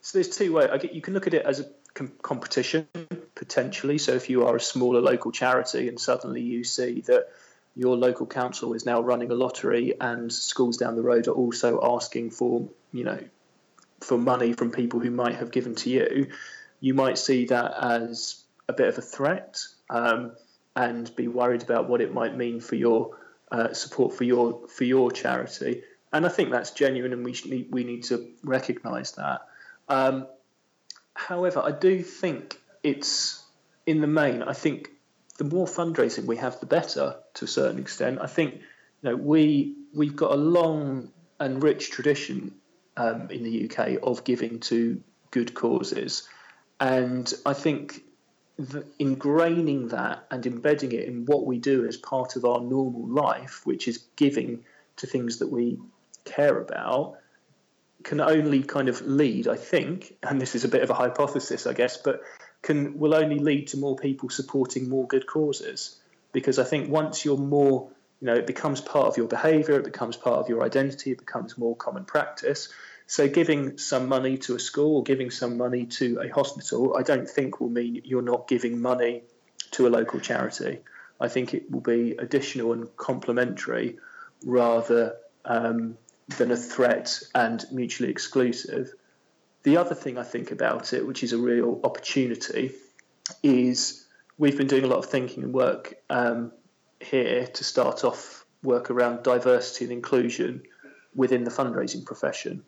so 0.05 0.19
there's 0.19 0.29
two 0.29 0.53
ways. 0.53 0.69
You 0.93 1.01
can 1.01 1.15
look 1.15 1.25
at 1.25 1.33
it 1.33 1.47
as 1.47 1.61
a 1.61 1.65
com- 1.95 2.11
competition 2.21 2.87
potentially. 3.33 3.97
So 3.97 4.11
if 4.13 4.29
you 4.29 4.45
are 4.45 4.55
a 4.55 4.59
smaller 4.59 5.01
local 5.01 5.31
charity 5.31 5.87
and 5.89 5.99
suddenly 5.99 6.41
you 6.41 6.63
see 6.63 7.01
that 7.07 7.29
your 7.75 7.97
local 7.97 8.27
council 8.27 8.73
is 8.73 8.85
now 8.85 9.01
running 9.01 9.31
a 9.31 9.33
lottery 9.33 9.95
and 9.99 10.31
schools 10.31 10.77
down 10.77 10.95
the 10.95 11.01
road 11.01 11.27
are 11.27 11.31
also 11.31 11.79
asking 11.95 12.29
for 12.29 12.69
you 12.91 13.03
know 13.03 13.19
for 13.99 14.15
money 14.15 14.53
from 14.53 14.69
people 14.69 14.99
who 14.99 15.09
might 15.09 15.37
have 15.37 15.49
given 15.49 15.73
to 15.73 15.89
you, 15.89 16.27
you 16.81 16.93
might 16.93 17.17
see 17.17 17.47
that 17.47 17.73
as 17.81 18.43
a 18.69 18.73
bit 18.73 18.87
of 18.87 18.99
a 18.99 19.01
threat 19.01 19.59
um, 19.89 20.33
and 20.75 21.15
be 21.15 21.27
worried 21.27 21.63
about 21.63 21.89
what 21.89 21.99
it 22.01 22.13
might 22.13 22.37
mean 22.37 22.59
for 22.59 22.75
your 22.75 23.17
uh, 23.51 23.73
support 23.73 24.13
for 24.13 24.23
your 24.23 24.67
for 24.67 24.83
your 24.83 25.09
charity. 25.09 25.81
And 26.13 26.27
I 26.27 26.29
think 26.29 26.51
that's 26.51 26.69
genuine, 26.69 27.11
and 27.11 27.25
we 27.25 27.31
need 27.47 27.69
we 27.71 27.83
need 27.83 28.03
to 28.03 28.27
recognise 28.43 29.13
that. 29.13 29.47
Um, 29.87 30.27
however, 31.13 31.61
I 31.63 31.71
do 31.71 32.01
think 32.01 32.59
it's 32.83 33.43
in 33.85 34.01
the 34.01 34.07
main. 34.07 34.41
I 34.41 34.53
think 34.53 34.89
the 35.37 35.43
more 35.43 35.67
fundraising 35.67 36.25
we 36.25 36.37
have, 36.37 36.59
the 36.59 36.65
better 36.65 37.17
to 37.35 37.45
a 37.45 37.47
certain 37.47 37.79
extent. 37.79 38.19
I 38.21 38.27
think 38.27 38.55
you 38.55 39.09
know 39.09 39.15
we 39.15 39.75
we've 39.93 40.15
got 40.15 40.31
a 40.31 40.35
long 40.35 41.11
and 41.39 41.61
rich 41.61 41.91
tradition 41.91 42.55
um, 42.97 43.29
in 43.29 43.43
the 43.43 43.69
UK 43.69 43.99
of 44.01 44.23
giving 44.23 44.59
to 44.61 45.01
good 45.31 45.53
causes, 45.53 46.27
and 46.79 47.31
I 47.45 47.53
think 47.53 48.01
ingraining 48.57 49.89
that 49.89 50.25
and 50.31 50.45
embedding 50.45 50.93
it 50.93 51.07
in 51.07 51.25
what 51.25 51.45
we 51.45 51.57
do 51.57 51.85
as 51.85 51.97
part 51.97 52.35
of 52.35 52.45
our 52.45 52.61
normal 52.61 53.07
life, 53.07 53.61
which 53.65 53.87
is 53.87 54.05
giving 54.15 54.63
to 54.97 55.07
things 55.07 55.39
that 55.39 55.51
we 55.51 55.77
care 56.23 56.57
about, 56.59 57.17
can 58.03 58.21
only 58.21 58.63
kind 58.63 58.87
of 58.87 59.01
lead, 59.01 59.47
I 59.47 59.55
think, 59.55 60.17
and 60.21 60.39
this 60.39 60.55
is 60.55 60.63
a 60.63 60.67
bit 60.67 60.83
of 60.83 60.89
a 60.89 60.93
hypothesis, 60.93 61.65
I 61.65 61.73
guess, 61.73 61.97
but 61.97 62.21
can 62.61 62.99
will 62.99 63.15
only 63.15 63.39
lead 63.39 63.67
to 63.67 63.77
more 63.77 63.95
people 63.95 64.29
supporting 64.29 64.89
more 64.89 65.07
good 65.07 65.27
causes. 65.27 65.97
Because 66.31 66.59
I 66.59 66.63
think 66.63 66.89
once 66.89 67.23
you're 67.23 67.37
more, 67.37 67.89
you 68.19 68.27
know, 68.27 68.33
it 68.33 68.47
becomes 68.47 68.81
part 68.81 69.07
of 69.07 69.17
your 69.17 69.27
behaviour, 69.27 69.79
it 69.79 69.85
becomes 69.85 70.17
part 70.17 70.39
of 70.39 70.49
your 70.49 70.63
identity, 70.63 71.11
it 71.11 71.19
becomes 71.19 71.57
more 71.57 71.75
common 71.75 72.05
practice. 72.05 72.69
So 73.07 73.27
giving 73.27 73.77
some 73.77 74.09
money 74.09 74.37
to 74.39 74.55
a 74.55 74.59
school 74.59 74.97
or 74.97 75.03
giving 75.03 75.29
some 75.29 75.57
money 75.57 75.85
to 75.85 76.19
a 76.21 76.29
hospital, 76.29 76.97
I 76.97 77.03
don't 77.03 77.29
think 77.29 77.59
will 77.59 77.69
mean 77.69 78.01
you're 78.03 78.23
not 78.23 78.47
giving 78.47 78.81
money 78.81 79.23
to 79.71 79.87
a 79.87 79.89
local 79.89 80.19
charity. 80.19 80.79
I 81.19 81.27
think 81.27 81.53
it 81.53 81.71
will 81.71 81.81
be 81.81 82.15
additional 82.17 82.73
and 82.73 82.95
complementary 82.97 83.97
rather 84.43 85.15
um, 85.45 85.97
than 86.37 86.51
a 86.51 86.57
threat 86.57 87.19
and 87.33 87.63
mutually 87.71 88.09
exclusive. 88.09 88.93
The 89.63 89.77
other 89.77 89.95
thing 89.95 90.17
I 90.17 90.23
think 90.23 90.51
about 90.51 90.93
it, 90.93 91.05
which 91.05 91.23
is 91.23 91.33
a 91.33 91.37
real 91.37 91.79
opportunity, 91.83 92.71
is 93.43 94.05
we've 94.37 94.57
been 94.57 94.67
doing 94.67 94.83
a 94.83 94.87
lot 94.87 94.99
of 94.99 95.05
thinking 95.05 95.43
and 95.43 95.53
work 95.53 95.95
um, 96.09 96.51
here 96.99 97.47
to 97.47 97.63
start 97.63 98.03
off 98.03 98.45
work 98.63 98.89
around 98.89 99.23
diversity 99.23 99.85
and 99.85 99.91
inclusion 99.91 100.63
within 101.13 101.43
the 101.43 101.51
fundraising 101.51 102.05
profession. 102.05 102.63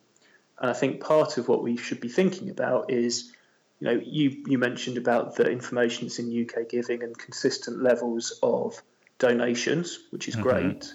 And 0.60 0.70
I 0.70 0.74
think 0.74 1.02
part 1.02 1.38
of 1.38 1.48
what 1.48 1.64
we 1.64 1.78
should 1.78 2.00
be 2.00 2.08
thinking 2.08 2.50
about 2.50 2.92
is, 2.92 3.32
you 3.80 3.88
know, 3.88 4.02
you, 4.04 4.44
you 4.48 4.58
mentioned 4.58 4.98
about 4.98 5.36
the 5.36 5.50
information 5.50 6.08
that's 6.08 6.20
in 6.20 6.46
UK 6.46 6.70
giving 6.70 7.04
and 7.04 7.18
consistent 7.18 7.82
levels 7.82 8.40
of 8.42 8.82
donations, 9.20 10.00
which 10.12 10.28
is 10.28 10.36
mm-hmm. 10.36 10.44
great. 10.44 10.94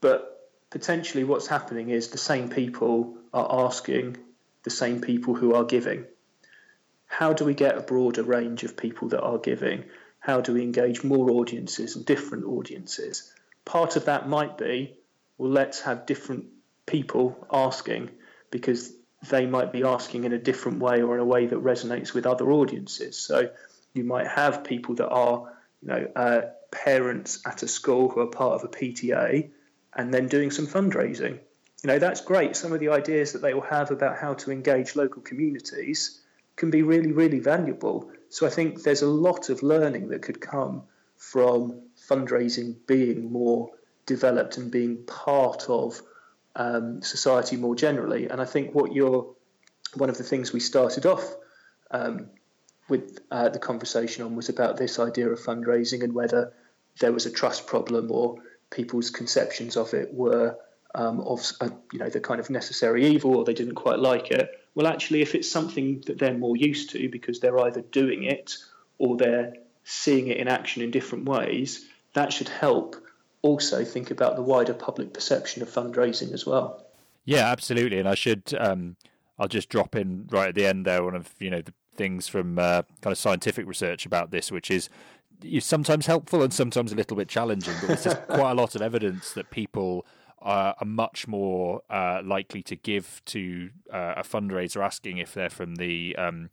But 0.00 0.35
potentially 0.70 1.24
what's 1.24 1.46
happening 1.46 1.90
is 1.90 2.08
the 2.08 2.18
same 2.18 2.48
people 2.48 3.16
are 3.32 3.66
asking 3.66 4.16
the 4.64 4.70
same 4.70 5.00
people 5.00 5.34
who 5.34 5.54
are 5.54 5.64
giving. 5.64 6.04
How 7.06 7.32
do 7.32 7.44
we 7.44 7.54
get 7.54 7.78
a 7.78 7.82
broader 7.82 8.22
range 8.22 8.64
of 8.64 8.76
people 8.76 9.08
that 9.08 9.22
are 9.22 9.38
giving? 9.38 9.84
How 10.18 10.40
do 10.40 10.54
we 10.54 10.62
engage 10.62 11.04
more 11.04 11.30
audiences 11.30 11.94
and 11.94 12.04
different 12.04 12.44
audiences? 12.44 13.32
Part 13.64 13.96
of 13.96 14.06
that 14.06 14.28
might 14.28 14.58
be, 14.58 14.96
well, 15.38 15.50
let's 15.50 15.82
have 15.82 16.06
different 16.06 16.46
people 16.84 17.46
asking 17.52 18.10
because 18.50 18.92
they 19.28 19.46
might 19.46 19.72
be 19.72 19.84
asking 19.84 20.24
in 20.24 20.32
a 20.32 20.38
different 20.38 20.80
way 20.80 21.02
or 21.02 21.14
in 21.14 21.20
a 21.20 21.24
way 21.24 21.46
that 21.46 21.62
resonates 21.62 22.12
with 22.12 22.26
other 22.26 22.50
audiences. 22.50 23.16
So 23.18 23.50
You 23.94 24.04
might 24.04 24.26
have 24.26 24.64
people 24.64 24.96
that 24.96 25.08
are, 25.08 25.52
you 25.80 25.88
know, 25.88 26.08
uh, 26.14 26.40
parents 26.70 27.40
at 27.46 27.62
a 27.62 27.68
school 27.68 28.08
who 28.08 28.20
are 28.20 28.26
part 28.26 28.54
of 28.54 28.64
a 28.64 28.68
PTA 28.68 29.50
and 29.96 30.12
then 30.12 30.28
doing 30.28 30.50
some 30.50 30.66
fundraising. 30.66 31.40
You 31.82 31.88
know, 31.88 31.98
that's 31.98 32.20
great. 32.20 32.56
Some 32.56 32.72
of 32.72 32.80
the 32.80 32.90
ideas 32.90 33.32
that 33.32 33.42
they 33.42 33.54
will 33.54 33.62
have 33.62 33.90
about 33.90 34.18
how 34.18 34.34
to 34.34 34.50
engage 34.50 34.94
local 34.94 35.22
communities 35.22 36.20
can 36.54 36.70
be 36.70 36.82
really, 36.82 37.12
really 37.12 37.40
valuable. 37.40 38.10
So 38.28 38.46
I 38.46 38.50
think 38.50 38.82
there's 38.82 39.02
a 39.02 39.08
lot 39.08 39.50
of 39.50 39.62
learning 39.62 40.08
that 40.08 40.22
could 40.22 40.40
come 40.40 40.84
from 41.16 41.82
fundraising 42.08 42.76
being 42.86 43.32
more 43.32 43.70
developed 44.04 44.58
and 44.58 44.70
being 44.70 45.04
part 45.04 45.68
of 45.68 46.00
um, 46.54 47.02
society 47.02 47.56
more 47.56 47.74
generally. 47.74 48.28
And 48.28 48.40
I 48.40 48.44
think 48.44 48.74
what 48.74 48.92
you're 48.92 49.34
one 49.94 50.10
of 50.10 50.18
the 50.18 50.24
things 50.24 50.52
we 50.52 50.60
started 50.60 51.06
off 51.06 51.34
um, 51.90 52.28
with 52.88 53.18
uh, 53.30 53.48
the 53.48 53.58
conversation 53.58 54.24
on 54.24 54.36
was 54.36 54.48
about 54.48 54.76
this 54.76 54.98
idea 54.98 55.28
of 55.28 55.38
fundraising 55.38 56.02
and 56.02 56.12
whether 56.12 56.52
there 57.00 57.12
was 57.12 57.26
a 57.26 57.30
trust 57.30 57.66
problem 57.66 58.10
or 58.10 58.36
people's 58.70 59.10
conceptions 59.10 59.76
of 59.76 59.94
it 59.94 60.12
were 60.12 60.56
um, 60.94 61.20
of 61.20 61.52
uh, 61.60 61.68
you 61.92 61.98
know 61.98 62.08
the 62.08 62.20
kind 62.20 62.40
of 62.40 62.50
necessary 62.50 63.06
evil 63.06 63.36
or 63.36 63.44
they 63.44 63.54
didn't 63.54 63.74
quite 63.74 63.98
like 63.98 64.30
it. 64.30 64.50
Well, 64.74 64.86
actually, 64.86 65.22
if 65.22 65.34
it's 65.34 65.50
something 65.50 66.02
that 66.06 66.18
they're 66.18 66.34
more 66.34 66.56
used 66.56 66.90
to 66.90 67.08
because 67.08 67.40
they're 67.40 67.58
either 67.60 67.82
doing 67.82 68.24
it 68.24 68.56
or 68.98 69.16
they're 69.16 69.54
seeing 69.84 70.28
it 70.28 70.38
in 70.38 70.48
action 70.48 70.82
in 70.82 70.90
different 70.90 71.26
ways, 71.26 71.86
that 72.14 72.32
should 72.32 72.48
help 72.48 72.96
also 73.42 73.84
think 73.84 74.10
about 74.10 74.36
the 74.36 74.42
wider 74.42 74.74
public 74.74 75.14
perception 75.14 75.62
of 75.62 75.68
fundraising 75.68 76.32
as 76.32 76.44
well. 76.44 76.84
Yeah, 77.24 77.50
absolutely. 77.50 77.98
And 77.98 78.08
I 78.08 78.14
should, 78.14 78.54
um, 78.58 78.96
I'll 79.38 79.48
just 79.48 79.68
drop 79.68 79.94
in 79.94 80.26
right 80.30 80.48
at 80.48 80.54
the 80.54 80.66
end 80.66 80.86
there 80.86 81.02
one 81.02 81.14
of 81.14 81.28
you 81.38 81.50
know 81.50 81.62
the 81.62 81.72
things 81.96 82.28
from 82.28 82.58
uh, 82.58 82.82
kind 83.00 83.12
of 83.12 83.18
scientific 83.18 83.66
research 83.66 84.06
about 84.06 84.30
this, 84.30 84.52
which 84.52 84.70
is 84.70 84.88
sometimes 85.60 86.06
helpful 86.06 86.42
and 86.42 86.52
sometimes 86.52 86.92
a 86.92 86.94
little 86.94 87.16
bit 87.16 87.28
challenging. 87.28 87.74
But 87.80 87.88
there's 87.88 88.04
just 88.04 88.22
quite 88.28 88.52
a 88.52 88.54
lot 88.54 88.74
of 88.74 88.82
evidence 88.82 89.32
that 89.32 89.50
people 89.50 90.06
are, 90.40 90.74
are 90.78 90.86
much 90.86 91.26
more 91.26 91.82
uh, 91.90 92.20
likely 92.24 92.62
to 92.64 92.76
give 92.76 93.22
to 93.26 93.70
uh, 93.92 94.14
a 94.16 94.22
fundraiser 94.22 94.84
asking 94.84 95.18
if 95.18 95.34
they're 95.34 95.50
from 95.50 95.76
the 95.76 96.14
um, 96.16 96.50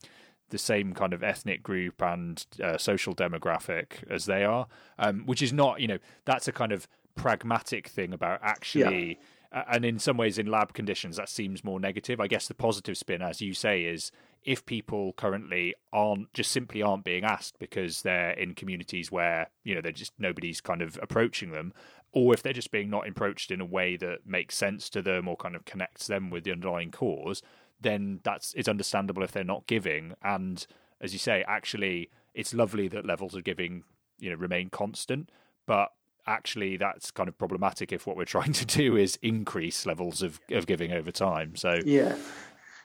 the 0.49 0.57
same 0.59 0.93
kind 0.93 1.13
of 1.13 1.23
ethnic 1.23 1.63
group 1.63 2.01
and 2.01 2.45
uh, 2.63 2.77
social 2.77 3.15
demographic 3.15 4.07
as 4.09 4.25
they 4.25 4.43
are, 4.43 4.67
um, 4.99 5.25
which 5.25 5.41
is 5.41 5.51
not, 5.51 5.81
you 5.81 5.87
know, 5.87 5.97
that's 6.25 6.47
a 6.47 6.51
kind 6.51 6.71
of 6.71 6.87
pragmatic 7.15 7.87
thing 7.87 8.13
about 8.13 8.39
actually. 8.41 9.09
Yeah. 9.09 9.15
And 9.53 9.85
in 9.85 9.99
some 9.99 10.17
ways, 10.17 10.39
in 10.39 10.47
lab 10.47 10.73
conditions, 10.73 11.17
that 11.17 11.29
seems 11.29 11.63
more 11.63 11.79
negative. 11.79 12.19
I 12.19 12.27
guess 12.27 12.47
the 12.47 12.55
positive 12.55 12.97
spin, 12.97 13.21
as 13.21 13.39
you 13.39 13.53
say, 13.53 13.83
is 13.83 14.11
if 14.43 14.65
people 14.65 15.13
currently 15.13 15.75
aren't 15.91 16.33
just 16.33 16.51
simply 16.51 16.81
aren't 16.81 17.03
being 17.03 17.23
asked 17.23 17.59
because 17.59 18.01
they're 18.01 18.31
in 18.31 18.55
communities 18.55 19.11
where 19.11 19.51
you 19.63 19.75
know 19.75 19.81
they're 19.81 19.91
just 19.91 20.13
nobody's 20.17 20.59
kind 20.59 20.81
of 20.81 20.97
approaching 21.01 21.51
them, 21.51 21.71
or 22.11 22.33
if 22.33 22.41
they're 22.41 22.51
just 22.51 22.71
being 22.71 22.89
not 22.89 23.07
approached 23.07 23.51
in 23.51 23.61
a 23.61 23.65
way 23.65 23.95
that 23.95 24.25
makes 24.25 24.57
sense 24.57 24.89
to 24.89 25.01
them 25.03 25.27
or 25.27 25.37
kind 25.37 25.55
of 25.55 25.65
connects 25.65 26.07
them 26.07 26.31
with 26.31 26.43
the 26.43 26.51
underlying 26.51 26.89
cause, 26.89 27.43
then 27.79 28.21
that's 28.23 28.53
it's 28.55 28.67
understandable 28.67 29.23
if 29.23 29.31
they're 29.31 29.43
not 29.43 29.67
giving. 29.67 30.13
And 30.23 30.65
as 30.99 31.13
you 31.13 31.19
say, 31.19 31.43
actually, 31.47 32.09
it's 32.33 32.55
lovely 32.55 32.87
that 32.87 33.05
levels 33.05 33.35
of 33.35 33.43
giving 33.43 33.83
you 34.17 34.31
know 34.31 34.35
remain 34.35 34.69
constant, 34.69 35.29
but 35.67 35.89
actually 36.25 36.77
that's 36.77 37.11
kind 37.11 37.29
of 37.29 37.37
problematic 37.37 37.91
if 37.91 38.07
what 38.07 38.15
we're 38.15 38.25
trying 38.25 38.53
to 38.53 38.65
do 38.65 38.95
is 38.95 39.17
increase 39.21 39.85
levels 39.85 40.21
of, 40.21 40.39
of 40.51 40.65
giving 40.65 40.91
over 40.91 41.11
time. 41.11 41.55
So 41.55 41.79
yeah, 41.85 42.15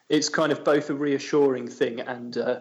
it's 0.09 0.29
kind 0.29 0.53
of 0.53 0.65
both 0.65 0.91
a 0.91 0.95
reassuring 0.95 1.69
thing 1.69 2.01
and 2.01 2.37
uh, 2.37 2.61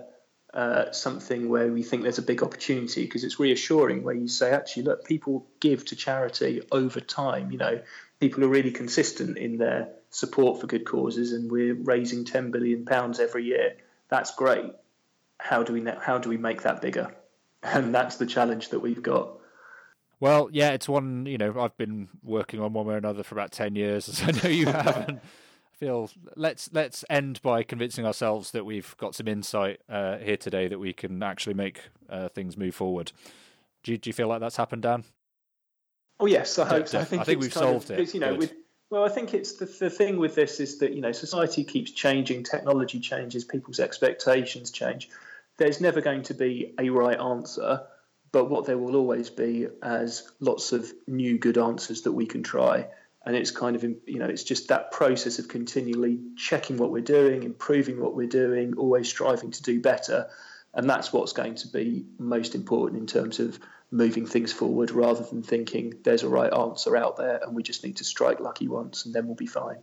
uh, 0.53 0.91
something 0.91 1.49
where 1.49 1.71
we 1.71 1.83
think 1.83 2.03
there's 2.03 2.17
a 2.17 2.23
big 2.23 2.43
opportunity 2.43 3.03
because 3.03 3.23
it's 3.23 3.39
reassuring 3.39 4.03
where 4.03 4.15
you 4.15 4.27
say 4.27 4.51
actually 4.51 4.83
look 4.83 5.05
people 5.05 5.47
give 5.59 5.85
to 5.85 5.95
charity 5.95 6.61
over 6.71 6.99
time. 6.99 7.51
You 7.51 7.57
know 7.57 7.81
people 8.19 8.43
are 8.43 8.49
really 8.49 8.71
consistent 8.71 9.37
in 9.37 9.57
their 9.57 9.89
support 10.09 10.59
for 10.59 10.67
good 10.67 10.85
causes, 10.85 11.33
and 11.33 11.51
we're 11.51 11.75
raising 11.75 12.25
10 12.25 12.51
billion 12.51 12.85
pounds 12.85 13.19
every 13.19 13.45
year. 13.45 13.75
That's 14.09 14.33
great. 14.35 14.73
How 15.39 15.63
do 15.63 15.73
we 15.73 15.85
how 16.01 16.17
do 16.17 16.29
we 16.29 16.37
make 16.37 16.63
that 16.63 16.81
bigger? 16.81 17.13
And 17.63 17.93
that's 17.93 18.17
the 18.17 18.25
challenge 18.25 18.69
that 18.69 18.79
we've 18.79 19.01
got. 19.01 19.36
Well, 20.19 20.49
yeah, 20.51 20.71
it's 20.71 20.89
one 20.89 21.25
you 21.25 21.37
know 21.37 21.59
I've 21.59 21.77
been 21.77 22.09
working 22.23 22.59
on 22.59 22.73
one 22.73 22.85
way 22.85 22.95
or 22.95 22.97
another 22.97 23.23
for 23.23 23.35
about 23.35 23.51
ten 23.51 23.75
years, 23.75 24.09
as 24.09 24.23
I 24.23 24.31
know 24.31 24.49
you 24.49 24.65
have. 24.71 25.09
and 25.09 25.19
I 25.19 25.75
feel 25.77 26.09
let's 26.35 26.69
let's 26.73 27.05
end 27.09 27.41
by 27.41 27.63
convincing 27.63 28.05
ourselves 28.05 28.51
that 28.51 28.65
we've 28.65 28.95
got 28.97 29.15
some 29.15 29.27
insight 29.27 29.81
uh, 29.89 30.17
here 30.17 30.37
today 30.37 30.67
that 30.67 30.79
we 30.79 30.93
can 30.93 31.21
actually 31.21 31.53
make 31.53 31.81
uh, 32.09 32.29
things 32.29 32.57
move 32.57 32.75
forward. 32.75 33.11
Do 33.83 33.91
you, 33.91 33.97
do 33.97 34.09
you 34.09 34.13
feel 34.13 34.27
like 34.27 34.39
that's 34.39 34.57
happened, 34.57 34.81
Dan? 34.81 35.03
Oh 36.19 36.25
yes, 36.25 36.57
I 36.57 36.65
hope 36.65 36.87
so. 36.87 36.99
I 36.99 37.03
think, 37.03 37.21
I 37.21 37.25
think 37.25 37.41
we've 37.41 37.53
solved 37.53 37.91
of, 37.91 37.99
it. 37.99 38.13
You 38.13 38.19
know, 38.19 38.33
with, 38.33 38.53
well, 38.89 39.03
I 39.03 39.09
think 39.09 39.33
it's 39.33 39.53
the, 39.53 39.65
the 39.65 39.89
thing 39.89 40.17
with 40.17 40.33
this 40.33 40.59
is 40.59 40.79
that 40.79 40.93
you 40.93 41.01
know 41.01 41.11
society 41.11 41.63
keeps 41.63 41.91
changing, 41.91 42.43
technology 42.43 42.99
changes, 42.99 43.43
people's 43.43 43.79
expectations 43.79 44.71
change. 44.71 45.09
There's 45.57 45.79
never 45.79 46.01
going 46.01 46.23
to 46.23 46.33
be 46.33 46.73
a 46.79 46.89
right 46.89 47.19
answer, 47.19 47.83
but 48.31 48.45
what 48.45 48.65
there 48.65 48.77
will 48.77 48.95
always 48.95 49.29
be 49.29 49.67
as 49.81 50.29
lots 50.39 50.71
of 50.71 50.91
new 51.07 51.37
good 51.37 51.57
answers 51.57 52.03
that 52.03 52.11
we 52.11 52.25
can 52.25 52.43
try. 52.43 52.87
And 53.25 53.35
it's 53.35 53.51
kind 53.51 53.75
of 53.75 53.83
you 53.83 54.19
know 54.19 54.25
it's 54.25 54.43
just 54.43 54.69
that 54.69 54.91
process 54.91 55.39
of 55.39 55.47
continually 55.47 56.19
checking 56.37 56.77
what 56.77 56.91
we're 56.91 57.01
doing, 57.01 57.43
improving 57.43 57.99
what 57.99 58.15
we're 58.15 58.27
doing, 58.27 58.75
always 58.77 59.09
striving 59.09 59.51
to 59.51 59.63
do 59.63 59.81
better, 59.81 60.29
and 60.73 60.89
that's 60.89 61.11
what's 61.11 61.33
going 61.33 61.55
to 61.55 61.67
be 61.67 62.05
most 62.17 62.55
important 62.55 63.01
in 63.01 63.07
terms 63.07 63.39
of 63.39 63.59
moving 63.91 64.25
things 64.25 64.51
forward 64.51 64.91
rather 64.91 65.23
than 65.23 65.41
thinking 65.41 65.93
there's 66.03 66.23
a 66.23 66.29
right 66.29 66.53
answer 66.53 66.95
out 66.97 67.17
there 67.17 67.39
and 67.41 67.55
we 67.55 67.63
just 67.63 67.83
need 67.83 67.97
to 67.97 68.03
strike 68.03 68.39
lucky 68.39 68.67
once 68.67 69.05
and 69.05 69.13
then 69.13 69.25
we'll 69.25 69.35
be 69.35 69.47
fine. 69.47 69.77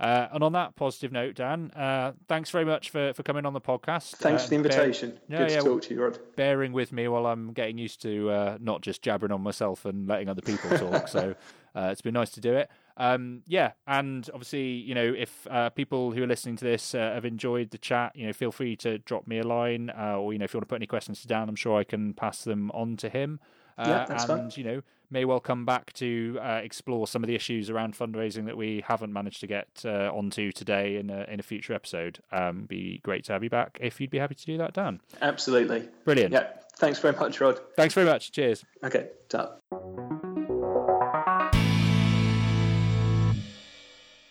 Uh, 0.00 0.26
and 0.32 0.42
on 0.42 0.52
that 0.52 0.74
positive 0.74 1.12
note, 1.12 1.36
Dan, 1.36 1.70
uh, 1.70 2.12
thanks 2.26 2.50
very 2.50 2.64
much 2.64 2.90
for, 2.90 3.12
for 3.14 3.22
coming 3.22 3.46
on 3.46 3.52
the 3.52 3.60
podcast. 3.60 4.16
Thanks 4.16 4.42
uh, 4.42 4.44
for 4.44 4.50
the 4.50 4.56
invitation. 4.56 5.10
Bear, 5.10 5.20
yeah, 5.28 5.38
Good 5.38 5.50
yeah, 5.50 5.58
to 5.60 5.64
talk 5.64 5.82
to 5.82 5.94
you, 5.94 6.02
Rhod. 6.02 6.18
Bearing 6.34 6.72
with 6.72 6.92
me 6.92 7.06
while 7.06 7.26
I'm 7.26 7.52
getting 7.52 7.78
used 7.78 8.02
to 8.02 8.30
uh, 8.30 8.58
not 8.60 8.80
just 8.80 9.02
jabbering 9.02 9.30
on 9.30 9.40
myself 9.40 9.84
and 9.84 10.08
letting 10.08 10.28
other 10.28 10.42
people 10.42 10.76
talk. 10.76 11.06
so 11.06 11.36
uh, 11.76 11.90
it's 11.92 12.00
been 12.00 12.14
nice 12.14 12.30
to 12.30 12.40
do 12.40 12.54
it. 12.54 12.70
Um, 12.96 13.42
yeah, 13.46 13.72
and 13.86 14.28
obviously, 14.34 14.66
you 14.72 14.96
know, 14.96 15.14
if 15.16 15.46
uh, 15.48 15.70
people 15.70 16.10
who 16.10 16.24
are 16.24 16.28
listening 16.28 16.56
to 16.56 16.64
this 16.64 16.92
have 16.92 17.24
enjoyed 17.24 17.70
the 17.70 17.78
chat, 17.78 18.16
you 18.16 18.26
know, 18.26 18.32
feel 18.32 18.50
free 18.52 18.74
to 18.76 18.98
drop 18.98 19.28
me 19.28 19.38
a 19.38 19.46
line, 19.46 19.90
or 19.90 20.32
you 20.32 20.38
know, 20.40 20.44
if 20.44 20.54
you 20.54 20.58
want 20.58 20.68
to 20.68 20.72
put 20.72 20.76
any 20.76 20.86
questions 20.86 21.20
to 21.22 21.28
Dan, 21.28 21.48
I'm 21.48 21.56
sure 21.56 21.78
I 21.78 21.84
can 21.84 22.14
pass 22.14 22.42
them 22.42 22.70
on 22.72 22.96
to 22.98 23.08
him. 23.08 23.38
Uh, 23.76 23.84
yeah, 23.86 24.04
that's 24.06 24.24
and, 24.24 24.52
fine. 24.52 24.52
you 24.56 24.64
know, 24.64 24.82
may 25.10 25.24
well 25.24 25.40
come 25.40 25.64
back 25.64 25.92
to 25.94 26.38
uh, 26.40 26.60
explore 26.62 27.06
some 27.06 27.22
of 27.22 27.28
the 27.28 27.34
issues 27.34 27.70
around 27.70 27.94
fundraising 27.94 28.46
that 28.46 28.56
we 28.56 28.82
haven't 28.86 29.12
managed 29.12 29.40
to 29.40 29.46
get 29.46 29.68
uh, 29.84 30.10
onto 30.12 30.52
today 30.52 30.96
in 30.96 31.10
a, 31.10 31.24
in 31.24 31.40
a 31.40 31.42
future 31.42 31.74
episode. 31.74 32.20
Um, 32.32 32.64
be 32.64 33.00
great 33.02 33.24
to 33.24 33.32
have 33.32 33.44
you 33.44 33.50
back 33.50 33.78
if 33.80 34.00
you'd 34.00 34.10
be 34.10 34.18
happy 34.18 34.34
to 34.34 34.46
do 34.46 34.58
that, 34.58 34.74
Dan. 34.74 35.00
Absolutely. 35.22 35.88
Brilliant. 36.04 36.32
Yeah. 36.32 36.48
Thanks 36.76 36.98
very 36.98 37.14
much, 37.16 37.40
Rhod. 37.40 37.60
Thanks 37.76 37.94
very 37.94 38.06
much. 38.06 38.32
Cheers. 38.32 38.64
Okay. 38.82 39.08
Ta. 39.28 39.54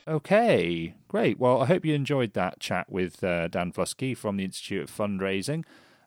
Okay, 0.06 0.96
great. 1.08 1.40
Well, 1.40 1.62
I 1.62 1.66
hope 1.66 1.86
you 1.86 1.94
enjoyed 1.94 2.34
that 2.34 2.60
chat 2.60 2.92
with 2.92 3.24
uh, 3.24 3.48
Dan 3.48 3.72
Fluskey 3.72 4.18
from 4.18 4.36
the 4.36 4.44
Institute 4.44 4.84
of 4.84 4.92
Fundraising. 4.92 5.64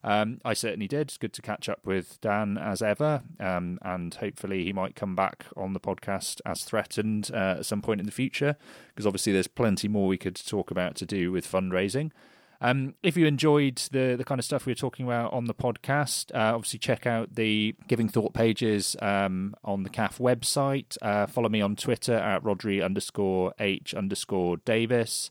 Um, 0.06 0.40
I 0.44 0.54
certainly 0.54 0.86
did. 0.86 1.08
It's 1.08 1.18
good 1.18 1.32
to 1.32 1.42
catch 1.42 1.68
up 1.68 1.80
with 1.84 2.20
Dan 2.20 2.56
as 2.56 2.80
ever, 2.80 3.22
um, 3.40 3.80
and 3.82 4.14
hopefully 4.14 4.62
he 4.62 4.72
might 4.72 4.94
come 4.94 5.16
back 5.16 5.46
on 5.56 5.72
the 5.72 5.80
podcast 5.80 6.40
as 6.46 6.62
threatened 6.62 7.32
uh, 7.34 7.56
at 7.58 7.66
some 7.66 7.82
point 7.82 7.98
in 7.98 8.06
the 8.06 8.12
future, 8.12 8.56
because 8.88 9.04
obviously 9.04 9.32
there's 9.32 9.48
plenty 9.48 9.88
more 9.88 10.06
we 10.06 10.16
could 10.16 10.36
talk 10.36 10.70
about 10.70 10.94
to 10.96 11.06
do 11.06 11.32
with 11.32 11.50
fundraising. 11.50 12.12
Um, 12.60 12.94
if 13.02 13.16
you 13.16 13.26
enjoyed 13.26 13.76
the 13.90 14.14
the 14.16 14.24
kind 14.24 14.38
of 14.38 14.44
stuff 14.44 14.64
we 14.64 14.70
were 14.70 14.76
talking 14.76 15.06
about 15.06 15.32
on 15.32 15.46
the 15.46 15.54
podcast, 15.54 16.32
uh, 16.32 16.54
obviously 16.54 16.78
check 16.78 17.04
out 17.04 17.34
the 17.34 17.74
Giving 17.88 18.08
Thought 18.08 18.32
pages 18.32 18.96
um, 19.02 19.56
on 19.64 19.82
the 19.82 19.90
CAF 19.90 20.18
website. 20.18 20.96
Uh, 21.02 21.26
follow 21.26 21.48
me 21.48 21.60
on 21.60 21.74
Twitter 21.74 22.14
at 22.14 22.44
Rhodri 22.44 22.82
underscore 22.82 23.54
H 23.58 23.92
underscore 23.92 24.58
Davies. 24.58 25.30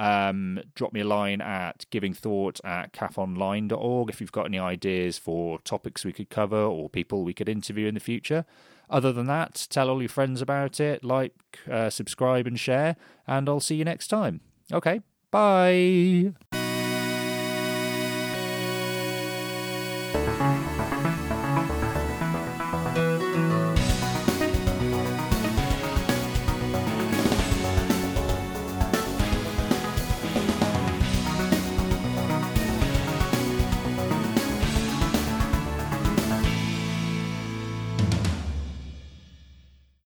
Um, 0.00 0.62
drop 0.74 0.94
me 0.94 1.00
a 1.00 1.04
line 1.04 1.42
at 1.42 1.84
givingthought 1.90 2.64
at 2.64 2.94
cafonline.org 2.94 4.08
if 4.08 4.18
you've 4.18 4.32
got 4.32 4.46
any 4.46 4.58
ideas 4.58 5.18
for 5.18 5.58
topics 5.58 6.06
we 6.06 6.12
could 6.14 6.30
cover 6.30 6.56
or 6.56 6.88
people 6.88 7.22
we 7.22 7.34
could 7.34 7.50
interview 7.50 7.86
in 7.86 7.92
the 7.92 8.00
future. 8.00 8.46
Other 8.88 9.12
than 9.12 9.26
that, 9.26 9.66
tell 9.68 9.90
all 9.90 10.00
your 10.00 10.08
friends 10.08 10.40
about 10.40 10.80
it, 10.80 11.04
like, 11.04 11.34
uh, 11.70 11.90
subscribe, 11.90 12.46
and 12.46 12.58
share, 12.58 12.96
and 13.26 13.46
I'll 13.46 13.60
see 13.60 13.76
you 13.76 13.84
next 13.84 14.08
time. 14.08 14.40
Okay, 14.72 15.02
bye. 15.30 16.32